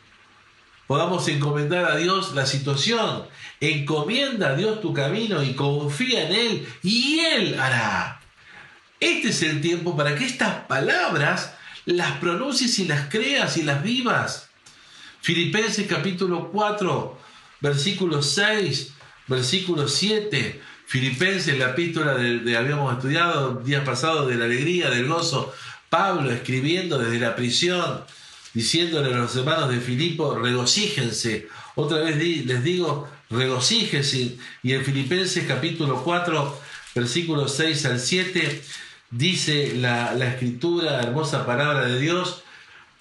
podamos 0.87 1.27
encomendar 1.29 1.85
a 1.91 1.97
Dios 1.97 2.35
la 2.35 2.47
situación. 2.47 3.25
Encomienda 3.61 4.51
a 4.51 4.57
Dios 4.57 4.81
tu 4.81 4.93
camino 4.93 5.43
y 5.43 5.55
confía 5.55 6.27
en 6.27 6.35
Él 6.35 6.69
y 6.83 7.21
Él 7.21 7.59
hará. 7.59 8.21
Este 9.01 9.29
es 9.29 9.43
el 9.43 9.61
tiempo 9.61 9.97
para 9.97 10.15
que 10.15 10.25
estas 10.25 10.65
palabras 10.67 11.55
las 11.85 12.19
pronuncies 12.19 12.79
y 12.79 12.87
las 12.87 13.09
creas 13.09 13.57
y 13.57 13.63
las 13.63 13.83
vivas. 13.83 14.51
Filipenses 15.21 15.87
capítulo 15.87 16.51
4, 16.53 17.19
versículo 17.61 18.23
6, 18.23 18.93
versículo 19.27 19.89
7, 19.89 20.63
Filipenses, 20.87 21.59
la 21.59 21.71
epístola 21.71 22.15
de, 22.15 22.57
habíamos 22.57 22.95
estudiado 22.95 23.55
días 23.57 23.85
pasados 23.85 24.29
de 24.29 24.37
la 24.37 24.45
alegría, 24.45 24.89
del 24.89 25.09
gozo, 25.09 25.53
Pablo 25.91 26.31
escribiendo 26.31 26.99
desde 26.99 27.19
la 27.19 27.35
prisión, 27.35 28.05
diciéndole 28.57 29.13
a 29.13 29.19
los 29.19 29.37
hermanos 29.37 29.69
de 29.69 29.81
Filipo, 29.81 30.35
regocíjense. 30.35 31.47
Otra 31.75 31.99
vez 31.99 32.17
les 32.17 32.65
digo, 32.65 33.07
regocíjense. 33.29 34.39
Y 34.63 34.73
en 34.73 34.83
Filipenses 34.83 35.45
capítulo 35.47 36.03
4, 36.03 36.59
versículos 36.95 37.53
6 37.55 37.85
al 37.85 38.01
7, 38.01 38.63
dice 39.11 39.75
la, 39.77 40.15
escritura, 40.27 41.03
hermosa 41.03 41.45
palabra 41.45 41.85
de 41.85 42.01
Dios, 42.01 42.45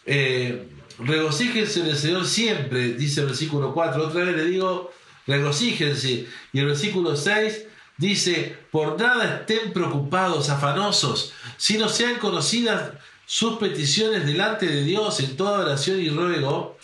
eh, 0.05 0.67
regocíjense 0.99 1.79
en 1.79 1.85
el 1.85 1.95
Señor 1.95 2.25
siempre, 2.25 2.91
dice 2.91 3.21
el 3.21 3.27
versículo 3.27 3.73
4. 3.73 4.07
Otra 4.07 4.25
vez 4.25 4.35
le 4.35 4.43
digo, 4.47 4.91
regocíjense. 5.25 6.27
Y 6.51 6.59
el 6.59 6.65
versículo 6.65 7.15
6 7.15 7.63
dice, 7.95 8.57
por 8.71 8.99
nada 8.99 9.37
estén 9.39 9.71
preocupados, 9.71 10.49
afanosos, 10.49 11.31
sino 11.55 11.87
sean 11.87 12.15
conocidas 12.15 12.91
sus 13.25 13.57
peticiones 13.57 14.25
delante 14.25 14.67
de 14.67 14.83
Dios 14.83 15.19
en 15.19 15.35
toda 15.35 15.61
oración 15.61 15.99
y 16.01 16.09
ruego, 16.09 16.77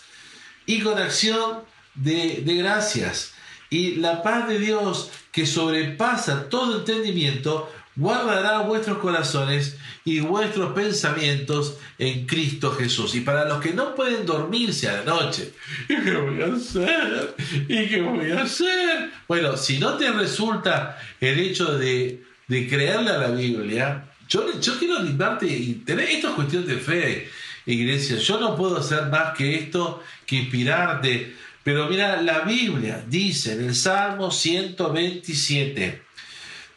y 0.65 0.81
con 0.81 0.97
acción 0.97 1.59
de, 1.95 2.41
de 2.45 2.55
gracias. 2.55 3.33
Y 3.69 3.95
la 3.95 4.21
paz 4.21 4.47
de 4.47 4.59
Dios, 4.59 5.11
que 5.31 5.45
sobrepasa 5.45 6.49
todo 6.49 6.79
entendimiento, 6.79 7.71
guardará 7.95 8.59
vuestros 8.59 8.97
corazones 8.97 9.77
y 10.03 10.19
vuestros 10.19 10.73
pensamientos 10.73 11.77
en 11.97 12.25
Cristo 12.25 12.71
Jesús. 12.71 13.15
Y 13.15 13.21
para 13.21 13.45
los 13.45 13.61
que 13.61 13.73
no 13.73 13.95
pueden 13.95 14.25
dormirse 14.25 14.89
a 14.89 14.97
la 14.97 15.03
noche, 15.03 15.53
¿y 15.87 15.95
qué 16.01 16.15
voy 16.15 16.41
a 16.41 16.53
hacer? 16.53 17.35
¿Y 17.67 17.87
qué 17.87 18.01
voy 18.01 18.31
a 18.31 18.43
hacer? 18.43 19.11
Bueno, 19.27 19.57
si 19.57 19.79
no 19.79 19.97
te 19.97 20.11
resulta 20.11 20.97
el 21.19 21.39
hecho 21.39 21.77
de, 21.77 22.23
de 22.47 22.67
creerle 22.67 23.11
a 23.11 23.17
la 23.17 23.31
Biblia, 23.31 24.11
yo, 24.32 24.59
yo 24.61 24.79
quiero 24.79 24.97
animarte 24.97 25.45
y 25.45 25.73
tener, 25.86 26.09
esto 26.09 26.29
es 26.29 26.36
cuestión 26.36 26.65
de 26.65 26.77
fe. 26.77 27.29
iglesia, 27.65 28.17
yo 28.17 28.39
no 28.39 28.55
puedo 28.55 28.77
hacer 28.77 29.07
más 29.07 29.36
que 29.38 29.55
esto, 29.55 30.01
que 30.25 30.38
inspirarte. 30.38 31.36
Pero 31.63 31.88
mira, 31.88 32.21
la 32.21 32.39
Biblia 32.39 33.03
dice 33.07 33.53
en 33.53 33.65
el 33.65 33.75
Salmo 33.75 34.32
127, 34.32 36.01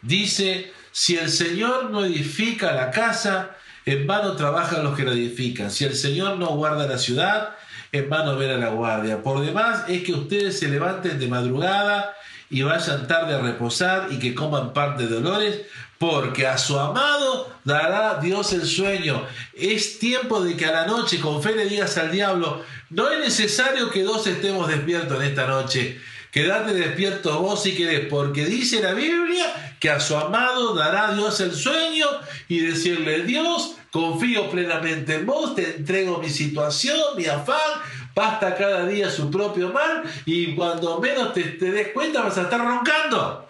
dice, 0.02 0.72
si 0.90 1.16
el 1.16 1.30
Señor 1.30 1.90
no 1.90 2.04
edifica 2.04 2.72
la 2.72 2.90
casa, 2.90 3.56
en 3.86 4.06
vano 4.06 4.34
trabajan 4.34 4.82
los 4.82 4.96
que 4.96 5.04
la 5.04 5.12
edifican. 5.12 5.70
Si 5.70 5.84
el 5.84 5.94
Señor 5.94 6.38
no 6.38 6.48
guarda 6.56 6.88
la 6.88 6.98
ciudad, 6.98 7.54
en 7.92 8.10
vano 8.10 8.36
ver 8.36 8.50
a 8.50 8.58
la 8.58 8.70
guardia. 8.70 9.22
Por 9.22 9.46
demás 9.46 9.84
es 9.88 10.02
que 10.02 10.12
ustedes 10.12 10.58
se 10.58 10.68
levanten 10.68 11.20
de 11.20 11.28
madrugada 11.28 12.14
y 12.50 12.62
vayan 12.62 13.06
tarde 13.06 13.34
a 13.34 13.40
reposar 13.40 14.08
y 14.10 14.18
que 14.18 14.34
coman 14.34 14.72
pan 14.72 14.96
de 14.96 15.06
dolores, 15.06 15.62
porque 15.98 16.46
a 16.46 16.58
su 16.58 16.78
amado 16.78 17.52
dará 17.64 18.18
Dios 18.20 18.52
el 18.52 18.66
sueño. 18.66 19.26
Es 19.54 19.98
tiempo 19.98 20.42
de 20.42 20.56
que 20.56 20.66
a 20.66 20.72
la 20.72 20.86
noche 20.86 21.20
con 21.20 21.42
fe 21.42 21.54
le 21.54 21.66
digas 21.66 21.96
al 21.98 22.10
diablo, 22.10 22.62
no 22.90 23.10
es 23.10 23.20
necesario 23.20 23.90
que 23.90 24.02
dos 24.02 24.26
estemos 24.26 24.68
despiertos 24.68 25.20
en 25.20 25.28
esta 25.28 25.46
noche. 25.46 26.00
Quedate 26.30 26.74
despierto 26.74 27.40
vos 27.40 27.62
si 27.62 27.76
querés, 27.76 28.08
porque 28.08 28.44
dice 28.44 28.82
la 28.82 28.92
Biblia 28.92 29.76
que 29.78 29.88
a 29.88 30.00
su 30.00 30.16
amado 30.16 30.74
dará 30.74 31.14
Dios 31.14 31.38
el 31.40 31.54
sueño 31.54 32.06
y 32.48 32.58
decirle, 32.58 33.22
Dios, 33.22 33.76
confío 33.92 34.50
plenamente 34.50 35.14
en 35.14 35.26
vos, 35.26 35.54
te 35.54 35.76
entrego 35.76 36.18
mi 36.18 36.28
situación, 36.28 36.98
mi 37.16 37.26
afán, 37.26 37.80
basta 38.14 38.56
cada 38.56 38.84
día 38.86 39.08
su 39.10 39.30
propio 39.30 39.72
mal 39.72 40.02
y 40.24 40.56
cuando 40.56 40.98
menos 40.98 41.32
te, 41.32 41.44
te 41.44 41.70
des 41.70 41.88
cuenta 41.92 42.22
vas 42.22 42.36
a 42.36 42.42
estar 42.42 42.60
roncando. 42.60 43.48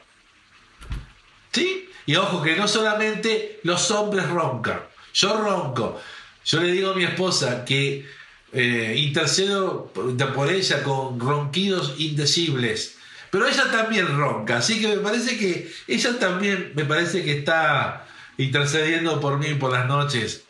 ¿Sí? 1.53 1.89
Y 2.07 2.17
ojo 2.17 2.43
que 2.43 2.57
no 2.57 2.69
solamente 2.69 3.61
los 3.63 3.91
hombres 3.91 4.29
roncan, 4.29 4.81
yo 5.15 5.37
ronco. 5.37 6.01
Yo 6.45 6.61
le 6.61 6.73
digo 6.73 6.91
a 6.91 6.95
mi 6.95 7.05
esposa 7.05 7.65
que 7.65 8.07
eh, 8.53 8.95
intercedo 8.99 9.91
por 10.35 10.51
ella 10.51 10.83
con 10.83 11.19
ronquidos 11.19 11.95
indecibles. 11.99 12.99
Pero 13.31 13.49
ella 13.49 13.71
también 13.71 14.17
ronca, 14.17 14.59
así 14.59 14.81
que 14.81 14.89
me 14.89 14.99
parece 14.99 15.37
que 15.37 15.73
ella 15.89 16.19
también 16.21 16.73
me 16.77 16.85
parece 16.85 17.25
que 17.25 17.39
está 17.39 18.07
intercediendo 18.39 19.21
por 19.21 19.39
mí 19.39 19.55
por 19.55 19.73
las 19.73 19.87
noches. 19.87 20.45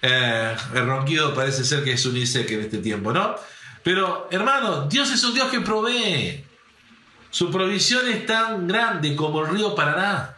Eh, 0.00 0.56
el 0.74 0.86
ronquido 0.86 1.34
parece 1.34 1.64
ser 1.64 1.84
que 1.84 1.92
es 1.92 2.06
un 2.06 2.14
que 2.14 2.54
en 2.54 2.60
este 2.60 2.78
tiempo, 2.78 3.12
¿no? 3.12 3.36
Pero, 3.82 4.28
hermano, 4.30 4.86
Dios 4.88 5.10
es 5.10 5.22
un 5.24 5.34
Dios 5.34 5.50
que 5.50 5.60
provee. 5.60 6.44
Su 7.30 7.50
provisión 7.50 8.08
es 8.08 8.26
tan 8.26 8.66
grande 8.66 9.14
como 9.14 9.44
el 9.44 9.48
río 9.48 9.74
Paraná. 9.74 10.36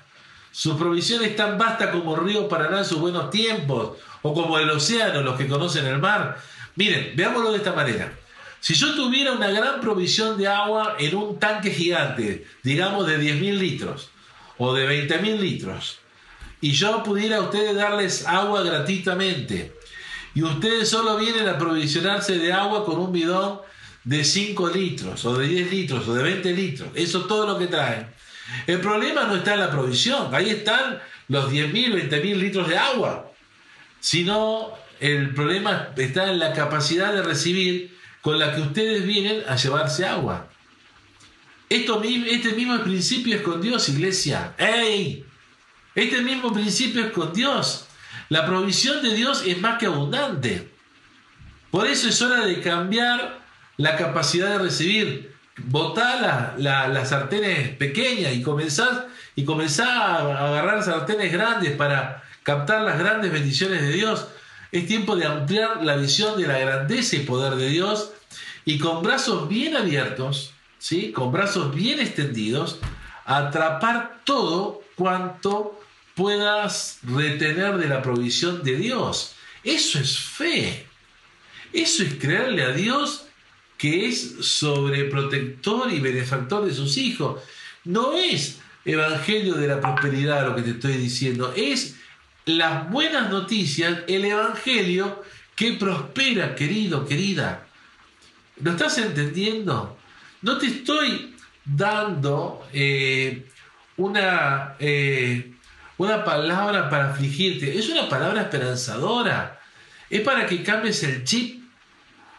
Su 0.52 0.76
provisión 0.76 1.24
es 1.24 1.34
tan 1.34 1.56
vasta 1.56 1.90
como 1.90 2.14
el 2.14 2.24
río 2.24 2.46
Paraná 2.46 2.80
en 2.80 2.84
sus 2.84 3.00
buenos 3.00 3.30
tiempos, 3.30 3.96
o 4.20 4.34
como 4.34 4.58
el 4.58 4.70
océano, 4.70 5.22
los 5.22 5.36
que 5.36 5.48
conocen 5.48 5.86
el 5.86 5.98
mar. 5.98 6.38
Miren, 6.76 7.14
veámoslo 7.16 7.50
de 7.52 7.58
esta 7.58 7.72
manera. 7.72 8.12
Si 8.60 8.74
yo 8.74 8.94
tuviera 8.94 9.32
una 9.32 9.50
gran 9.50 9.80
provisión 9.80 10.38
de 10.38 10.46
agua 10.46 10.96
en 10.98 11.16
un 11.16 11.40
tanque 11.40 11.70
gigante, 11.70 12.46
digamos 12.62 13.06
de 13.06 13.18
10.000 13.18 13.58
litros 13.58 14.10
o 14.58 14.74
de 14.74 15.08
20.000 15.08 15.38
litros, 15.38 15.98
y 16.60 16.70
yo 16.72 17.02
pudiera 17.02 17.38
a 17.38 17.40
ustedes 17.40 17.74
darles 17.74 18.26
agua 18.26 18.62
gratuitamente, 18.62 19.74
y 20.34 20.42
ustedes 20.42 20.88
solo 20.88 21.16
vienen 21.16 21.48
a 21.48 21.58
provisionarse 21.58 22.38
de 22.38 22.52
agua 22.52 22.84
con 22.84 23.00
un 23.00 23.10
bidón 23.10 23.60
de 24.04 24.22
5 24.22 24.68
litros, 24.68 25.24
o 25.24 25.36
de 25.36 25.48
10 25.48 25.70
litros, 25.70 26.06
o 26.06 26.14
de 26.14 26.22
20 26.22 26.52
litros, 26.52 26.88
eso 26.94 27.20
es 27.22 27.26
todo 27.26 27.46
lo 27.46 27.58
que 27.58 27.66
traen. 27.66 28.11
El 28.66 28.80
problema 28.80 29.24
no 29.24 29.36
está 29.36 29.54
en 29.54 29.60
la 29.60 29.70
provisión, 29.70 30.34
ahí 30.34 30.50
están 30.50 31.00
los 31.28 31.50
10.000, 31.50 32.08
20.000 32.10 32.36
litros 32.36 32.68
de 32.68 32.76
agua, 32.76 33.32
sino 34.00 34.72
el 35.00 35.34
problema 35.34 35.90
está 35.96 36.30
en 36.30 36.38
la 36.38 36.52
capacidad 36.52 37.12
de 37.12 37.22
recibir 37.22 37.96
con 38.20 38.38
la 38.38 38.54
que 38.54 38.60
ustedes 38.60 39.04
vienen 39.04 39.42
a 39.48 39.56
llevarse 39.56 40.06
agua. 40.06 40.48
Esto, 41.68 42.02
este 42.02 42.52
mismo 42.52 42.78
principio 42.82 43.34
es 43.36 43.42
con 43.42 43.60
Dios, 43.60 43.88
iglesia. 43.88 44.54
¡Ey! 44.58 45.24
Este 45.94 46.20
mismo 46.20 46.52
principio 46.52 47.06
es 47.06 47.12
con 47.12 47.32
Dios. 47.32 47.86
La 48.28 48.46
provisión 48.46 49.02
de 49.02 49.14
Dios 49.14 49.42
es 49.46 49.60
más 49.60 49.78
que 49.78 49.86
abundante. 49.86 50.70
Por 51.70 51.86
eso 51.86 52.08
es 52.08 52.20
hora 52.20 52.44
de 52.44 52.60
cambiar 52.60 53.40
la 53.78 53.96
capacidad 53.96 54.50
de 54.50 54.58
recibir. 54.58 55.31
Botar 55.56 56.54
las 56.58 57.08
sartenes 57.08 57.76
pequeñas 57.76 58.32
y 58.34 58.42
comenzar, 58.42 59.08
y 59.34 59.44
comenzar 59.44 59.88
a 59.88 60.48
agarrar 60.48 60.82
sartenes 60.82 61.32
grandes 61.32 61.72
para 61.72 62.22
captar 62.42 62.82
las 62.82 62.98
grandes 62.98 63.32
bendiciones 63.32 63.82
de 63.82 63.92
Dios. 63.92 64.28
Es 64.70 64.86
tiempo 64.86 65.16
de 65.16 65.26
ampliar 65.26 65.84
la 65.84 65.96
visión 65.96 66.40
de 66.40 66.48
la 66.48 66.58
grandeza 66.58 67.16
y 67.16 67.20
poder 67.20 67.56
de 67.56 67.68
Dios 67.68 68.12
y 68.64 68.78
con 68.78 69.02
brazos 69.02 69.48
bien 69.48 69.76
abiertos, 69.76 70.54
¿sí? 70.78 71.12
con 71.12 71.32
brazos 71.32 71.74
bien 71.74 72.00
extendidos, 72.00 72.78
atrapar 73.24 74.20
todo 74.24 74.82
cuanto 74.94 75.80
puedas 76.14 76.98
retener 77.02 77.76
de 77.76 77.88
la 77.88 78.02
provisión 78.02 78.62
de 78.62 78.76
Dios. 78.76 79.34
Eso 79.64 79.98
es 79.98 80.18
fe. 80.18 80.86
Eso 81.72 82.02
es 82.02 82.14
creerle 82.14 82.62
a 82.62 82.72
Dios 82.72 83.26
que 83.82 84.06
es 84.06 84.36
sobreprotector 84.38 85.92
y 85.92 85.98
benefactor 85.98 86.64
de 86.64 86.72
sus 86.72 86.96
hijos. 86.98 87.42
No 87.82 88.12
es 88.12 88.60
evangelio 88.84 89.54
de 89.54 89.66
la 89.66 89.80
prosperidad 89.80 90.46
lo 90.46 90.54
que 90.54 90.62
te 90.62 90.70
estoy 90.70 90.92
diciendo, 90.98 91.52
es 91.56 91.96
las 92.44 92.88
buenas 92.92 93.28
noticias, 93.28 94.04
el 94.06 94.24
Evangelio 94.24 95.24
que 95.56 95.72
prospera, 95.72 96.54
querido, 96.54 97.04
querida. 97.04 97.66
¿Lo 98.60 98.70
estás 98.70 98.98
entendiendo? 98.98 99.98
No 100.42 100.58
te 100.58 100.66
estoy 100.66 101.34
dando 101.64 102.64
eh, 102.72 103.48
una, 103.96 104.76
eh, 104.78 105.54
una 105.98 106.24
palabra 106.24 106.88
para 106.88 107.10
afligirte, 107.10 107.76
es 107.76 107.88
una 107.88 108.08
palabra 108.08 108.42
esperanzadora, 108.42 109.60
es 110.08 110.20
para 110.20 110.46
que 110.46 110.62
cambies 110.62 111.02
el 111.02 111.24
chip. 111.24 111.61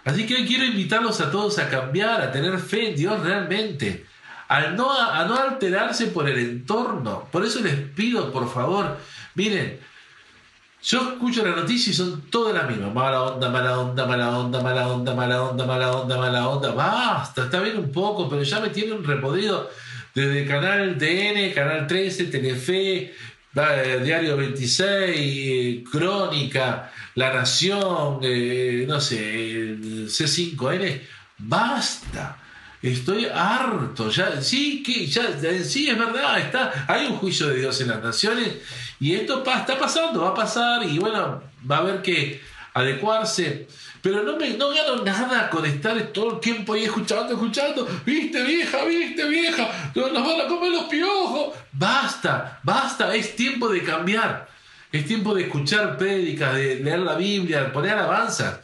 Así 0.05 0.25
que 0.25 0.35
hoy 0.35 0.45
quiero 0.45 0.65
invitarlos 0.65 1.21
a 1.21 1.31
todos 1.31 1.59
a 1.59 1.69
cambiar, 1.69 2.21
a 2.21 2.31
tener 2.31 2.59
fe 2.59 2.89
en 2.89 2.95
Dios 2.95 3.21
realmente, 3.21 4.05
a 4.49 4.61
no, 4.67 4.91
a 4.91 5.23
no 5.25 5.35
alterarse 5.35 6.07
por 6.07 6.27
el 6.29 6.37
entorno. 6.39 7.27
Por 7.31 7.45
eso 7.45 7.61
les 7.61 7.75
pido, 7.75 8.31
por 8.31 8.51
favor, 8.51 8.97
miren, 9.35 9.79
yo 10.83 11.13
escucho 11.13 11.45
la 11.45 11.55
noticia 11.55 11.91
y 11.91 11.93
son 11.93 12.23
todas 12.29 12.53
las 12.53 12.69
mismas. 12.69 12.93
Mala 12.93 13.21
onda, 13.21 13.49
mala 13.49 13.79
onda, 13.79 14.05
mala 14.05 14.37
onda, 14.37 14.61
mala 14.61 14.89
onda, 14.89 15.15
mala 15.15 15.41
onda, 15.41 15.65
mala 15.65 15.91
onda, 15.93 16.17
mala 16.17 16.49
onda. 16.49 16.71
Basta, 16.71 17.45
está 17.45 17.61
bien 17.61 17.77
un 17.77 17.89
poco, 17.89 18.27
pero 18.27 18.43
ya 18.43 18.59
me 18.59 18.69
tiene 18.69 18.91
un 18.91 19.05
repodrido 19.05 19.69
desde 20.13 20.45
Canal 20.45 20.97
DN, 20.99 21.53
Canal 21.53 21.87
13, 21.87 22.25
Telefe, 22.25 23.13
Diario 23.53 24.35
26, 24.35 25.15
eh, 25.15 25.83
Crónica, 25.89 26.91
La 27.15 27.31
Nación, 27.31 28.19
eh, 28.23 28.85
no 28.87 28.99
sé, 28.99 29.77
C5N. 30.07 31.01
Basta. 31.37 32.37
Estoy 32.81 33.25
harto, 33.25 34.09
ya, 34.09 34.41
sí, 34.41 34.83
que, 34.83 35.07
ya, 35.07 35.23
sí, 35.63 35.89
es 35.89 35.97
verdad, 35.97 36.37
está, 36.39 36.85
hay 36.85 37.05
un 37.05 37.15
juicio 37.15 37.47
de 37.47 37.59
Dios 37.59 37.79
en 37.79 37.87
las 37.87 38.03
naciones 38.03 38.55
y 38.99 39.13
esto 39.13 39.41
está 39.41 39.79
pasando, 39.79 40.21
va 40.21 40.29
a 40.29 40.33
pasar 40.33 40.83
y 40.83 40.99
bueno, 40.99 41.41
va 41.69 41.77
a 41.77 41.79
haber 41.79 42.01
que 42.01 42.41
adecuarse. 42.73 43.67
Pero 44.03 44.21
no, 44.21 44.35
me, 44.35 44.49
no 44.57 44.69
gano 44.69 45.01
nada 45.01 45.49
con 45.49 45.65
estar 45.65 45.97
todo 46.07 46.33
el 46.33 46.39
tiempo 46.41 46.73
ahí 46.73 46.83
escuchando, 46.83 47.33
escuchando. 47.33 47.87
Viste 48.05 48.43
vieja, 48.43 48.83
viste 48.83 49.25
vieja, 49.25 49.91
nos 49.95 50.11
van 50.11 50.41
a 50.41 50.47
comer 50.47 50.71
los 50.71 50.83
piojos. 50.83 51.55
Basta, 51.71 52.59
basta, 52.63 53.15
es 53.15 53.33
tiempo 53.37 53.69
de 53.69 53.81
cambiar. 53.81 54.49
Es 54.91 55.05
tiempo 55.05 55.33
de 55.33 55.43
escuchar 55.43 55.97
prédicas, 55.97 56.53
de 56.53 56.75
leer 56.81 56.99
la 56.99 57.15
Biblia, 57.15 57.63
de 57.63 57.69
poner 57.69 57.93
alabanzas. 57.93 58.59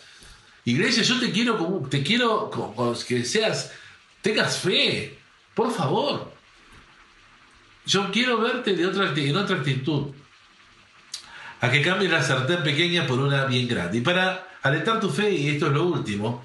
Iglesia, 0.65 1.03
yo 1.03 1.17
te 1.21 1.31
quiero 1.31 1.87
te 1.89 2.03
quiero 2.03 2.51
que 3.07 3.23
seas 3.23 3.71
Tengas 4.21 4.57
fe, 4.57 5.17
por 5.55 5.71
favor. 5.71 6.33
Yo 7.85 8.11
quiero 8.11 8.39
verte 8.39 8.75
de 8.75 8.85
otra, 8.85 9.13
en 9.15 9.37
otra 9.37 9.55
actitud. 9.55 10.07
A 11.61 11.69
que 11.69 11.81
cambies 11.81 12.11
la 12.11 12.23
sartén 12.23 12.63
pequeña 12.63 13.05
por 13.05 13.19
una 13.19 13.45
bien 13.45 13.67
grande. 13.67 13.97
Y 13.97 14.01
para 14.01 14.47
alentar 14.61 14.99
tu 14.99 15.09
fe, 15.09 15.31
y 15.31 15.49
esto 15.49 15.67
es 15.67 15.73
lo 15.73 15.85
último, 15.85 16.43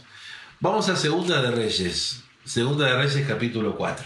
vamos 0.60 0.88
a 0.88 0.96
Segunda 0.96 1.40
de 1.40 1.50
Reyes. 1.50 2.24
Segunda 2.44 2.86
de 2.86 2.96
Reyes 2.96 3.26
capítulo 3.26 3.76
4. 3.76 4.04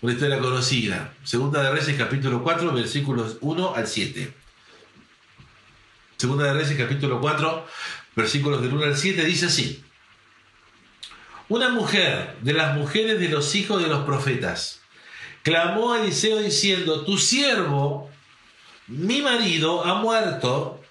Una 0.00 0.12
historia 0.12 0.38
conocida. 0.38 1.12
Segunda 1.24 1.62
de 1.62 1.70
Reyes 1.70 1.96
capítulo 1.96 2.42
4, 2.42 2.72
versículos 2.72 3.36
1 3.40 3.74
al 3.74 3.86
7. 3.86 4.34
Segunda 6.16 6.44
de 6.44 6.54
Reyes 6.54 6.78
capítulo 6.78 7.20
4, 7.20 7.66
versículos 8.16 8.62
del 8.62 8.72
1 8.72 8.84
al 8.84 8.96
7 8.96 9.24
dice 9.24 9.46
así. 9.46 9.84
Una 11.48 11.68
mujer 11.68 12.36
de 12.40 12.54
las 12.54 12.76
mujeres 12.76 13.20
de 13.20 13.28
los 13.28 13.54
hijos 13.54 13.82
de 13.82 13.88
los 13.88 14.04
profetas 14.04 14.80
clamó 15.42 15.92
a 15.92 16.00
Eliseo 16.00 16.38
diciendo, 16.38 17.04
tu 17.04 17.18
siervo, 17.18 18.10
mi 18.86 19.22
marido, 19.22 19.84
ha 19.84 19.94
muerto 19.94 20.84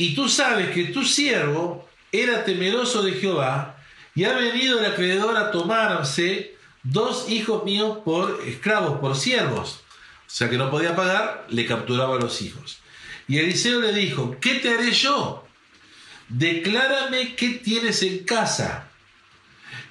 y 0.00 0.14
tú 0.14 0.30
sabes 0.30 0.70
que 0.70 0.84
tu 0.84 1.04
siervo 1.04 1.86
era 2.10 2.42
temeroso 2.42 3.02
de 3.02 3.12
Jehová, 3.12 3.76
y 4.14 4.24
ha 4.24 4.32
venido 4.32 4.78
el 4.78 4.86
acreedor 4.86 5.36
a 5.36 5.50
tomarse 5.50 6.56
dos 6.82 7.30
hijos 7.30 7.64
míos 7.64 7.98
por 8.02 8.42
esclavos, 8.46 8.98
por 8.98 9.14
siervos. 9.14 9.82
O 10.26 10.30
sea 10.30 10.48
que 10.48 10.56
no 10.56 10.70
podía 10.70 10.96
pagar, 10.96 11.46
le 11.50 11.66
capturaba 11.66 12.16
a 12.16 12.18
los 12.18 12.40
hijos. 12.40 12.78
Y 13.28 13.38
Eliseo 13.40 13.80
le 13.80 13.92
dijo, 13.92 14.38
¿qué 14.40 14.54
te 14.54 14.70
haré 14.70 14.90
yo? 14.92 15.46
Declárame 16.30 17.36
qué 17.36 17.50
tienes 17.50 18.02
en 18.02 18.24
casa. 18.24 18.88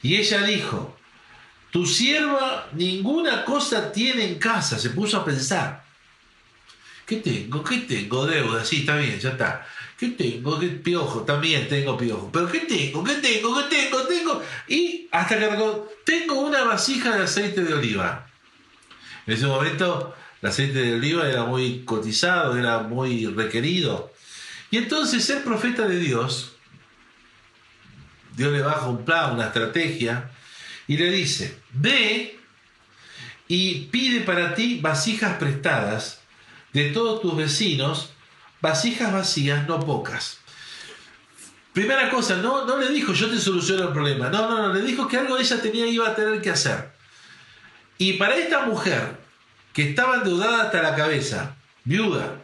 Y 0.01 0.15
ella 0.15 0.41
dijo, 0.41 0.97
tu 1.69 1.85
sierva 1.85 2.67
ninguna 2.73 3.45
cosa 3.45 3.91
tiene 3.91 4.25
en 4.25 4.39
casa. 4.39 4.79
Se 4.79 4.89
puso 4.89 5.17
a 5.17 5.25
pensar. 5.25 5.85
¿Qué 7.09 7.15
tengo? 7.15 7.63
¿Qué 7.63 7.79
tengo? 7.79 8.27
Deuda. 8.27 8.63
Sí, 8.63 8.81
está 8.81 8.95
bien, 8.95 9.19
ya 9.19 9.31
está. 9.31 9.65
¿Qué 9.97 10.09
tengo? 10.09 10.59
¿Qué 10.59 10.67
piojo? 10.67 11.21
También 11.21 11.67
tengo 11.67 11.97
piojo. 11.97 12.29
¿Pero 12.31 12.51
qué 12.51 12.59
tengo? 12.59 13.03
¿Qué 13.03 13.15
tengo? 13.15 13.55
¿Qué 13.55 13.63
tengo? 13.63 14.03
Tengo. 14.03 14.43
Y 14.67 15.07
hasta 15.11 15.39
que 15.39 15.49
tengo 16.05 16.41
una 16.41 16.63
vasija 16.65 17.17
de 17.17 17.23
aceite 17.23 17.63
de 17.63 17.73
oliva. 17.73 18.29
En 19.25 19.33
ese 19.33 19.47
momento 19.47 20.15
el 20.39 20.49
aceite 20.49 20.83
de 20.83 20.93
oliva 20.93 21.27
era 21.27 21.45
muy 21.45 21.83
cotizado, 21.83 22.55
era 22.55 22.83
muy 22.83 23.25
requerido. 23.25 24.13
Y 24.69 24.77
entonces 24.77 25.27
el 25.31 25.39
profeta 25.39 25.87
de 25.87 25.97
Dios, 25.97 26.57
Dios 28.35 28.53
le 28.53 28.61
baja 28.61 28.85
un 28.85 29.03
plan, 29.03 29.33
una 29.33 29.47
estrategia, 29.47 30.29
y 30.87 30.95
le 30.95 31.09
dice, 31.09 31.57
ve 31.73 32.37
y 33.47 33.85
pide 33.85 34.21
para 34.21 34.53
ti 34.53 34.77
vasijas 34.79 35.37
prestadas 35.39 36.18
de 36.73 36.91
todos 36.91 37.21
tus 37.21 37.35
vecinos, 37.35 38.11
vasijas 38.61 39.11
vacías, 39.11 39.67
no 39.67 39.79
pocas. 39.79 40.39
Primera 41.73 42.09
cosa, 42.09 42.37
no, 42.37 42.65
no 42.65 42.77
le 42.77 42.89
dijo 42.89 43.13
yo 43.13 43.29
te 43.29 43.37
soluciono 43.37 43.83
el 43.83 43.93
problema, 43.93 44.29
no, 44.29 44.49
no, 44.49 44.67
no, 44.67 44.73
le 44.73 44.81
dijo 44.81 45.07
que 45.07 45.17
algo 45.17 45.37
ella 45.37 45.61
tenía 45.61 45.85
iba 45.87 46.09
a 46.09 46.15
tener 46.15 46.41
que 46.41 46.49
hacer. 46.49 46.91
Y 47.97 48.13
para 48.13 48.37
esta 48.37 48.65
mujer, 48.65 49.17
que 49.73 49.89
estaba 49.89 50.17
endeudada 50.17 50.63
hasta 50.63 50.81
la 50.81 50.95
cabeza, 50.95 51.55
viuda, 51.83 52.41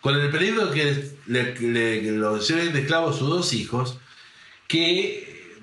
con 0.00 0.18
el 0.18 0.30
peligro 0.30 0.70
que 0.70 1.16
le, 1.26 1.54
le, 1.58 2.02
lleven 2.02 2.72
de 2.72 2.80
esclavo 2.80 3.12
sus 3.12 3.28
dos 3.28 3.52
hijos, 3.52 3.98
que 4.68 5.58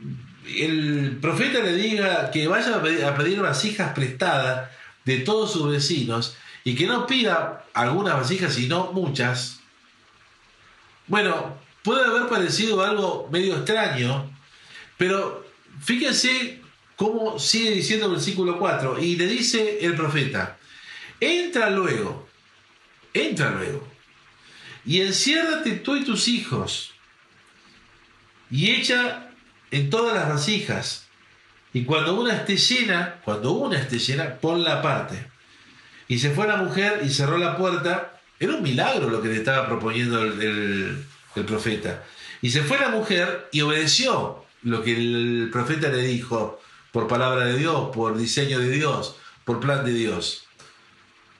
el 0.57 1.17
profeta 1.21 1.59
le 1.59 1.75
diga 1.75 2.31
que 2.31 2.47
vaya 2.47 2.75
a 2.75 3.15
pedir 3.15 3.39
vasijas 3.39 3.93
prestadas 3.93 4.69
de 5.05 5.17
todos 5.19 5.51
sus 5.53 5.71
vecinos 5.71 6.35
y 6.63 6.75
que 6.75 6.85
no 6.85 7.07
pida 7.07 7.65
algunas 7.73 8.15
vasijas, 8.15 8.53
sino 8.53 8.91
muchas, 8.91 9.59
bueno, 11.07 11.57
puede 11.83 12.05
haber 12.05 12.27
parecido 12.27 12.83
algo 12.83 13.27
medio 13.31 13.55
extraño, 13.57 14.31
pero 14.97 15.45
fíjense 15.81 16.61
cómo 16.95 17.39
sigue 17.39 17.71
diciendo 17.71 18.05
el 18.05 18.13
versículo 18.13 18.59
4, 18.59 18.99
y 18.99 19.15
le 19.15 19.25
dice 19.25 19.79
el 19.81 19.95
profeta, 19.95 20.57
entra 21.19 21.69
luego, 21.69 22.29
entra 23.13 23.49
luego, 23.51 23.87
y 24.85 25.01
enciérrate 25.01 25.71
tú 25.71 25.95
y 25.95 26.05
tus 26.05 26.27
hijos, 26.27 26.91
y 28.51 28.71
echa 28.71 29.31
en 29.71 29.89
todas 29.89 30.13
las 30.13 30.29
vasijas, 30.29 31.07
y 31.73 31.85
cuando 31.85 32.19
una 32.19 32.35
esté 32.35 32.57
llena, 32.57 33.21
cuando 33.23 33.53
una 33.53 33.79
esté 33.79 33.97
llena, 33.97 34.35
ponla 34.39 34.79
aparte. 34.79 35.30
Y 36.11 36.19
se 36.19 36.31
fue 36.31 36.45
la 36.45 36.57
mujer 36.57 36.99
y 37.05 37.09
cerró 37.09 37.37
la 37.37 37.55
puerta 37.55 38.19
era 38.37 38.55
un 38.55 38.61
milagro 38.61 39.09
lo 39.09 39.21
que 39.21 39.29
le 39.29 39.37
estaba 39.37 39.65
proponiendo 39.65 40.21
el, 40.21 41.05
profeta. 41.47 42.03
Y 42.41 42.49
se 42.49 42.63
fue 42.63 42.77
la 42.77 42.89
mujer 42.89 43.47
y 43.53 43.61
obedeció 43.61 44.43
lo 44.63 44.83
que 44.83 44.91
el 44.91 45.47
profeta 45.53 45.87
le 45.87 46.01
dijo 46.01 46.59
por 46.91 47.07
palabra 47.07 47.45
de 47.45 47.57
Dios, 47.57 47.91
por 47.93 48.17
diseño 48.17 48.59
de 48.59 48.71
Dios, 48.71 49.15
por 49.45 49.61
plan 49.61 49.85
de 49.85 49.93
Dios. 49.93 50.47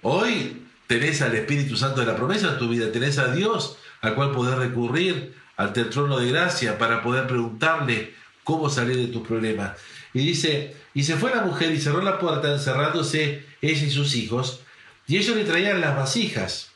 Hoy 0.04 0.64
tenés 0.88 1.22
al 1.22 1.36
Espíritu 1.36 1.76
Santo 1.76 2.00
de 2.00 2.08
la 2.08 2.16
promesa 2.16 2.54
en 2.54 2.58
tu 2.58 2.70
vida, 2.70 2.94
tenés 2.94 3.18
a 3.18 3.34
Dios 3.34 3.76
al 4.00 4.16
cual 4.16 4.32
poder 4.32 4.58
recurrir 4.58 5.36
ante 5.58 5.82
el 5.82 5.90
trono 5.90 6.18
de 6.18 6.32
gracia 6.32 6.78
para 6.78 7.04
poder 7.04 7.28
preguntarle 7.28 8.14
cómo 8.46 8.70
salir 8.70 8.96
de 8.96 9.08
tus 9.08 9.28
problemas. 9.28 9.78
Y 10.14 10.20
dice, 10.20 10.78
y 10.94 11.04
se 11.04 11.16
fue 11.16 11.34
la 11.34 11.42
mujer 11.42 11.72
y 11.72 11.80
cerró 11.80 12.02
la 12.02 12.20
puerta 12.20 12.52
encerrándose 12.52 13.46
ella 13.62 13.86
y 13.86 13.92
sus 13.92 14.16
hijos, 14.16 14.62
y 15.08 15.18
ellos 15.18 15.36
le 15.36 15.44
traían 15.44 15.82
las 15.82 15.96
vasijas 15.96 16.72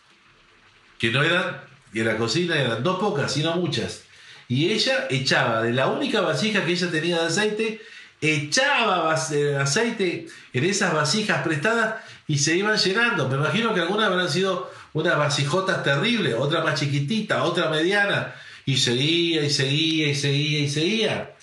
que 0.98 1.12
no 1.12 1.24
eran, 1.24 1.62
y 1.94 2.00
en 2.00 2.08
la 2.08 2.18
cocina 2.18 2.60
eran 2.60 2.84
no 2.84 3.00
pocas, 3.00 3.34
sino 3.34 3.56
muchas. 3.56 4.04
Y 4.48 4.72
ella 4.72 5.08
echaba 5.10 5.62
de 5.62 5.74
la 5.74 5.88
única 5.88 6.22
vasija 6.22 6.66
que 6.66 6.72
ella 6.72 6.92
tenía 6.92 7.20
de 7.20 7.28
aceite, 7.28 7.82
echaba 8.22 9.16
eh, 9.32 9.56
aceite 9.56 10.28
en 10.54 10.64
esas 10.64 10.94
vasijas 10.94 11.44
prestadas 11.44 11.96
y 12.28 12.38
se 12.38 12.56
iban 12.56 12.78
llenando. 12.78 13.28
Me 13.28 13.36
imagino 13.36 13.74
que 13.74 13.82
algunas 13.82 14.08
habrán 14.08 14.30
sido 14.30 14.72
unas 14.94 15.18
vasijotas 15.18 15.84
terribles, 15.84 16.36
otra 16.38 16.64
más 16.64 16.80
chiquitita, 16.80 17.44
otra 17.44 17.70
mediana, 17.70 18.36
y 18.66 18.78
seguía 18.78 19.44
y 19.44 19.50
seguía 19.50 20.10
y 20.10 20.16
seguía 20.16 20.60
y 20.60 20.70
seguía. 20.70 21.36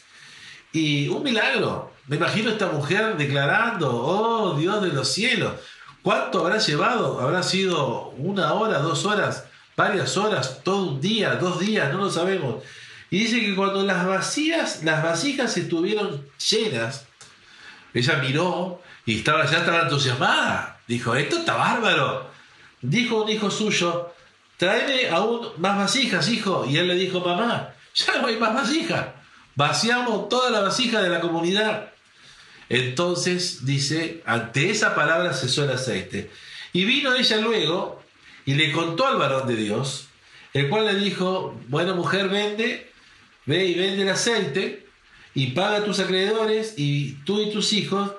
Y 0.72 1.08
un 1.08 1.22
milagro. 1.22 1.91
Me 2.06 2.16
imagino 2.16 2.50
esta 2.50 2.66
mujer 2.66 3.16
declarando, 3.16 3.90
oh 3.90 4.54
Dios 4.58 4.82
de 4.82 4.88
los 4.88 5.08
cielos, 5.08 5.52
¿Cuánto 6.02 6.40
habrá 6.40 6.58
llevado? 6.58 7.20
¿Habrá 7.20 7.42
sido 7.44 8.08
una 8.18 8.54
hora, 8.54 8.78
dos 8.78 9.06
horas, 9.06 9.46
varias 9.76 10.16
horas, 10.16 10.60
todo 10.64 10.88
un 10.88 11.00
día, 11.00 11.36
dos 11.36 11.60
días? 11.60 11.92
No 11.92 11.98
lo 11.98 12.10
sabemos. 12.10 12.62
Y 13.08 13.20
dice 13.20 13.40
que 13.40 13.54
cuando 13.54 13.84
las 13.84 14.04
vacías, 14.04 14.82
las 14.82 15.02
vasijas 15.02 15.56
estuvieron 15.56 16.26
llenas, 16.50 17.06
ella 17.94 18.16
miró 18.16 18.82
y 19.06 19.18
estaba, 19.18 19.46
ya 19.46 19.58
estaba 19.58 19.82
entusiasmada. 19.82 20.80
Dijo, 20.88 21.14
esto 21.14 21.38
está 21.38 21.54
bárbaro. 21.54 22.30
Dijo 22.80 23.22
un 23.22 23.28
hijo 23.28 23.48
suyo, 23.50 24.12
tráeme 24.56 25.08
aún 25.08 25.50
más 25.58 25.78
vasijas, 25.78 26.28
hijo. 26.28 26.66
Y 26.68 26.78
él 26.78 26.88
le 26.88 26.96
dijo, 26.96 27.20
mamá, 27.20 27.74
ya 27.94 28.20
no 28.20 28.26
hay 28.26 28.38
más 28.38 28.54
vasijas. 28.54 29.06
Vaciamos 29.54 30.28
toda 30.28 30.50
la 30.50 30.60
vasija 30.60 31.02
de 31.02 31.08
la 31.08 31.20
comunidad. 31.20 31.92
Entonces 32.68 33.66
dice, 33.66 34.22
ante 34.24 34.70
esa 34.70 34.94
palabra 34.94 35.34
cesó 35.34 35.64
el 35.64 35.70
aceite. 35.70 36.30
Y 36.72 36.84
vino 36.84 37.14
ella 37.14 37.36
luego 37.38 38.02
y 38.46 38.54
le 38.54 38.72
contó 38.72 39.06
al 39.06 39.18
varón 39.18 39.46
de 39.46 39.56
Dios, 39.56 40.08
el 40.54 40.68
cual 40.68 40.86
le 40.86 40.94
dijo, 40.94 41.58
bueno 41.68 41.94
mujer, 41.94 42.28
vende, 42.28 42.90
ve 43.46 43.66
y 43.66 43.74
vende 43.74 44.02
el 44.02 44.08
aceite 44.08 44.86
y 45.34 45.48
paga 45.48 45.84
tus 45.84 46.00
acreedores 46.00 46.74
y 46.76 47.14
tú 47.24 47.42
y 47.42 47.50
tus 47.50 47.72
hijos 47.72 48.12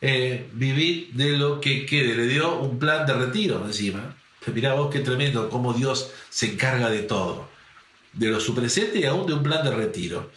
eh, 0.00 0.48
vivid 0.52 1.08
de 1.12 1.36
lo 1.36 1.60
que 1.60 1.84
quede. 1.84 2.14
Le 2.14 2.26
dio 2.26 2.58
un 2.58 2.78
plan 2.78 3.06
de 3.06 3.12
retiro 3.12 3.64
encima. 3.66 4.16
Mirá 4.46 4.74
vos 4.74 4.90
qué 4.90 5.00
tremendo 5.00 5.50
cómo 5.50 5.74
Dios 5.74 6.10
se 6.30 6.52
encarga 6.52 6.88
de 6.88 7.02
todo, 7.02 7.48
de 8.14 8.28
lo 8.28 8.40
su 8.40 8.54
presente 8.54 9.00
y 9.00 9.04
aún 9.04 9.26
de 9.26 9.34
un 9.34 9.42
plan 9.42 9.62
de 9.62 9.74
retiro. 9.74 10.30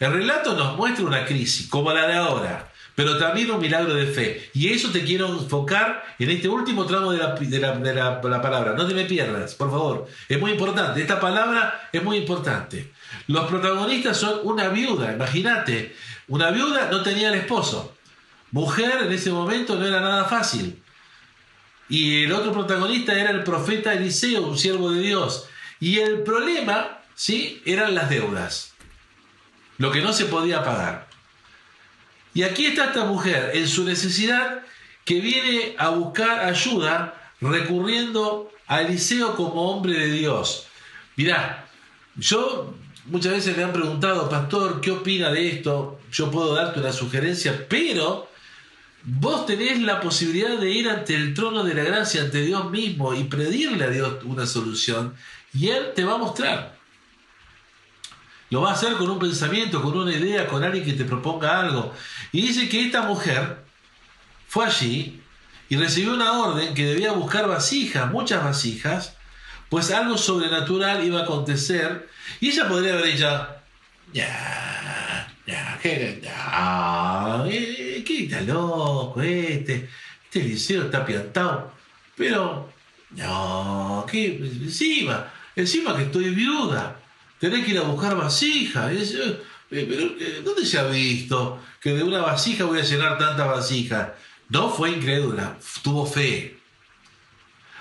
El 0.00 0.12
relato 0.12 0.54
nos 0.54 0.76
muestra 0.76 1.04
una 1.04 1.24
crisis 1.24 1.68
como 1.68 1.92
la 1.92 2.06
de 2.06 2.14
ahora, 2.14 2.70
pero 2.94 3.18
también 3.18 3.50
un 3.50 3.60
milagro 3.60 3.94
de 3.94 4.06
fe. 4.06 4.50
Y 4.54 4.68
eso 4.68 4.90
te 4.90 5.04
quiero 5.04 5.26
enfocar 5.28 6.04
en 6.18 6.30
este 6.30 6.48
último 6.48 6.86
tramo 6.86 7.12
de 7.12 7.18
la, 7.18 8.42
palabra. 8.42 8.74
No 8.74 8.86
te 8.86 8.94
me 8.94 9.04
pierdas, 9.04 9.54
por 9.54 9.70
favor. 9.70 10.06
Es 10.28 10.40
muy 10.40 10.52
importante. 10.52 11.00
Esta 11.00 11.18
palabra 11.18 11.88
es 11.92 12.02
muy 12.02 12.18
importante. 12.18 12.92
Los 13.26 13.46
protagonistas 13.46 14.16
son 14.16 14.40
una 14.44 14.68
viuda, 14.68 15.12
imagínate. 15.12 15.96
Una 16.28 16.50
viuda 16.50 16.88
no 16.90 17.02
tenía 17.02 17.28
el 17.28 17.40
esposo. 17.40 17.94
Mujer 18.52 19.02
en 19.02 19.12
ese 19.12 19.30
momento 19.30 19.74
no 19.74 19.86
era 19.86 20.00
nada 20.00 20.24
fácil. 20.24 20.80
Y 21.88 22.24
el 22.24 22.32
otro 22.32 22.52
protagonista 22.52 23.18
era 23.18 23.30
el 23.30 23.42
profeta 23.42 23.94
Eliseo, 23.94 24.46
un 24.46 24.58
siervo 24.58 24.92
de 24.92 25.00
Dios. 25.00 25.48
Y 25.80 25.98
el 25.98 26.22
problema, 26.22 27.00
¿sí? 27.14 27.62
Eran 27.64 27.94
las 27.94 28.10
deudas. 28.10 28.74
Lo 29.78 29.90
que 29.90 30.00
no 30.00 30.12
se 30.12 30.26
podía 30.26 30.62
pagar. 30.62 31.08
Y 32.34 32.42
aquí 32.42 32.66
está 32.66 32.86
esta 32.86 33.04
mujer 33.04 33.52
en 33.54 33.66
su 33.66 33.84
necesidad 33.84 34.62
que 35.04 35.20
viene 35.20 35.74
a 35.78 35.88
buscar 35.88 36.40
ayuda 36.40 37.32
recurriendo 37.40 38.52
a 38.66 38.82
Eliseo 38.82 39.34
como 39.34 39.70
hombre 39.70 39.94
de 39.94 40.12
Dios. 40.12 40.66
Mirá, 41.16 41.66
yo 42.16 42.74
muchas 43.06 43.32
veces 43.32 43.56
me 43.56 43.64
han 43.64 43.72
preguntado, 43.72 44.28
pastor, 44.28 44.80
¿qué 44.80 44.90
opina 44.90 45.30
de 45.30 45.48
esto? 45.48 46.00
Yo 46.12 46.30
puedo 46.30 46.54
darte 46.54 46.80
una 46.80 46.92
sugerencia, 46.92 47.66
pero 47.68 48.28
vos 49.02 49.46
tenés 49.46 49.80
la 49.80 50.00
posibilidad 50.00 50.58
de 50.58 50.70
ir 50.70 50.88
ante 50.88 51.14
el 51.14 51.34
trono 51.34 51.64
de 51.64 51.74
la 51.74 51.84
gracia, 51.84 52.22
ante 52.22 52.42
Dios 52.42 52.70
mismo 52.70 53.14
y 53.14 53.24
pedirle 53.24 53.84
a 53.84 53.90
Dios 53.90 54.18
una 54.24 54.46
solución 54.46 55.14
y 55.54 55.68
Él 55.68 55.92
te 55.94 56.04
va 56.04 56.14
a 56.14 56.18
mostrar. 56.18 56.77
Lo 58.50 58.62
va 58.62 58.70
a 58.70 58.74
hacer 58.74 58.94
con 58.94 59.10
un 59.10 59.18
pensamiento, 59.18 59.82
con 59.82 59.96
una 59.96 60.12
idea, 60.12 60.46
con 60.46 60.64
alguien 60.64 60.84
que 60.84 60.94
te 60.94 61.04
proponga 61.04 61.60
algo. 61.60 61.94
Y 62.32 62.42
dice 62.42 62.68
que 62.68 62.86
esta 62.86 63.02
mujer 63.02 63.58
fue 64.46 64.66
allí 64.66 65.20
y 65.68 65.76
recibió 65.76 66.14
una 66.14 66.32
orden 66.38 66.72
que 66.72 66.86
debía 66.86 67.12
buscar 67.12 67.46
vasijas, 67.46 68.10
muchas 68.10 68.42
vasijas, 68.42 69.16
pues 69.68 69.90
algo 69.90 70.16
sobrenatural 70.16 71.04
iba 71.04 71.20
a 71.20 71.22
acontecer 71.24 72.08
y 72.40 72.48
ella 72.48 72.68
podría 72.68 72.94
haber 72.94 73.12
dicho, 73.12 73.46
ya, 74.12 75.28
ya, 75.46 75.78
¿qué, 75.82 76.20
ya, 76.22 77.44
eh, 77.46 78.02
¿qué 78.06 78.24
está 78.24 78.40
loco 78.40 79.20
este? 79.20 79.90
Este 80.24 80.42
liceo 80.42 80.84
está 80.84 81.04
piantado. 81.04 81.72
Pero, 82.16 82.70
no, 83.10 84.06
¿qué? 84.10 84.36
Encima, 84.36 85.30
encima 85.54 85.96
que 85.96 86.04
estoy 86.04 86.30
viuda, 86.30 86.96
tenés 87.38 87.64
que 87.64 87.72
ir 87.72 87.78
a 87.78 87.82
buscar 87.82 88.16
vasija. 88.16 88.90
Eh, 88.92 89.40
pero, 89.70 90.02
eh, 90.18 90.42
¿dónde 90.44 90.64
se 90.64 90.78
ha 90.78 90.84
visto 90.84 91.60
que 91.80 91.94
de 91.94 92.02
una 92.02 92.20
vasija 92.20 92.64
voy 92.64 92.80
a 92.80 92.84
llenar 92.84 93.18
tantas 93.18 93.46
vasijas? 93.46 94.08
No 94.48 94.70
fue 94.70 94.90
incrédula, 94.90 95.56
tuvo 95.82 96.06
fe. 96.06 96.58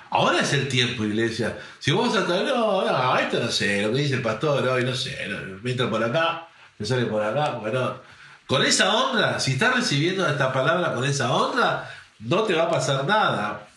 Ahora 0.10 0.42
es 0.42 0.54
el 0.54 0.68
tiempo, 0.68 1.04
iglesia. 1.04 1.58
Si 1.80 1.92
vos 1.92 2.16
a 2.16 2.22
no, 2.22 2.86
no, 2.86 3.18
esto 3.18 3.40
no 3.40 3.52
sé, 3.52 3.82
lo 3.82 3.92
que 3.92 4.00
dice 4.00 4.16
el 4.16 4.22
pastor 4.22 4.66
hoy, 4.68 4.84
no 4.84 4.96
sé, 4.96 5.28
me 5.62 5.72
entra 5.72 5.90
por 5.90 6.04
acá, 6.04 6.48
me 6.78 6.86
sale 6.86 7.06
por 7.06 7.24
acá, 7.24 7.52
bueno. 7.52 8.02
Con 8.46 8.64
esa 8.64 8.94
honra, 8.96 9.42
si 9.42 9.54
estás 9.54 9.76
recibiendo 9.76 10.26
esta 10.26 10.54
palabra 10.54 10.94
con 10.94 11.04
esa 11.04 11.34
honra, 11.34 11.90
no 12.20 12.44
te 12.44 12.54
va 12.54 12.64
a 12.64 12.70
pasar 12.70 13.06
nada. 13.06 13.68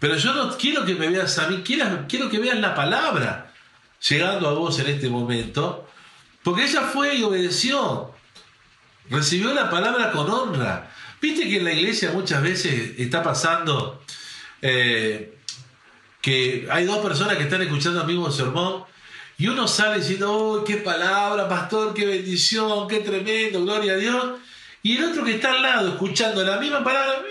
Pero 0.00 0.16
yo 0.16 0.34
no 0.34 0.56
quiero 0.56 0.84
que 0.84 0.94
me 0.94 1.08
veas 1.08 1.38
a 1.38 1.48
mí, 1.48 1.62
quiero, 1.64 2.06
quiero 2.08 2.28
que 2.28 2.40
veas 2.40 2.58
la 2.58 2.74
palabra 2.74 3.49
llegando 4.08 4.48
a 4.48 4.54
vos 4.54 4.78
en 4.78 4.86
este 4.88 5.08
momento, 5.08 5.86
porque 6.42 6.64
ella 6.64 6.82
fue 6.82 7.16
y 7.16 7.22
obedeció, 7.22 8.12
recibió 9.08 9.52
la 9.52 9.68
palabra 9.68 10.10
con 10.12 10.30
honra. 10.30 10.90
Viste 11.20 11.48
que 11.48 11.58
en 11.58 11.64
la 11.64 11.72
iglesia 11.72 12.12
muchas 12.12 12.42
veces 12.42 12.98
está 12.98 13.22
pasando 13.22 14.02
eh, 14.62 15.38
que 16.20 16.66
hay 16.70 16.84
dos 16.84 16.98
personas 16.98 17.36
que 17.36 17.44
están 17.44 17.62
escuchando 17.62 18.00
el 18.00 18.06
mismo 18.06 18.30
sermón 18.30 18.84
y 19.36 19.48
uno 19.48 19.66
sale 19.68 20.00
diciendo, 20.00 20.32
oh, 20.32 20.64
qué 20.64 20.76
palabra, 20.76 21.48
pastor, 21.48 21.94
qué 21.94 22.06
bendición, 22.06 22.86
qué 22.88 23.00
tremendo, 23.00 23.62
gloria 23.62 23.94
a 23.94 23.96
Dios. 23.96 24.38
Y 24.82 24.96
el 24.96 25.04
otro 25.04 25.24
que 25.24 25.34
está 25.34 25.52
al 25.52 25.62
lado 25.62 25.88
escuchando 25.88 26.42
la 26.42 26.58
misma 26.58 26.82
palabra, 26.82 27.22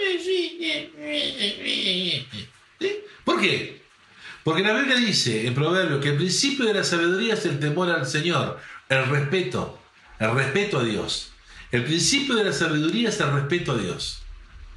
¿por 3.23 3.41
qué? 3.41 3.78
Porque 4.49 4.63
la 4.63 4.73
Biblia 4.73 4.95
dice 4.95 5.45
en 5.45 5.53
Proverbios 5.53 6.01
que 6.01 6.09
el 6.09 6.15
principio 6.15 6.65
de 6.65 6.73
la 6.73 6.83
sabiduría 6.83 7.35
es 7.35 7.45
el 7.45 7.59
temor 7.59 7.87
al 7.91 8.07
Señor, 8.07 8.59
el 8.89 9.05
respeto, 9.05 9.77
el 10.17 10.33
respeto 10.33 10.79
a 10.79 10.83
Dios. 10.83 11.33
El 11.71 11.83
principio 11.83 12.33
de 12.33 12.45
la 12.45 12.51
sabiduría 12.51 13.09
es 13.09 13.19
el 13.19 13.31
respeto 13.31 13.73
a 13.73 13.77
Dios. 13.77 14.23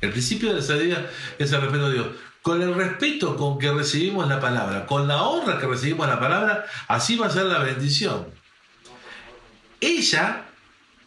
El 0.03 0.11
principio 0.11 0.51
de 0.51 0.57
la 0.57 0.61
sabiduría 0.61 1.11
es 1.39 1.51
el 1.53 1.63
respeto 1.63 1.87
a 1.87 1.91
Dios 1.91 2.07
con 2.43 2.61
el 2.61 2.75
respeto 2.75 3.35
con 3.35 3.59
que 3.59 3.73
recibimos 3.73 4.29
la 4.29 4.39
palabra, 4.41 4.85
con 4.85 5.09
la 5.09 5.23
honra 5.23 5.59
que 5.59 5.67
recibimos 5.67 6.07
la 6.07 6.21
palabra, 6.21 6.67
así 6.89 7.17
va 7.17 7.29
a 7.29 7.31
ser 7.31 7.47
la 7.47 7.61
bendición. 7.61 8.27
Ella 9.81 10.45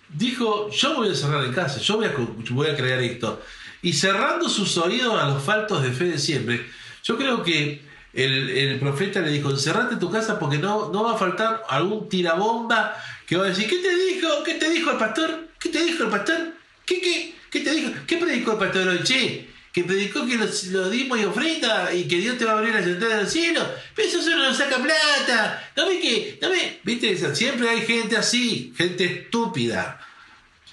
dijo, 0.09 0.71
yo 0.71 0.95
voy 0.95 1.09
a 1.09 1.13
cerrar 1.13 1.43
en 1.43 1.53
casa, 1.53 1.79
yo 1.79 1.97
voy 1.97 2.07
a, 2.07 2.13
voy 2.49 2.67
a 2.67 2.75
crear 2.75 2.99
esto. 3.03 3.43
Y 3.83 3.93
cerrando 3.93 4.49
sus 4.49 4.75
oídos 4.79 5.21
a 5.21 5.27
los 5.27 5.43
faltos 5.43 5.83
de 5.83 5.91
fe 5.91 6.05
de 6.05 6.17
siempre, 6.17 6.65
yo 7.03 7.15
creo 7.15 7.43
que 7.43 7.84
el, 8.15 8.79
profeta 8.79 9.19
le 9.19 9.31
dijo, 9.31 9.49
encerrate 9.49 9.97
tu 9.97 10.09
casa 10.09 10.39
porque 10.39 10.57
no, 10.57 10.91
no 10.91 11.03
va 11.03 11.15
a 11.15 11.17
faltar 11.17 11.63
algún 11.69 12.07
tirabomba 12.07 12.95
que 13.27 13.35
va 13.35 13.45
a 13.45 13.49
decir, 13.49 13.67
¿qué 13.67 13.77
te 13.77 13.95
dijo? 13.95 14.43
¿Qué 14.43 14.55
te 14.55 14.69
dijo 14.69 14.91
el 14.91 14.97
pastor? 14.97 15.49
¿Qué 15.59 15.69
te 15.69 15.83
dijo 15.83 16.03
el 16.03 16.09
pastor? 16.09 16.53
¿Qué, 16.85 17.01
qué, 17.01 17.35
qué 17.49 17.59
te 17.61 17.71
dijo? 17.71 17.91
¿Qué 18.07 18.17
predicó 18.17 18.53
el 18.53 18.57
pastor 18.59 18.87
hoy? 18.87 19.47
Que 19.73 19.83
predicó 19.83 20.25
que 20.25 20.37
lo, 20.37 20.89
dimos 20.89 21.19
y 21.19 21.25
ofrenda 21.25 21.93
y 21.93 22.07
que 22.07 22.17
Dios 22.17 22.37
te 22.37 22.45
va 22.45 22.53
a 22.53 22.57
abrir 22.59 22.73
las 22.73 22.87
entradas 22.87 23.17
del 23.17 23.27
cielo. 23.27 23.61
Pero 23.93 24.07
eso 24.07 24.21
solo 24.21 24.37
nos 24.37 24.57
saca 24.57 24.77
plata. 24.77 25.71
¿No 25.75 25.85
ves 25.87 25.99
que? 26.01 26.39
¿No? 26.41 26.47
¿Viste? 26.83 27.35
Siempre 27.35 27.67
hay 27.67 27.81
gente 27.81 28.15
así, 28.15 28.73
gente 28.77 29.03
estúpida. 29.03 29.99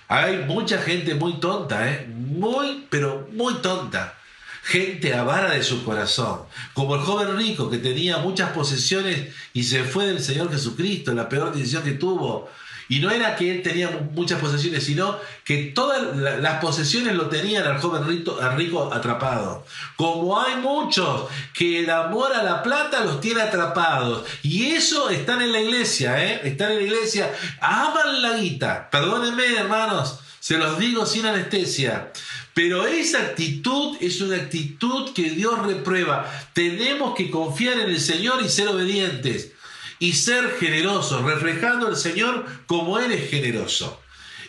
Hay 0.07 0.45
mucha 0.45 0.79
gente 0.79 1.15
muy 1.17 1.41
tonta, 1.41 1.91
¿eh? 1.91 2.07
Muy, 2.07 2.87
pero 2.91 3.29
muy 3.33 3.55
tonta. 3.55 4.17
Gente 4.63 5.15
avara 5.15 5.51
de 5.51 5.63
su 5.63 5.85
corazón. 5.85 6.43
Como 6.73 6.95
el 6.95 7.03
joven 7.03 7.37
rico 7.37 7.69
que 7.69 7.79
tenía 7.79 8.19
muchas 8.19 8.51
posesiones 8.51 9.35
y 9.53 9.65
se 9.65 9.85
fue 9.85 10.07
del 10.07 10.23
Señor 10.23 10.51
Jesucristo, 10.51 11.13
la 11.15 11.29
peor 11.29 11.53
decisión 11.53 11.83
que 11.83 11.93
tuvo 11.93 12.49
y 12.93 12.99
no 12.99 13.11
era 13.11 13.37
que 13.37 13.51
él 13.51 13.63
tenía 13.63 13.89
muchas 14.13 14.39
posesiones, 14.39 14.85
sino 14.85 15.19
que 15.45 15.73
todas 15.75 16.15
las 16.15 16.61
posesiones 16.61 17.15
lo 17.15 17.31
tenían 17.31 17.65
al 17.65 17.81
joven 17.81 18.07
rico, 18.07 18.39
rico 18.55 18.93
atrapado. 18.93 19.65
Como 19.97 20.39
hay 20.39 20.57
muchos 20.57 21.25
que 21.55 21.81
el 21.81 21.89
amor 21.91 22.35
a 22.35 22.43
la 22.43 22.63
plata 22.63 23.03
los 23.03 23.19
tiene 23.19 23.41
atrapados. 23.41 24.27
Y 24.43 24.73
eso 24.73 25.09
están 25.09 25.41
en 25.41 25.53
la 25.53 25.61
iglesia, 25.61 26.23
¿eh? 26.23 26.43
Están 26.45 26.73
en 26.73 26.79
la 26.79 26.83
iglesia. 26.83 27.33
Aman 27.63 28.21
la 28.21 28.37
guita. 28.37 28.91
Perdónenme, 28.91 29.55
hermanos. 29.57 30.19
Se 30.39 30.59
los 30.59 30.79
digo 30.79 31.07
sin 31.07 31.25
anestesia. 31.25 32.13
Pero 32.55 32.87
esa 32.87 33.19
actitud 33.21 33.97
es 34.01 34.21
una 34.21 34.37
actitud 34.37 35.13
que 35.15 35.31
Dios 35.31 35.59
reprueba. 35.67 36.31
Tenemos 36.53 37.15
que 37.15 37.31
confiar 37.31 37.81
en 37.81 37.91
el 37.91 38.01
Señor 38.01 38.43
y 38.45 38.49
ser 38.49 38.69
obedientes 38.69 39.53
y 39.99 40.13
ser 40.13 40.57
generoso, 40.59 41.23
reflejando 41.23 41.87
al 41.87 41.97
Señor 41.97 42.45
como 42.67 42.99
Él 42.99 43.13
es 43.13 43.31
generoso. 43.31 44.01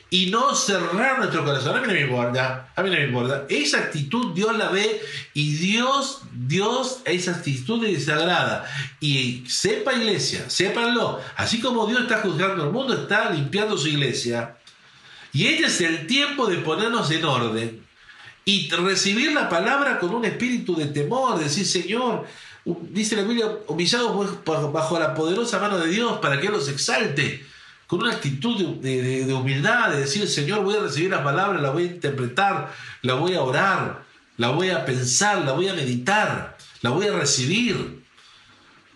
Y 0.09 0.27
no 0.27 0.53
cerrar 0.53 1.17
nuestro 1.17 1.43
corazón. 1.43 1.77
A 1.77 1.81
mí 1.81 1.87
no 1.87 1.93
me 1.93 2.01
importa, 2.01 2.71
a 2.75 2.83
mí 2.83 2.89
no 2.89 2.95
me 2.95 3.05
importa. 3.05 3.45
Esa 3.49 3.79
actitud 3.79 4.33
Dios 4.33 4.55
la 4.57 4.69
ve 4.69 5.01
y 5.33 5.55
Dios, 5.55 6.21
Dios, 6.33 6.99
esa 7.05 7.31
actitud 7.31 7.81
le 7.81 7.93
desagrada. 7.93 8.65
Y 8.99 9.43
sepa 9.47 9.93
iglesia, 9.93 10.49
sépanlo, 10.49 11.19
así 11.35 11.59
como 11.59 11.87
Dios 11.87 12.01
está 12.01 12.19
juzgando 12.19 12.65
el 12.65 12.71
mundo, 12.71 12.93
está 12.93 13.31
limpiando 13.31 13.77
su 13.77 13.87
iglesia. 13.87 14.57
Y 15.31 15.47
este 15.47 15.65
es 15.65 15.81
el 15.81 16.05
tiempo 16.05 16.47
de 16.47 16.57
ponernos 16.57 17.09
en 17.09 17.25
orden 17.25 17.83
y 18.45 18.69
recibir 18.69 19.31
la 19.31 19.47
palabra 19.49 19.99
con 19.99 20.13
un 20.13 20.25
espíritu 20.25 20.75
de 20.75 20.87
temor, 20.87 21.39
decir, 21.39 21.65
Señor, 21.65 22.25
dice 22.65 23.15
la 23.15 23.23
Biblia, 23.23 23.47
humillados 23.67 24.43
bajo 24.45 24.99
la 24.99 25.13
poderosa 25.13 25.59
mano 25.59 25.77
de 25.77 25.89
Dios 25.89 26.19
para 26.19 26.39
que 26.39 26.47
Él 26.47 26.53
los 26.53 26.67
exalte, 26.67 27.45
con 27.87 28.01
una 28.01 28.13
actitud 28.13 28.79
de, 28.79 29.33
humildad, 29.33 29.91
de 29.91 30.01
decir, 30.01 30.27
Señor, 30.27 30.63
voy 30.63 30.75
a 30.75 30.81
recibir 30.81 31.09
la 31.09 31.23
palabra, 31.23 31.61
la 31.61 31.69
voy 31.69 31.83
a 31.83 31.87
interpretar, 31.87 32.73
la 33.01 33.13
voy 33.13 33.35
a 33.35 33.41
orar, 33.41 34.03
la 34.37 34.49
voy 34.49 34.69
a 34.71 34.85
pensar, 34.85 35.45
la 35.45 35.53
voy 35.53 35.67
a 35.67 35.73
meditar, 35.73 36.57
la 36.81 36.89
voy 36.89 37.07
a 37.07 37.13
recibir, 37.13 38.03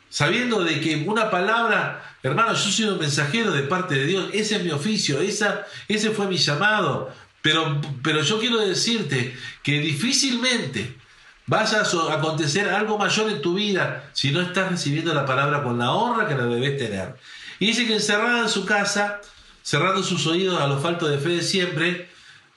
sabiendo 0.09 0.63
de 0.63 0.81
que 0.81 1.05
una 1.07 1.29
palabra, 1.29 2.15
hermano, 2.23 2.53
yo 2.53 2.71
soy 2.71 2.85
un 2.85 2.99
mensajero 2.99 3.51
de 3.51 3.63
parte 3.63 3.95
de 3.95 4.05
Dios, 4.05 4.29
ese 4.33 4.57
es 4.57 4.63
mi 4.63 4.71
oficio, 4.71 5.21
esa, 5.21 5.65
ese 5.87 6.09
fue 6.11 6.27
mi 6.27 6.37
llamado, 6.37 7.13
pero, 7.47 7.79
pero 8.03 8.21
yo 8.23 8.39
quiero 8.39 8.59
decirte 8.59 9.33
que 9.63 9.79
difícilmente 9.79 10.97
vaya 11.45 11.81
a 11.81 12.13
acontecer 12.13 12.67
algo 12.67 12.97
mayor 12.97 13.31
en 13.31 13.41
tu 13.41 13.53
vida 13.53 14.09
si 14.11 14.31
no 14.31 14.41
estás 14.41 14.69
recibiendo 14.69 15.13
la 15.13 15.25
palabra 15.25 15.63
con 15.63 15.77
la 15.77 15.93
honra 15.93 16.27
que 16.27 16.35
la 16.35 16.43
debes 16.43 16.77
tener. 16.77 17.15
Y 17.59 17.67
dice 17.67 17.87
que 17.87 17.93
encerrada 17.93 18.41
en 18.41 18.49
su 18.49 18.65
casa, 18.65 19.21
cerrando 19.63 20.03
sus 20.03 20.27
oídos 20.27 20.59
a 20.59 20.67
los 20.67 20.83
faltos 20.83 21.09
de 21.09 21.19
fe 21.19 21.29
de 21.29 21.41
siempre, 21.41 22.09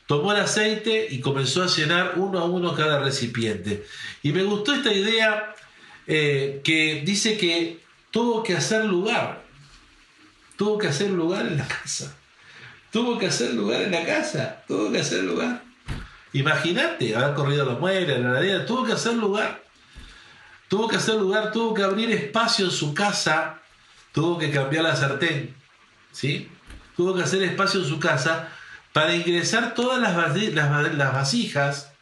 tomó 0.06 0.32
el 0.32 0.40
aceite 0.40 1.06
y 1.08 1.20
comenzó 1.20 1.62
a 1.62 1.68
llenar 1.68 2.14
uno 2.16 2.40
a 2.40 2.46
uno 2.46 2.74
cada 2.74 2.98
recipiente. 2.98 3.86
Y 4.24 4.32
me 4.32 4.42
gustó 4.42 4.74
esta 4.74 4.92
idea 4.92 5.54
eh, 6.08 6.62
que 6.64 7.02
dice 7.06 7.38
que 7.38 7.78
tuvo 8.10 8.42
que 8.42 8.56
hacer 8.56 8.86
lugar, 8.86 9.44
tuvo 10.56 10.78
que 10.78 10.88
hacer 10.88 11.10
lugar 11.10 11.46
en 11.46 11.58
la 11.58 11.68
casa, 11.68 12.16
tuvo 12.90 13.18
que 13.18 13.26
hacer 13.26 13.54
lugar 13.54 13.82
en 13.82 13.92
la 13.92 14.04
casa, 14.04 14.62
tuvo 14.66 14.90
que 14.90 15.00
hacer 15.00 15.24
lugar. 15.24 15.62
Imagínate, 16.32 17.16
haber 17.16 17.34
corrido 17.34 17.64
los 17.64 17.80
muebles, 17.80 18.20
la 18.20 18.30
heladera, 18.30 18.66
tuvo 18.66 18.84
que 18.84 18.92
hacer 18.92 19.14
lugar. 19.14 19.62
Tuvo 20.68 20.86
que 20.86 20.96
hacer 20.96 21.16
lugar, 21.16 21.50
tuvo 21.50 21.74
que 21.74 21.82
abrir 21.82 22.10
espacio 22.12 22.66
en 22.66 22.70
su 22.70 22.94
casa, 22.94 23.60
tuvo 24.12 24.38
que 24.38 24.50
cambiar 24.52 24.84
la 24.84 24.94
sartén, 24.94 25.56
¿sí? 26.12 26.48
Tuvo 26.96 27.14
que 27.14 27.22
hacer 27.22 27.42
espacio 27.42 27.80
en 27.80 27.86
su 27.86 27.98
casa 27.98 28.48
para 28.92 29.14
ingresar 29.14 29.74
todas 29.74 30.00
las, 30.00 30.36
las 30.94 31.12
vasijas 31.12 31.92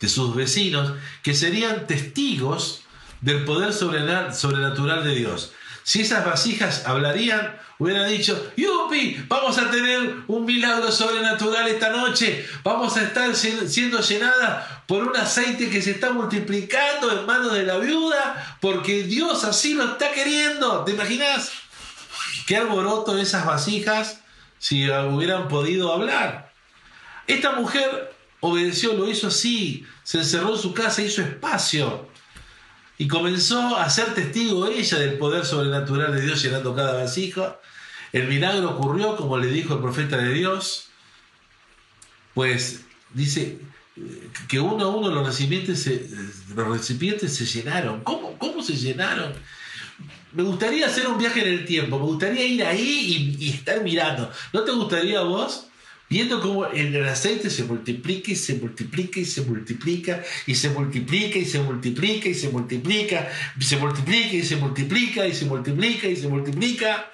de 0.00 0.08
sus 0.08 0.34
vecinos 0.34 0.92
que 1.22 1.34
serían 1.34 1.86
testigos 1.86 2.82
del 3.20 3.44
poder 3.44 3.72
sobrenatural 3.72 5.04
de 5.04 5.14
Dios. 5.14 5.52
Si 5.84 6.00
esas 6.00 6.24
vasijas 6.24 6.86
hablarían, 6.86 7.60
hubiera 7.78 8.06
dicho, 8.06 8.52
¡Yupi! 8.56 9.22
Vamos 9.28 9.58
a 9.58 9.70
tener 9.70 10.16
un 10.26 10.46
milagro 10.46 10.90
sobrenatural 10.90 11.68
esta 11.68 11.90
noche. 11.90 12.46
Vamos 12.62 12.96
a 12.96 13.02
estar 13.02 13.36
siendo 13.36 14.00
llenadas 14.00 14.66
por 14.86 15.06
un 15.06 15.14
aceite 15.14 15.68
que 15.68 15.82
se 15.82 15.90
está 15.90 16.10
multiplicando 16.10 17.12
en 17.12 17.26
manos 17.26 17.52
de 17.52 17.64
la 17.64 17.76
viuda 17.76 18.56
porque 18.62 19.02
Dios 19.02 19.44
así 19.44 19.74
lo 19.74 19.84
está 19.84 20.10
queriendo. 20.12 20.84
¿Te 20.84 20.92
imaginas? 20.92 21.52
Qué 22.46 22.56
alboroto 22.56 23.18
esas 23.18 23.44
vasijas 23.44 24.20
si 24.58 24.88
hubieran 24.88 25.48
podido 25.48 25.92
hablar. 25.92 26.50
Esta 27.26 27.52
mujer 27.52 28.14
obedeció, 28.40 28.94
lo 28.94 29.06
hizo 29.10 29.26
así, 29.26 29.84
se 30.02 30.18
encerró 30.18 30.54
en 30.54 30.62
su 30.62 30.72
casa, 30.72 31.02
hizo 31.02 31.20
espacio. 31.20 32.08
Y 32.98 33.08
comenzó 33.08 33.76
a 33.76 33.88
ser 33.90 34.14
testigo 34.14 34.66
ella 34.66 34.98
del 34.98 35.18
poder 35.18 35.44
sobrenatural 35.44 36.14
de 36.14 36.22
Dios 36.22 36.42
llenando 36.42 36.74
cada 36.74 36.94
vasija. 36.94 37.58
El 38.12 38.28
milagro 38.28 38.70
ocurrió 38.70 39.16
como 39.16 39.36
le 39.38 39.48
dijo 39.48 39.74
el 39.74 39.80
profeta 39.80 40.16
de 40.16 40.32
Dios, 40.32 40.88
pues 42.34 42.84
dice 43.12 43.58
que 44.48 44.60
uno 44.60 44.84
a 44.84 44.88
uno 44.88 45.10
los 45.10 45.26
recipientes 45.26 45.82
se, 45.82 46.08
los 46.54 46.68
recipientes 46.68 47.34
se 47.34 47.46
llenaron. 47.46 48.02
¿Cómo, 48.02 48.38
¿Cómo 48.38 48.62
se 48.62 48.76
llenaron? 48.76 49.32
Me 50.32 50.42
gustaría 50.42 50.86
hacer 50.86 51.06
un 51.06 51.18
viaje 51.18 51.42
en 51.42 51.48
el 51.48 51.64
tiempo, 51.64 51.98
me 51.98 52.04
gustaría 52.04 52.44
ir 52.44 52.64
ahí 52.64 53.36
y, 53.38 53.46
y 53.46 53.50
estar 53.50 53.82
mirando. 53.82 54.30
¿No 54.52 54.62
te 54.62 54.72
gustaría 54.72 55.20
a 55.20 55.22
vos? 55.22 55.68
viendo 56.08 56.40
cómo 56.40 56.66
el 56.66 57.06
aceite 57.08 57.50
se 57.50 57.64
multiplica 57.64 58.30
y 58.30 58.36
se 58.36 58.54
multiplica 58.54 59.20
y 59.20 59.24
se 59.24 59.42
multiplica 59.42 60.22
y 60.46 60.54
se 60.54 60.70
multiplica 60.70 61.38
y 61.38 61.44
se 61.44 61.60
multiplica 61.60 62.28
y 62.28 62.34
se 62.34 62.48
multiplica, 62.50 63.30
y 63.58 63.62
se 63.62 63.76
multiplica 63.76 64.36
y 64.36 64.42
se 64.42 64.56
multiplica 64.56 65.26
y 65.26 65.34
se 65.34 65.44
multiplica 65.46 66.06
y 66.08 66.16
se 66.16 66.28
multiplica. 66.28 67.10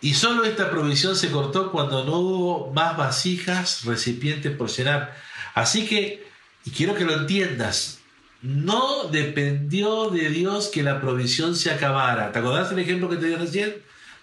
Y 0.00 0.14
solo 0.14 0.44
esta 0.44 0.68
provisión 0.68 1.14
se 1.14 1.30
cortó 1.30 1.70
cuando 1.70 2.04
no 2.04 2.18
hubo 2.18 2.72
más 2.72 2.96
vasijas, 2.96 3.84
recipientes 3.84 4.54
por 4.56 4.68
llenar. 4.68 5.16
Así 5.54 5.86
que, 5.86 6.26
y 6.64 6.70
quiero 6.70 6.96
que 6.96 7.04
lo 7.04 7.14
entiendas, 7.14 8.00
no 8.42 9.04
dependió 9.04 10.10
de 10.10 10.28
Dios 10.28 10.68
que 10.68 10.82
la 10.82 11.00
provisión 11.00 11.54
se 11.54 11.70
acabara. 11.70 12.32
¿Te 12.32 12.40
acordás 12.40 12.70
del 12.70 12.80
ejemplo 12.80 13.08
que 13.08 13.16
te 13.16 13.26
di 13.26 13.36
recién? 13.36 13.76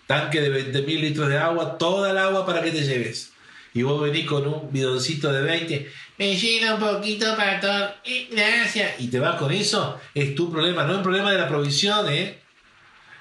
Tanque 0.10 0.42
de 0.42 0.50
20 0.50 0.82
mil 0.82 1.02
litros 1.02 1.30
de 1.30 1.38
agua, 1.38 1.78
toda 1.78 2.10
el 2.10 2.18
agua 2.18 2.44
para 2.44 2.64
que 2.64 2.72
te 2.72 2.82
lleves. 2.82 3.32
Y 3.76 3.84
vos 3.84 4.02
venís 4.02 4.26
con 4.26 4.48
un 4.48 4.72
bidoncito 4.72 5.32
de 5.32 5.44
20, 5.44 5.92
me 6.18 6.36
llena 6.36 6.74
un 6.74 6.80
poquito 6.80 7.38
para 7.38 7.60
todo, 7.60 7.94
gracias. 8.32 9.00
Y 9.00 9.10
te 9.10 9.20
vas 9.20 9.36
con 9.36 9.52
eso, 9.52 10.00
es 10.16 10.34
tu 10.34 10.52
problema, 10.52 10.84
no 10.84 10.94
es 10.94 10.98
un 10.98 11.04
problema 11.04 11.32
de 11.32 11.38
la 11.38 11.48
provisión, 11.48 12.12
¿eh? 12.12 12.40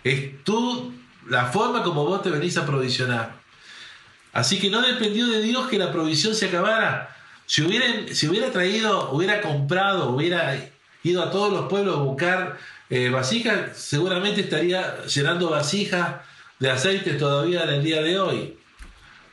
Es 0.03 0.43
tú, 0.45 0.95
la 1.29 1.45
forma 1.53 1.83
como 1.83 2.07
vos 2.07 2.23
te 2.23 2.31
venís 2.31 2.57
a 2.57 2.65
provisionar. 2.65 3.35
Así 4.33 4.59
que 4.59 4.71
no 4.71 4.81
dependió 4.81 5.27
de 5.27 5.43
Dios 5.43 5.69
que 5.69 5.77
la 5.77 5.93
provisión 5.93 6.35
se 6.35 6.47
acabara. 6.47 7.15
Si 7.45 7.61
hubiera, 7.61 8.15
si 8.15 8.29
hubiera 8.29 8.51
traído, 8.51 9.11
hubiera 9.11 9.43
comprado, 9.43 10.09
hubiera 10.09 10.71
ido 11.03 11.23
a 11.23 11.31
todos 11.31 11.53
los 11.53 11.69
pueblos 11.69 11.99
a 11.99 12.03
buscar 12.03 12.57
eh, 12.89 13.11
vasijas, 13.11 13.77
seguramente 13.77 14.41
estaría 14.41 15.05
llenando 15.05 15.51
vasijas 15.51 16.27
de 16.59 16.71
aceite 16.71 17.15
todavía 17.15 17.65
en 17.65 17.71
el 17.71 17.85
día 17.85 18.03
de 18.03 18.19
hoy. 18.19 18.59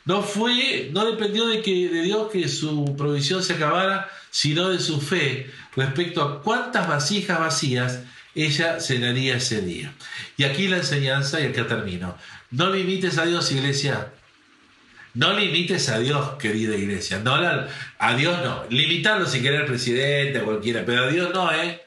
No 0.06 0.22
fue, 0.22 0.90
no 0.94 1.06
dependió 1.06 1.48
de 1.48 1.62
que 1.62 1.90
de 1.90 2.04
Dios 2.04 2.30
que 2.32 2.48
su 2.48 2.96
provisión 2.96 3.42
se 3.42 3.54
acabara, 3.54 4.10
sino 4.30 4.70
de 4.70 4.80
su 4.80 5.02
fe 5.02 5.50
respecto 5.76 6.22
a 6.22 6.44
cuántas 6.44 6.88
vasijas 6.88 7.40
vacías 7.40 8.02
ella 8.36 8.78
llenaría 8.78 9.38
ese 9.38 9.62
día. 9.62 9.94
Y 10.38 10.44
aquí 10.44 10.68
la 10.68 10.78
enseñanza 10.78 11.40
y 11.40 11.46
acá 11.48 11.68
termino. 11.68 12.18
No 12.52 12.70
limites 12.70 13.18
a 13.18 13.26
Dios, 13.26 13.52
iglesia. 13.52 14.12
No 15.16 15.34
limites 15.34 15.90
a 15.90 16.00
Dios, 16.00 16.34
querida 16.38 16.76
iglesia. 16.76 17.20
No, 17.20 17.34
a 17.36 18.16
Dios 18.16 18.44
no. 18.44 18.66
Limitando 18.70 19.26
si 19.26 19.42
querés 19.42 19.62
al 19.62 19.66
presidente, 19.66 20.40
a 20.40 20.44
cualquiera, 20.44 20.84
pero 20.86 21.06
a 21.06 21.08
Dios 21.08 21.34
no, 21.34 21.52
¿eh? 21.52 21.82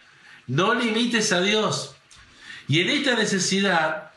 No 0.47 0.74
limites 0.74 1.30
a 1.32 1.43
Dios. 1.43 1.95
Y 2.66 2.80
en 2.80 2.89
esta 2.89 3.14
necesidad 3.14 4.07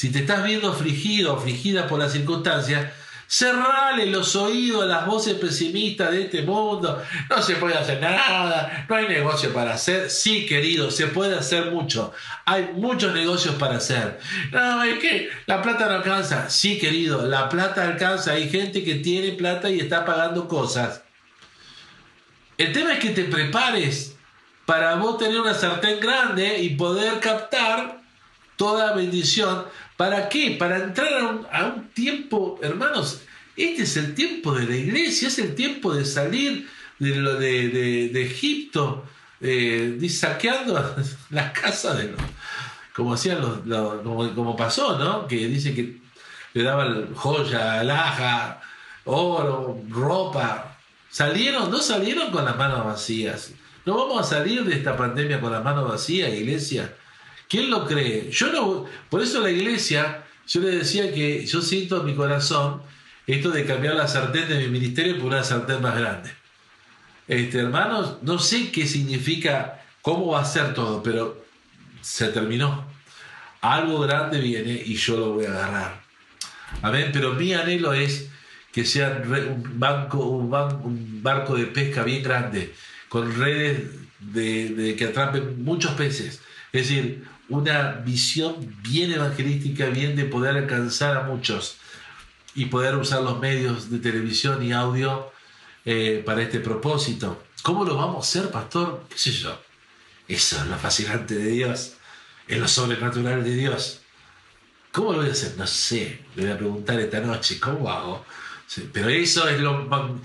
si 0.00 0.10
te 0.10 0.20
estás 0.20 0.42
viendo 0.42 0.72
afligido, 0.72 1.36
afligida 1.36 1.86
por 1.86 1.98
las 1.98 2.12
circunstancias, 2.12 2.90
cerrale 3.26 4.06
los 4.06 4.34
oídos 4.34 4.84
a 4.84 4.86
las 4.86 5.04
voces 5.04 5.34
pesimistas 5.34 6.10
de 6.10 6.22
este 6.22 6.40
mundo. 6.40 7.02
No 7.28 7.42
se 7.42 7.56
puede 7.56 7.74
hacer 7.74 8.00
nada, 8.00 8.86
no 8.88 8.96
hay 8.96 9.08
negocio 9.08 9.52
para 9.52 9.74
hacer. 9.74 10.08
Sí, 10.08 10.46
querido, 10.46 10.90
se 10.90 11.08
puede 11.08 11.36
hacer 11.36 11.70
mucho. 11.70 12.14
Hay 12.46 12.70
muchos 12.76 13.12
negocios 13.12 13.56
para 13.56 13.76
hacer. 13.76 14.18
No, 14.52 14.82
es 14.84 14.98
que 15.00 15.28
la 15.44 15.60
plata 15.60 15.84
no 15.84 15.96
alcanza. 15.96 16.48
Sí, 16.48 16.78
querido, 16.78 17.26
la 17.26 17.50
plata 17.50 17.86
alcanza. 17.86 18.32
Hay 18.32 18.48
gente 18.48 18.82
que 18.82 18.94
tiene 18.94 19.32
plata 19.32 19.68
y 19.68 19.80
está 19.80 20.06
pagando 20.06 20.48
cosas. 20.48 21.02
El 22.56 22.72
tema 22.72 22.94
es 22.94 23.00
que 23.00 23.10
te 23.10 23.24
prepares 23.24 24.16
para 24.64 24.94
vos 24.94 25.18
tener 25.18 25.38
una 25.38 25.52
sartén 25.52 26.00
grande 26.00 26.56
y 26.58 26.70
poder 26.70 27.20
captar 27.20 28.00
toda 28.60 28.92
bendición 28.92 29.64
¿Para 30.00 30.30
qué? 30.30 30.56
Para 30.58 30.78
entrar 30.78 31.12
a 31.52 31.66
un, 31.66 31.90
tiempo, 31.90 32.58
hermanos, 32.62 33.20
este 33.54 33.82
es 33.82 33.98
el 33.98 34.14
tiempo 34.14 34.54
de 34.54 34.64
la 34.64 34.74
iglesia, 34.74 35.28
es 35.28 35.38
el 35.38 35.54
tiempo 35.54 35.92
de 35.92 36.06
salir 36.06 36.70
de, 36.98 38.08
de, 38.08 38.22
Egipto, 38.22 39.04
eh, 39.42 39.98
saqueando 40.08 40.96
las 41.28 41.52
casas 41.60 41.98
de 41.98 42.12
los, 42.12 42.20
como 42.94 43.12
hacían 43.12 43.42
los, 43.42 44.00
como, 44.34 44.56
pasó, 44.56 44.98
¿no? 44.98 45.26
Que 45.26 45.36
dice 45.48 45.74
que 45.74 46.00
le 46.54 46.62
daban 46.62 47.14
joya, 47.14 47.80
alhaja, 47.80 48.62
oro, 49.04 49.82
ropa. 49.90 50.78
Salieron, 51.10 51.70
no 51.70 51.76
salieron 51.76 52.30
con 52.30 52.46
las 52.46 52.56
manos 52.56 52.86
vacías. 52.86 53.52
No 53.84 53.98
vamos 53.98 54.20
a 54.20 54.36
salir 54.36 54.64
de 54.64 54.76
esta 54.76 54.96
pandemia 54.96 55.42
con 55.42 55.52
las 55.52 55.62
manos 55.62 55.86
vacías, 55.86 56.32
iglesia. 56.32 56.90
¿Quién 57.50 57.68
lo 57.68 57.84
cree? 57.84 58.30
Yo 58.30 58.52
no. 58.52 58.86
Por 59.10 59.20
eso 59.20 59.40
la 59.40 59.50
iglesia, 59.50 60.24
yo 60.46 60.60
le 60.60 60.70
decía 60.70 61.12
que 61.12 61.44
yo 61.44 61.60
siento 61.60 62.00
en 62.00 62.06
mi 62.06 62.14
corazón 62.14 62.80
esto 63.26 63.50
de 63.50 63.66
cambiar 63.66 63.96
la 63.96 64.06
sartén 64.06 64.48
de 64.48 64.58
mi 64.60 64.68
ministerio 64.68 65.18
por 65.18 65.26
una 65.26 65.42
sartén 65.42 65.82
más 65.82 65.98
grande. 65.98 66.30
Este, 67.26 67.58
hermanos, 67.58 68.18
no 68.22 68.38
sé 68.38 68.70
qué 68.70 68.86
significa, 68.86 69.82
cómo 70.00 70.28
va 70.28 70.42
a 70.42 70.44
ser 70.44 70.74
todo, 70.74 71.02
pero 71.02 71.44
se 72.00 72.28
terminó. 72.28 72.86
Algo 73.60 73.98
grande 73.98 74.40
viene 74.40 74.82
y 74.86 74.94
yo 74.94 75.16
lo 75.16 75.32
voy 75.32 75.46
a 75.46 75.50
agarrar. 75.50 76.00
Amén, 76.82 77.10
pero 77.12 77.34
mi 77.34 77.52
anhelo 77.52 77.92
es 77.92 78.30
que 78.70 78.84
sea 78.84 79.22
un, 79.24 79.78
banco, 79.80 80.24
un, 80.24 81.20
barco 81.20 81.56
de 81.56 81.66
pesca 81.66 82.04
bien 82.04 82.22
grande, 82.22 82.72
con 83.08 83.36
redes 83.36 83.90
de, 84.20 84.94
que 84.96 85.04
atrapen 85.06 85.64
muchos 85.64 85.92
peces. 85.92 86.40
Es 86.72 86.88
decir, 86.88 87.24
una 87.50 87.92
visión 88.04 88.54
bien 88.82 89.12
evangelística, 89.12 89.86
bien 89.86 90.16
de 90.16 90.24
poder 90.24 90.56
alcanzar 90.56 91.16
a 91.16 91.24
muchos 91.24 91.76
y 92.54 92.66
poder 92.66 92.96
usar 92.96 93.22
los 93.22 93.38
medios 93.38 93.90
de 93.90 93.98
televisión 93.98 94.62
y 94.62 94.72
audio 94.72 95.30
eh, 95.84 96.22
para 96.24 96.42
este 96.42 96.60
propósito. 96.60 97.42
¿Cómo 97.62 97.84
lo 97.84 97.96
vamos 97.96 98.16
a 98.16 98.28
hacer, 98.28 98.50
pastor? 98.50 99.04
¿Qué? 99.08 99.30
Eso 100.28 100.56
es 100.56 100.66
lo 100.66 100.76
fascinante 100.78 101.34
de 101.34 101.50
Dios, 101.50 101.94
es 102.46 102.58
lo 102.58 102.68
sobrenatural 102.68 103.42
de 103.42 103.54
Dios. 103.54 104.00
¿Cómo 104.92 105.12
lo 105.12 105.18
voy 105.18 105.28
a 105.28 105.32
hacer? 105.32 105.54
No 105.56 105.66
sé, 105.66 106.24
le 106.36 106.42
voy 106.44 106.52
a 106.52 106.58
preguntar 106.58 106.98
esta 107.00 107.20
noche, 107.20 107.58
¿cómo 107.60 107.90
hago? 107.90 108.24
pero 108.92 109.08
eso 109.08 109.48
es 109.48 109.60
lo... 109.60 109.84
No, 109.84 110.20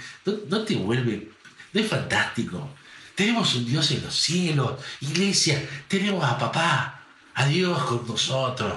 no 0.47 0.63
te 0.63 0.75
vuelve... 0.75 1.31
No 1.73 1.81
es 1.81 1.87
fantástico. 1.87 2.69
Tenemos 3.15 3.55
un 3.55 3.65
Dios 3.65 3.89
en 3.91 4.03
los 4.03 4.13
cielos, 4.13 4.79
iglesia, 5.01 5.67
tenemos 5.87 6.23
a 6.23 6.37
papá, 6.37 6.94
a 7.35 7.47
Dios 7.47 7.83
con 7.83 8.07
nosotros. 8.07 8.73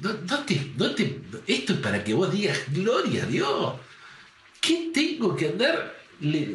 No, 0.00 0.38
te, 0.44 1.20
esto 1.46 1.72
es 1.74 1.78
para 1.80 2.02
que 2.02 2.14
vos 2.14 2.32
digas, 2.32 2.58
gloria 2.68 3.24
a 3.24 3.26
Dios. 3.26 3.74
¿Qué 4.60 4.90
tengo 4.94 5.36
que 5.36 5.48
andar 5.48 5.96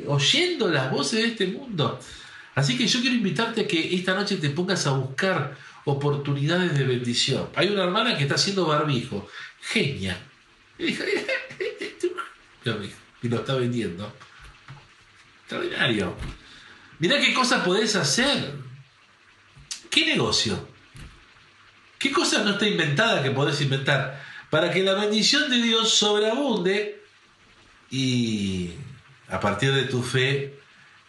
oyendo 0.07 0.69
las 0.69 0.91
voces 0.91 1.21
de 1.21 1.27
este 1.27 1.47
mundo? 1.47 1.99
Así 2.55 2.77
que 2.77 2.87
yo 2.87 3.01
quiero 3.01 3.15
invitarte 3.15 3.61
a 3.61 3.67
que 3.67 3.95
esta 3.95 4.15
noche 4.15 4.37
te 4.37 4.49
pongas 4.49 4.87
a 4.87 4.91
buscar 4.91 5.57
oportunidades 5.85 6.77
de 6.77 6.85
bendición. 6.85 7.49
Hay 7.55 7.67
una 7.67 7.83
hermana 7.83 8.15
que 8.17 8.23
está 8.23 8.35
haciendo 8.35 8.65
barbijo. 8.65 9.27
Genia. 9.61 10.17
Y 13.21 13.29
lo 13.29 13.37
está 13.37 13.55
vendiendo. 13.55 14.11
Extraordinario. 15.41 16.15
Mirá 16.99 17.19
qué 17.19 17.33
cosas 17.33 17.63
podés 17.63 17.95
hacer. 17.95 18.53
¿Qué 19.89 20.05
negocio? 20.05 20.74
¿Qué 21.97 22.11
cosa 22.11 22.43
no 22.43 22.51
está 22.51 22.67
inventada 22.67 23.23
que 23.23 23.31
podés 23.31 23.61
inventar? 23.61 24.21
Para 24.49 24.71
que 24.71 24.83
la 24.83 24.93
bendición 24.93 25.49
de 25.49 25.61
Dios 25.61 25.93
sobreabunde 25.93 27.01
y 27.89 28.71
a 29.29 29.39
partir 29.39 29.73
de 29.73 29.83
tu 29.83 30.01
fe 30.01 30.59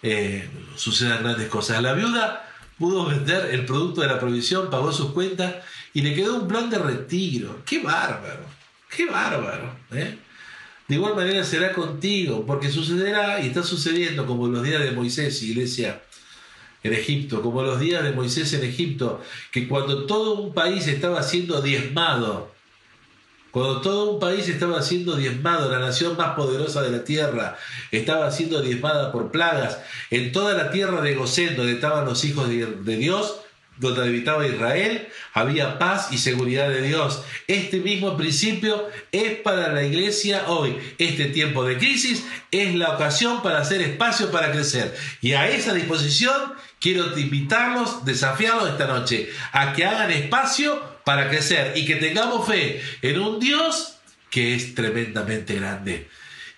eh, 0.03 0.49
sucedan 0.77 1.23
grandes 1.23 1.49
cosas. 1.49 1.83
La 1.83 1.93
viuda 1.93 2.49
pudo 2.79 3.07
vender 3.07 3.51
el 3.53 3.65
producto 3.65 4.01
de 4.01 4.09
la 4.09 4.19
provisión, 4.19 4.71
pagó 4.71 4.93
sus 4.93 5.13
cuentas 5.13 5.57
y 5.95 6.03
le 6.03 6.15
quedó 6.15 6.37
un 6.37 6.49
plan 6.49 6.71
de 6.71 6.79
retiro. 6.79 7.63
¡Qué 7.65 7.83
bárbaro! 7.83 8.45
¡Qué 8.95 9.07
bárbaro! 9.07 9.77
¿eh? 9.93 10.19
De 10.89 10.95
igual 10.95 11.17
manera 11.17 11.43
será 11.43 11.73
contigo, 11.73 12.47
porque 12.47 12.71
sucederá 12.71 13.41
y 13.41 13.49
está 13.49 13.63
sucediendo 13.63 14.25
como 14.25 14.47
en 14.47 14.53
los 14.53 14.63
días 14.63 14.83
de 14.83 14.93
Moisés, 14.93 15.43
iglesia 15.43 16.01
en 16.87 16.95
Egipto, 16.95 17.43
como 17.43 17.63
los 17.63 17.81
días 17.81 18.03
de 18.03 18.13
Moisés 18.13 18.53
en 18.53 18.65
Egipto, 18.65 19.21
que 19.53 19.69
cuando 19.69 20.07
todo 20.07 20.35
un 20.35 20.55
país 20.55 20.87
estaba 20.87 21.23
siendo 21.23 21.61
diezmado, 21.61 22.55
cuando 23.51 23.81
todo 23.81 24.11
un 24.13 24.21
país 24.21 24.49
estaba 24.49 24.83
siendo 24.83 25.17
diezmado, 25.17 25.71
la 25.71 25.79
nación 25.79 26.17
más 26.17 26.35
poderosa 26.35 26.83
de 26.83 26.91
la 26.91 27.05
tierra 27.05 27.57
estaba 27.91 28.31
siendo 28.31 28.61
diezmada 28.61 29.13
por 29.13 29.31
plagas, 29.31 29.79
en 30.11 30.31
toda 30.33 30.55
la 30.55 30.71
tierra 30.71 31.01
de 31.01 31.15
Gosén, 31.15 31.57
donde 31.57 31.73
estaban 31.73 32.05
los 32.05 32.25
hijos 32.25 32.49
de 32.49 32.97
Dios, 32.97 33.41
donde 33.79 34.03
habitaba 34.03 34.47
Israel, 34.47 35.09
había 35.35 35.79
paz 35.79 36.09
y 36.11 36.19
seguridad 36.19 36.69
de 36.69 36.83
Dios. 36.83 37.23
Este 37.47 37.79
mismo 37.79 38.17
principio 38.17 38.89
es 39.13 39.35
para 39.41 39.73
la 39.73 39.85
iglesia 39.85 40.45
hoy. 40.49 40.77
Este 40.99 41.27
tiempo 41.27 41.65
de 41.65 41.77
crisis 41.77 42.25
es 42.51 42.75
la 42.75 42.95
ocasión 42.95 43.43
para 43.43 43.59
hacer 43.59 43.83
espacio 43.83 44.31
para 44.31 44.51
crecer. 44.51 44.97
Y 45.21 45.33
a 45.33 45.49
esa 45.49 45.75
disposición 45.75 46.55
quiero 46.81 47.19
invitarlos, 47.19 48.05
desafiarlos 48.05 48.71
esta 48.71 48.87
noche, 48.87 49.31
a 49.53 49.73
que 49.73 49.85
hagan 49.85 50.11
espacio 50.11 50.83
para 51.05 51.29
crecer 51.29 51.77
y 51.77 51.87
que 51.87 51.97
tengamos 51.97 52.47
fe 52.47 52.83
en 53.03 53.21
un 53.21 53.39
Dios 53.41 53.99
que 54.31 54.55
es 54.55 54.75
tremendamente 54.75 55.55
grande 55.55 56.09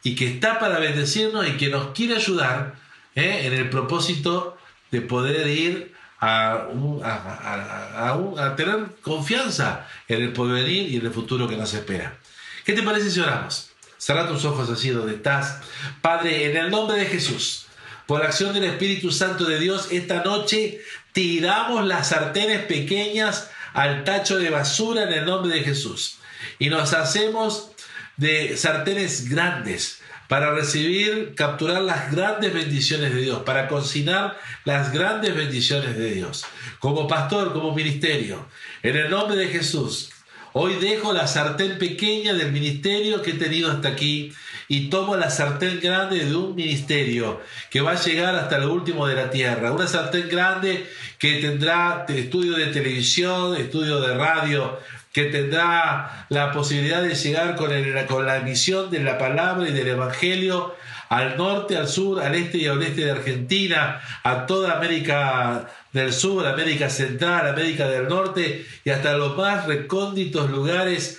y 0.02 0.14
que 0.14 0.26
está 0.26 0.58
para 0.58 0.78
bendecirnos 0.78 1.46
y 1.46 1.52
que 1.52 1.68
nos 1.68 1.88
quiere 1.88 2.16
ayudar 2.16 2.74
¿eh? 3.14 3.42
en 3.44 3.52
el 3.52 3.68
propósito 3.68 4.56
de 4.90 5.02
poder 5.02 5.46
ir 5.46 5.94
a, 6.20 6.68
a, 7.04 8.56
tener 8.56 8.86
confianza 9.02 9.86
en 10.08 10.22
el 10.22 10.32
porvenir 10.32 10.90
y 10.90 10.96
en 10.96 11.06
el 11.06 11.12
futuro 11.12 11.46
que 11.46 11.56
nos 11.56 11.72
espera. 11.74 12.16
¿Qué 12.64 12.72
te 12.72 12.82
parece 12.82 13.10
si 13.10 13.20
oramos? 13.20 13.70
Cerra 13.98 14.28
tus 14.28 14.44
ojos 14.44 14.70
así 14.70 14.90
donde 14.90 15.14
estás. 15.14 15.60
Padre, 16.00 16.50
en 16.50 16.56
el 16.56 16.70
nombre 16.70 16.96
de 16.96 17.06
Jesús, 17.06 17.67
por 18.08 18.24
acción 18.24 18.54
del 18.54 18.64
Espíritu 18.64 19.12
Santo 19.12 19.44
de 19.44 19.60
Dios, 19.60 19.88
esta 19.90 20.24
noche 20.24 20.80
tiramos 21.12 21.86
las 21.86 22.08
sartenes 22.08 22.60
pequeñas 22.60 23.50
al 23.74 24.02
tacho 24.04 24.38
de 24.38 24.48
basura 24.48 25.02
en 25.02 25.12
el 25.12 25.26
nombre 25.26 25.54
de 25.54 25.62
Jesús. 25.62 26.16
Y 26.58 26.70
nos 26.70 26.94
hacemos 26.94 27.70
de 28.16 28.56
sartenes 28.56 29.28
grandes 29.28 30.00
para 30.26 30.54
recibir, 30.54 31.34
capturar 31.34 31.82
las 31.82 32.10
grandes 32.10 32.54
bendiciones 32.54 33.12
de 33.14 33.20
Dios, 33.20 33.42
para 33.42 33.68
cocinar 33.68 34.38
las 34.64 34.90
grandes 34.90 35.36
bendiciones 35.36 35.94
de 35.98 36.10
Dios. 36.14 36.46
Como 36.78 37.06
pastor, 37.06 37.52
como 37.52 37.74
ministerio, 37.74 38.48
en 38.82 38.96
el 38.96 39.10
nombre 39.10 39.36
de 39.36 39.48
Jesús, 39.48 40.08
hoy 40.54 40.76
dejo 40.76 41.12
la 41.12 41.26
sartén 41.26 41.76
pequeña 41.76 42.32
del 42.32 42.52
ministerio 42.52 43.20
que 43.20 43.32
he 43.32 43.34
tenido 43.34 43.70
hasta 43.70 43.88
aquí 43.88 44.32
y 44.68 44.90
tomo 44.90 45.16
la 45.16 45.30
sartén 45.30 45.80
grande 45.80 46.24
de 46.24 46.36
un 46.36 46.54
ministerio 46.54 47.40
que 47.70 47.80
va 47.80 47.92
a 47.92 48.02
llegar 48.02 48.34
hasta 48.36 48.58
lo 48.58 48.72
último 48.72 49.06
de 49.06 49.14
la 49.14 49.30
tierra. 49.30 49.72
Una 49.72 49.86
sartén 49.86 50.28
grande 50.28 50.86
que 51.18 51.36
tendrá 51.36 52.04
estudio 52.08 52.56
de 52.56 52.66
televisión, 52.66 53.56
estudio 53.56 54.00
de 54.00 54.14
radio, 54.14 54.78
que 55.12 55.24
tendrá 55.24 56.26
la 56.28 56.52
posibilidad 56.52 57.02
de 57.02 57.14
llegar 57.14 57.56
con, 57.56 57.70
con 58.06 58.26
la 58.26 58.36
emisión 58.36 58.90
de 58.90 59.00
la 59.00 59.16
palabra 59.16 59.68
y 59.68 59.72
del 59.72 59.88
Evangelio 59.88 60.74
al 61.08 61.38
norte, 61.38 61.76
al 61.76 61.88
sur, 61.88 62.22
al 62.22 62.34
este 62.34 62.58
y 62.58 62.66
al 62.66 62.78
oeste 62.78 63.06
de 63.06 63.10
Argentina, 63.12 64.02
a 64.22 64.46
toda 64.46 64.76
América 64.76 65.70
del 65.92 66.12
Sur, 66.12 66.46
América 66.46 66.90
Central, 66.90 67.48
América 67.48 67.88
del 67.88 68.08
Norte 68.08 68.66
y 68.84 68.90
hasta 68.90 69.14
los 69.14 69.36
más 69.36 69.66
recónditos 69.66 70.50
lugares 70.50 71.18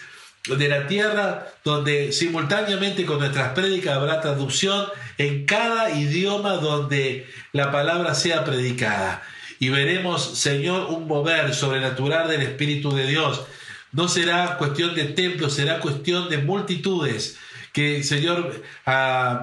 de 0.57 0.67
la 0.67 0.87
tierra, 0.87 1.47
donde 1.63 2.11
simultáneamente 2.11 3.05
con 3.05 3.19
nuestras 3.19 3.53
prédicas 3.53 3.95
habrá 3.95 4.21
traducción 4.21 4.85
en 5.17 5.45
cada 5.45 5.91
idioma 5.91 6.53
donde 6.53 7.27
la 7.51 7.71
palabra 7.71 8.15
sea 8.15 8.43
predicada. 8.43 9.21
Y 9.59 9.69
veremos, 9.69 10.37
Señor, 10.37 10.89
un 10.89 11.07
mover 11.07 11.53
sobrenatural 11.53 12.27
del 12.29 12.41
Espíritu 12.41 12.95
de 12.95 13.07
Dios 13.07 13.43
no 13.91 14.07
será 14.07 14.57
cuestión 14.57 14.95
de 14.95 15.05
templos, 15.05 15.53
será 15.53 15.79
cuestión 15.79 16.29
de 16.29 16.37
multitudes 16.37 17.37
que, 17.73 18.03
Señor, 18.03 18.63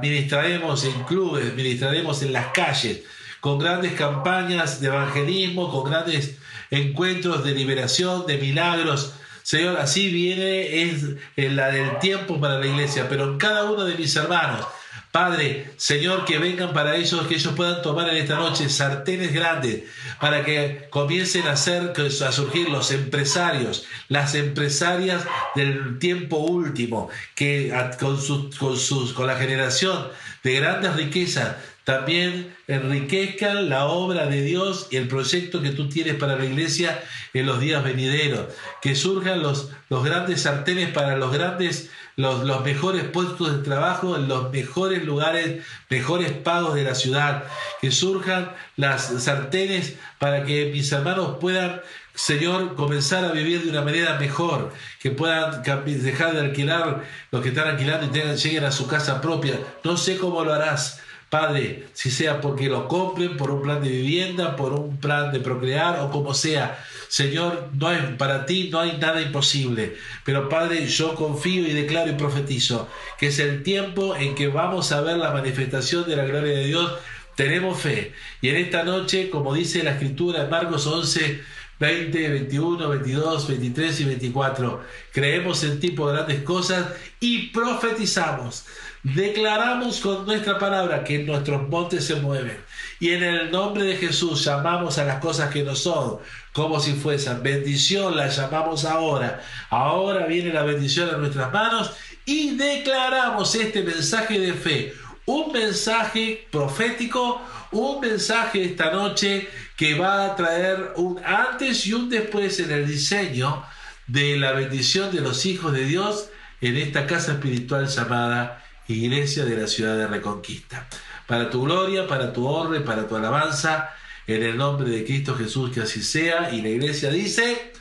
ministraremos 0.00 0.84
en 0.84 1.04
clubes, 1.04 1.54
ministraremos 1.54 2.22
en 2.22 2.32
las 2.32 2.46
calles, 2.48 3.02
con 3.40 3.58
grandes 3.58 3.92
campañas 3.92 4.80
de 4.80 4.88
evangelismo, 4.88 5.70
con 5.70 5.90
grandes 5.90 6.38
encuentros 6.70 7.44
de 7.44 7.54
liberación, 7.54 8.26
de 8.26 8.38
milagros. 8.38 9.14
Señor, 9.46 9.76
así 9.78 10.08
viene 10.08 10.82
es 10.82 11.04
la 11.36 11.70
del 11.70 12.00
tiempo 12.00 12.40
para 12.40 12.58
la 12.58 12.66
iglesia, 12.66 13.08
pero 13.08 13.38
cada 13.38 13.70
uno 13.70 13.84
de 13.84 13.94
mis 13.94 14.16
hermanos 14.16 14.66
Padre, 15.12 15.70
Señor, 15.76 16.24
que 16.24 16.38
vengan 16.38 16.72
para 16.74 16.96
ellos, 16.96 17.26
que 17.26 17.36
ellos 17.36 17.54
puedan 17.54 17.80
tomar 17.80 18.08
en 18.10 18.16
esta 18.16 18.34
noche 18.34 18.68
sartenes 18.68 19.32
grandes, 19.32 19.84
para 20.20 20.44
que 20.44 20.88
comiencen 20.90 21.46
a, 21.46 21.52
a 21.52 22.32
surgir 22.32 22.68
los 22.68 22.90
empresarios, 22.90 23.86
las 24.08 24.34
empresarias 24.34 25.22
del 25.54 25.98
tiempo 26.00 26.38
último, 26.38 27.08
que 27.34 27.72
con, 27.98 28.18
con, 28.58 28.76
sus, 28.76 29.12
con 29.14 29.26
la 29.26 29.36
generación 29.36 30.08
de 30.42 30.56
grandes 30.56 30.94
riquezas 30.96 31.56
también 31.86 32.52
enriquezcan 32.66 33.68
la 33.68 33.84
obra 33.86 34.26
de 34.26 34.42
Dios 34.42 34.88
y 34.90 34.96
el 34.96 35.06
proyecto 35.06 35.62
que 35.62 35.70
tú 35.70 35.88
tienes 35.88 36.16
para 36.16 36.34
la 36.34 36.44
iglesia 36.44 37.00
en 37.32 37.46
los 37.46 37.60
días 37.60 37.84
venideros. 37.84 38.46
Que 38.82 38.96
surjan 38.96 39.40
los, 39.40 39.70
los 39.88 40.04
grandes 40.04 40.42
sartenes 40.42 40.88
para 40.88 41.16
los 41.16 41.32
grandes 41.32 41.88
los, 42.16 42.64
mejores 42.64 43.04
puestos 43.04 43.56
de 43.56 43.62
trabajo 43.62 44.16
en 44.16 44.26
los 44.26 44.50
mejores 44.50 45.04
lugares, 45.04 45.64
mejores 45.88 46.32
pagos 46.32 46.74
de 46.74 46.82
la 46.82 46.96
ciudad, 46.96 47.44
que 47.80 47.92
surjan 47.92 48.50
las 48.74 49.22
sartenes 49.22 49.94
para 50.18 50.44
que 50.44 50.72
mis 50.72 50.90
hermanos 50.90 51.36
puedan 51.40 51.82
Señor, 52.14 52.74
comenzar 52.76 53.26
a 53.26 53.30
vivir 53.30 53.62
de 53.62 53.68
una 53.68 53.82
manera 53.82 54.18
mejor, 54.18 54.72
que 55.00 55.10
puedan 55.10 55.62
dejar 55.62 56.32
de 56.32 56.40
alquilar 56.40 57.04
los 57.30 57.42
que 57.42 57.50
están 57.50 57.68
alquilando 57.68 58.06
y 58.06 58.08
tengan, 58.08 58.36
lleguen 58.36 58.64
a 58.64 58.72
su 58.72 58.88
casa 58.88 59.20
propia. 59.20 59.60
No 59.84 59.98
sé 59.98 60.16
cómo 60.16 60.42
lo 60.42 60.54
harás, 60.54 61.02
Padre, 61.28 61.88
si 61.92 62.10
sea 62.10 62.40
porque 62.40 62.68
lo 62.68 62.86
compren 62.86 63.36
por 63.36 63.50
un 63.50 63.62
plan 63.62 63.82
de 63.82 63.88
vivienda, 63.88 64.54
por 64.54 64.72
un 64.72 64.98
plan 64.98 65.32
de 65.32 65.40
procrear 65.40 66.00
o 66.00 66.10
como 66.10 66.34
sea. 66.34 66.78
Señor, 67.08 67.70
no 67.74 67.88
para 68.16 68.46
ti 68.46 68.68
no 68.70 68.78
hay 68.78 68.96
nada 68.98 69.20
imposible. 69.20 69.96
Pero 70.24 70.48
Padre, 70.48 70.86
yo 70.86 71.14
confío 71.16 71.66
y 71.66 71.72
declaro 71.72 72.10
y 72.10 72.14
profetizo 72.14 72.88
que 73.18 73.28
es 73.28 73.38
el 73.40 73.64
tiempo 73.64 74.14
en 74.14 74.34
que 74.36 74.46
vamos 74.48 74.92
a 74.92 75.00
ver 75.00 75.16
la 75.16 75.32
manifestación 75.32 76.08
de 76.08 76.16
la 76.16 76.24
gloria 76.24 76.58
de 76.58 76.66
Dios. 76.66 76.92
Tenemos 77.34 77.78
fe. 77.80 78.12
Y 78.40 78.48
en 78.48 78.56
esta 78.56 78.84
noche, 78.84 79.28
como 79.28 79.52
dice 79.52 79.82
la 79.82 79.92
escritura 79.92 80.44
en 80.44 80.50
Marcos 80.50 80.86
11, 80.86 81.42
20, 81.78 82.28
21, 82.28 82.88
22, 82.88 83.48
23 83.48 84.00
y 84.00 84.04
24. 84.04 84.82
Creemos 85.12 85.62
en 85.64 85.80
ti 85.80 85.90
por 85.90 86.12
grandes 86.12 86.42
cosas 86.42 86.86
y 87.20 87.48
profetizamos. 87.48 88.64
Declaramos 89.02 90.00
con 90.00 90.26
nuestra 90.26 90.58
palabra 90.58 91.04
que 91.04 91.20
nuestros 91.20 91.68
montes 91.68 92.04
se 92.04 92.16
mueven. 92.16 92.58
Y 92.98 93.10
en 93.10 93.22
el 93.22 93.50
nombre 93.50 93.84
de 93.84 93.96
Jesús 93.96 94.44
llamamos 94.44 94.98
a 94.98 95.04
las 95.04 95.20
cosas 95.20 95.52
que 95.52 95.62
no 95.62 95.76
son 95.76 96.18
como 96.52 96.80
si 96.80 96.94
fuesen 96.94 97.42
bendición, 97.42 98.16
la 98.16 98.28
llamamos 98.28 98.86
ahora. 98.86 99.42
Ahora 99.68 100.26
viene 100.26 100.54
la 100.54 100.62
bendición 100.62 101.10
a 101.10 101.18
nuestras 101.18 101.52
manos 101.52 101.92
y 102.24 102.56
declaramos 102.56 103.54
este 103.54 103.82
mensaje 103.82 104.40
de 104.40 104.54
fe. 104.54 104.94
Un 105.26 105.52
mensaje 105.52 106.46
profético, 106.50 107.42
un 107.72 108.00
mensaje 108.00 108.64
esta 108.64 108.90
noche 108.90 109.48
que 109.76 109.94
va 109.94 110.24
a 110.24 110.36
traer 110.36 110.92
un 110.96 111.20
antes 111.24 111.86
y 111.86 111.92
un 111.92 112.08
después 112.08 112.58
en 112.60 112.72
el 112.72 112.86
diseño 112.86 113.64
de 114.06 114.38
la 114.38 114.52
bendición 114.52 115.14
de 115.14 115.20
los 115.20 115.44
hijos 115.46 115.72
de 115.72 115.84
Dios 115.84 116.30
en 116.60 116.76
esta 116.76 117.06
casa 117.06 117.32
espiritual 117.32 117.86
llamada 117.86 118.64
Iglesia 118.88 119.44
de 119.44 119.56
la 119.56 119.66
Ciudad 119.66 119.96
de 119.96 120.06
Reconquista. 120.06 120.88
Para 121.26 121.50
tu 121.50 121.62
gloria, 121.62 122.06
para 122.06 122.32
tu 122.32 122.46
honra 122.46 122.78
y 122.78 122.84
para 122.84 123.06
tu 123.06 123.16
alabanza 123.16 123.90
en 124.26 124.42
el 124.42 124.56
nombre 124.56 124.88
de 124.90 125.04
Cristo 125.04 125.34
Jesús, 125.34 125.72
que 125.72 125.80
así 125.80 126.02
sea. 126.02 126.52
Y 126.52 126.62
la 126.62 126.68
iglesia 126.68 127.10
dice, 127.10 127.72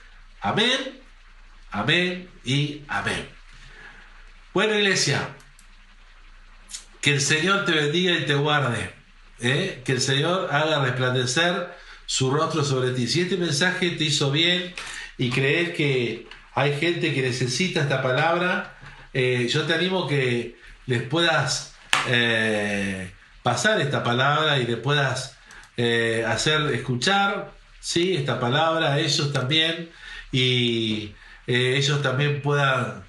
amén, 0.42 1.00
amén 1.72 2.30
y 2.44 2.82
amén. 2.88 3.30
Bueno, 4.54 4.74
iglesia, 4.74 5.30
que 7.02 7.14
el 7.14 7.22
Señor 7.22 7.66
te 7.66 7.72
bendiga 7.72 8.14
y 8.14 8.26
te 8.26 8.36
guarde. 8.36 8.94
¿eh? 9.40 9.82
Que 9.86 9.94
el 9.94 10.02
Señor 10.02 10.50
haga 10.52 10.82
resplandecer 10.82 11.76
su 12.06 12.32
rostro 12.32 12.64
sobre 12.64 12.92
ti. 12.92 13.08
Si 13.08 13.22
este 13.22 13.38
mensaje 13.38 13.92
te 13.92 14.04
hizo 14.04 14.32
bien 14.32 14.74
y 15.18 15.30
crees 15.30 15.72
que 15.72 16.28
hay 16.54 16.78
gente 16.80 17.14
que 17.14 17.22
necesita 17.22 17.82
esta 17.82 18.02
palabra, 18.02 18.78
eh, 19.14 19.48
yo 19.50 19.64
te 19.64 19.74
animo 19.74 20.08
que 20.08 20.58
les 20.88 21.02
puedas 21.04 21.76
eh, 22.08 23.12
pasar 23.44 23.82
esta 23.82 24.04
palabra 24.04 24.60
y 24.60 24.66
le 24.66 24.78
puedas 24.78 25.38
eh, 25.78 26.24
hacer 26.28 26.62
escuchar 26.74 27.52
¿sí? 27.80 28.16
esta 28.16 28.40
palabra 28.40 28.94
a 28.94 29.00
ellos 29.00 29.34
también 29.34 29.90
y 30.32 31.14
ellos 31.48 32.02
también 32.02 32.42
puedan 32.42 33.04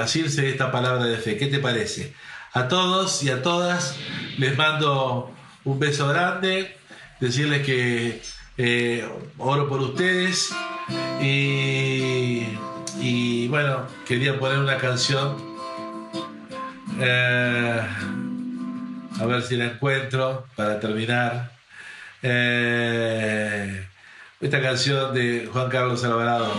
asirse 0.00 0.48
esta 0.48 0.72
palabra 0.72 1.04
de 1.04 1.18
fe. 1.18 1.36
¿Qué 1.36 1.48
te 1.48 1.58
parece? 1.58 2.14
A 2.54 2.68
todos 2.68 3.22
y 3.22 3.28
a 3.28 3.42
todas 3.42 3.96
les 4.38 4.56
mando 4.56 5.34
un 5.64 5.78
beso 5.78 6.08
grande, 6.08 6.77
decirles 7.20 7.64
que 7.64 8.20
oro 9.38 9.68
por 9.68 9.80
ustedes 9.80 10.50
y 11.20 12.44
y 13.00 13.46
bueno, 13.48 13.86
quería 14.06 14.38
poner 14.38 14.58
una 14.58 14.76
canción. 14.76 15.36
Eh, 17.00 17.80
a 19.20 19.26
ver 19.26 19.42
si 19.42 19.56
la 19.56 19.66
encuentro 19.66 20.46
para 20.56 20.80
terminar. 20.80 21.52
Eh, 22.22 23.86
esta 24.40 24.60
canción 24.60 25.14
de 25.14 25.48
Juan 25.52 25.68
Carlos 25.68 26.02
Alvarado, 26.04 26.52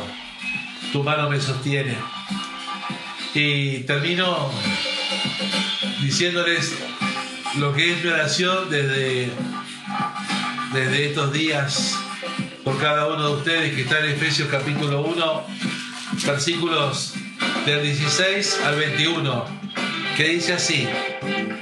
Tu 0.93 1.03
mano 1.03 1.29
me 1.29 1.39
sostiene. 1.39 1.95
Y 3.33 3.79
termino 3.79 4.49
diciéndoles 6.01 6.77
lo 7.57 7.73
que 7.73 7.93
es 7.93 8.03
mi 8.03 8.09
oración 8.09 8.69
desde, 8.69 9.29
desde 10.73 11.07
estos 11.07 11.33
días 11.33 11.95
por 12.63 12.79
cada 12.79 13.07
uno 13.07 13.29
de 13.29 13.35
ustedes 13.37 13.75
que 13.75 13.81
está 13.81 13.99
en 13.99 14.11
Efesios 14.11 14.49
capítulo 14.49 15.01
1, 15.01 15.47
versículos 16.25 17.13
del 17.65 17.83
16 17.83 18.61
al 18.65 18.75
21, 18.75 19.45
que 20.15 20.23
dice 20.25 20.53
así, 20.53 20.87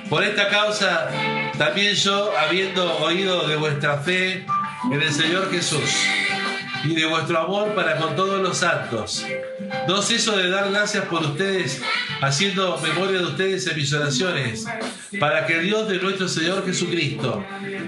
por 0.10 0.24
esta 0.24 0.50
causa 0.50 1.10
también 1.58 1.96
yo, 1.96 2.32
habiendo 2.38 2.98
oído 2.98 3.48
de 3.48 3.56
vuestra 3.56 3.98
fe 4.00 4.46
en 4.92 5.02
el 5.02 5.14
Señor 5.14 5.50
Jesús 5.52 5.90
y 6.84 6.94
de 6.94 7.06
vuestro 7.06 7.40
amor 7.40 7.74
para 7.74 7.98
con 7.98 8.16
todos 8.16 8.42
los 8.42 8.58
santos, 8.58 9.26
no 9.88 10.02
ceso 10.02 10.36
de 10.38 10.50
dar 10.50 10.70
gracias 10.70 11.06
por 11.06 11.24
ustedes, 11.24 11.82
haciendo 12.22 12.78
memoria 12.80 13.20
de 13.20 13.26
ustedes 13.26 13.68
en 13.68 13.76
mis 13.76 13.94
oraciones, 13.94 14.66
para 15.20 15.46
que 15.46 15.60
el 15.60 15.66
Dios 15.66 15.88
de 15.88 15.98
nuestro 15.98 16.28
Señor 16.28 16.66
Jesucristo, 16.66 17.44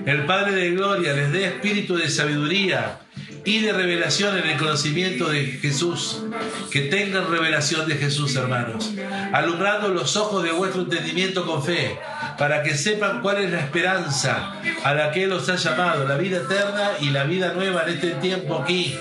el 0.06 0.26
Padre 0.26 0.56
de 0.56 0.72
Gloria, 0.72 1.14
les 1.14 1.32
dé 1.32 1.46
espíritu 1.46 1.96
de 1.96 2.10
sabiduría 2.10 3.00
y 3.46 3.60
de 3.62 3.74
revelación 3.74 4.38
en 4.38 4.48
el 4.48 4.58
conocimiento 4.58 5.30
de 5.30 5.46
Jesús. 5.46 6.24
Que 6.72 6.82
tengan 6.82 7.30
revelación 7.30 7.88
de 7.88 7.96
Jesús, 7.96 8.36
hermanos, 8.36 8.92
alumbrando 9.34 9.90
los 9.90 10.16
ojos 10.18 10.44
de 10.44 10.52
vuestro 10.52 10.84
entendimiento 10.84 11.46
con 11.46 11.64
fe, 11.64 11.98
para 12.38 12.64
que 12.64 12.78
sepan 12.78 13.22
cuál 13.22 13.38
es 13.44 13.52
la 13.52 13.60
esperanza 13.60 14.54
a 14.84 14.94
la 14.94 15.12
que 15.12 15.24
Él 15.24 15.32
os 15.32 15.50
ha 15.50 15.56
llamado, 15.56 16.08
la 16.08 16.18
vida 16.18 16.38
eterna 16.38 16.92
y 17.02 17.10
la 17.10 17.24
vida 17.24 17.54
nueva 17.54 17.84
en 17.84 17.94
este 17.96 18.12
tiempo 18.12 18.58
aquí 18.58 18.96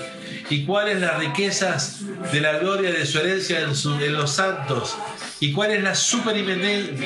y 0.49 0.65
cuáles 0.65 0.99
las 0.99 1.17
riquezas 1.19 1.99
de 2.31 2.41
la 2.41 2.57
gloria 2.57 2.91
de 2.91 3.05
su 3.05 3.19
herencia 3.19 3.59
en, 3.59 4.13
los 4.13 4.31
santos, 4.31 4.97
y 5.39 5.53
cuál 5.53 5.71
es 5.71 5.81
la 5.83 5.95
supereminente, 5.95 6.97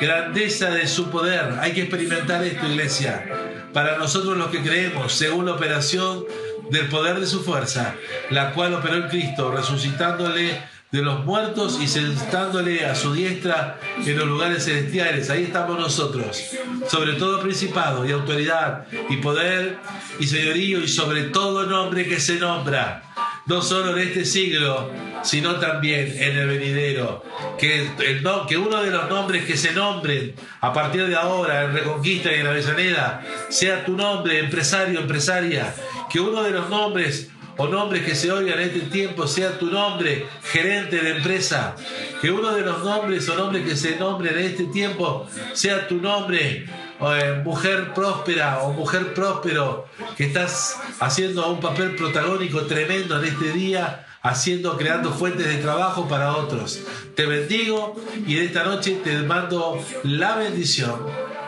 grandeza 0.00 0.70
de 0.70 0.86
su 0.88 1.10
poder. 1.10 1.58
Hay 1.60 1.72
que 1.72 1.82
experimentar 1.82 2.44
esto, 2.44 2.66
iglesia, 2.66 3.24
para 3.72 3.98
nosotros 3.98 4.36
los 4.36 4.48
que 4.48 4.62
creemos, 4.62 5.12
según 5.12 5.46
la 5.46 5.52
operación 5.52 6.24
del 6.70 6.88
poder 6.88 7.20
de 7.20 7.26
su 7.26 7.42
fuerza, 7.42 7.94
la 8.30 8.52
cual 8.52 8.74
operó 8.74 8.96
en 8.96 9.08
Cristo, 9.08 9.50
resucitándole 9.50 10.62
de 10.90 11.02
los 11.02 11.24
muertos 11.24 11.78
y 11.80 11.86
sentándole 11.86 12.84
a 12.84 12.96
su 12.96 13.14
diestra 13.14 13.78
en 14.04 14.18
los 14.18 14.26
lugares 14.26 14.64
celestiales. 14.64 15.30
Ahí 15.30 15.44
estamos 15.44 15.78
nosotros, 15.78 16.42
sobre 16.88 17.12
todo 17.14 17.40
principado 17.40 18.04
y 18.04 18.10
autoridad 18.10 18.86
y 19.08 19.18
poder 19.18 19.78
y 20.18 20.26
señorío 20.26 20.80
y 20.80 20.88
sobre 20.88 21.24
todo 21.24 21.66
nombre 21.66 22.08
que 22.08 22.18
se 22.18 22.40
nombra, 22.40 23.04
no 23.50 23.60
solo 23.62 23.96
en 23.96 24.06
este 24.06 24.24
siglo, 24.24 24.88
sino 25.24 25.56
también 25.56 26.14
en 26.16 26.38
el 26.38 26.46
venidero. 26.46 27.24
Que, 27.58 27.80
el, 27.80 28.22
que 28.48 28.56
uno 28.56 28.80
de 28.80 28.92
los 28.92 29.10
nombres 29.10 29.44
que 29.44 29.56
se 29.56 29.72
nombren 29.72 30.34
a 30.60 30.72
partir 30.72 31.08
de 31.08 31.16
ahora 31.16 31.64
en 31.64 31.74
Reconquista 31.74 32.30
y 32.30 32.36
en 32.38 32.46
Avellaneda 32.46 33.26
sea 33.48 33.84
tu 33.84 33.96
nombre, 33.96 34.38
empresario, 34.38 35.00
empresaria. 35.00 35.74
Que 36.08 36.20
uno 36.20 36.44
de 36.44 36.52
los 36.52 36.70
nombres 36.70 37.28
o 37.60 37.68
nombres 37.68 38.06
que 38.06 38.14
se 38.14 38.32
oigan 38.32 38.58
en 38.58 38.68
este 38.70 38.80
tiempo 38.86 39.26
sea 39.26 39.58
tu 39.58 39.66
nombre, 39.66 40.26
gerente 40.42 40.96
de 40.96 41.10
empresa. 41.10 41.76
Que 42.22 42.30
uno 42.30 42.52
de 42.52 42.62
los 42.62 42.82
nombres 42.82 43.28
o 43.28 43.34
nombres 43.34 43.68
que 43.68 43.76
se 43.76 43.96
nombren 43.96 44.38
en 44.38 44.46
este 44.46 44.64
tiempo 44.64 45.26
sea 45.52 45.86
tu 45.86 45.96
nombre, 45.96 46.64
eh, 46.64 47.42
mujer 47.44 47.92
próspera 47.92 48.60
o 48.60 48.72
mujer 48.72 49.12
próspero, 49.12 49.84
que 50.16 50.24
estás 50.24 50.80
haciendo 51.00 51.52
un 51.52 51.60
papel 51.60 51.96
protagónico 51.96 52.62
tremendo 52.62 53.18
en 53.18 53.26
este 53.26 53.52
día 53.52 54.06
haciendo, 54.22 54.78
creando 54.78 55.12
fuentes 55.12 55.46
de 55.46 55.56
trabajo 55.56 56.08
para 56.08 56.36
otros. 56.36 56.80
Te 57.14 57.26
bendigo 57.26 57.94
y 58.26 58.38
en 58.38 58.44
esta 58.44 58.64
noche 58.64 59.00
te 59.04 59.18
mando 59.18 59.78
la 60.04 60.36
bendición 60.36 60.94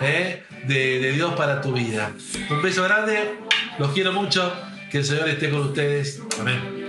eh, 0.02 0.44
de, 0.66 1.00
de 1.00 1.12
Dios 1.12 1.32
para 1.36 1.62
tu 1.62 1.72
vida. 1.72 2.12
Un 2.50 2.60
beso 2.60 2.82
grande, 2.82 3.38
los 3.78 3.92
quiero 3.92 4.12
mucho. 4.12 4.52
Que 4.92 4.98
el 4.98 5.04
Señor 5.06 5.26
esté 5.26 5.48
con 5.48 5.60
ustedes. 5.60 6.20
Amén. 6.38 6.81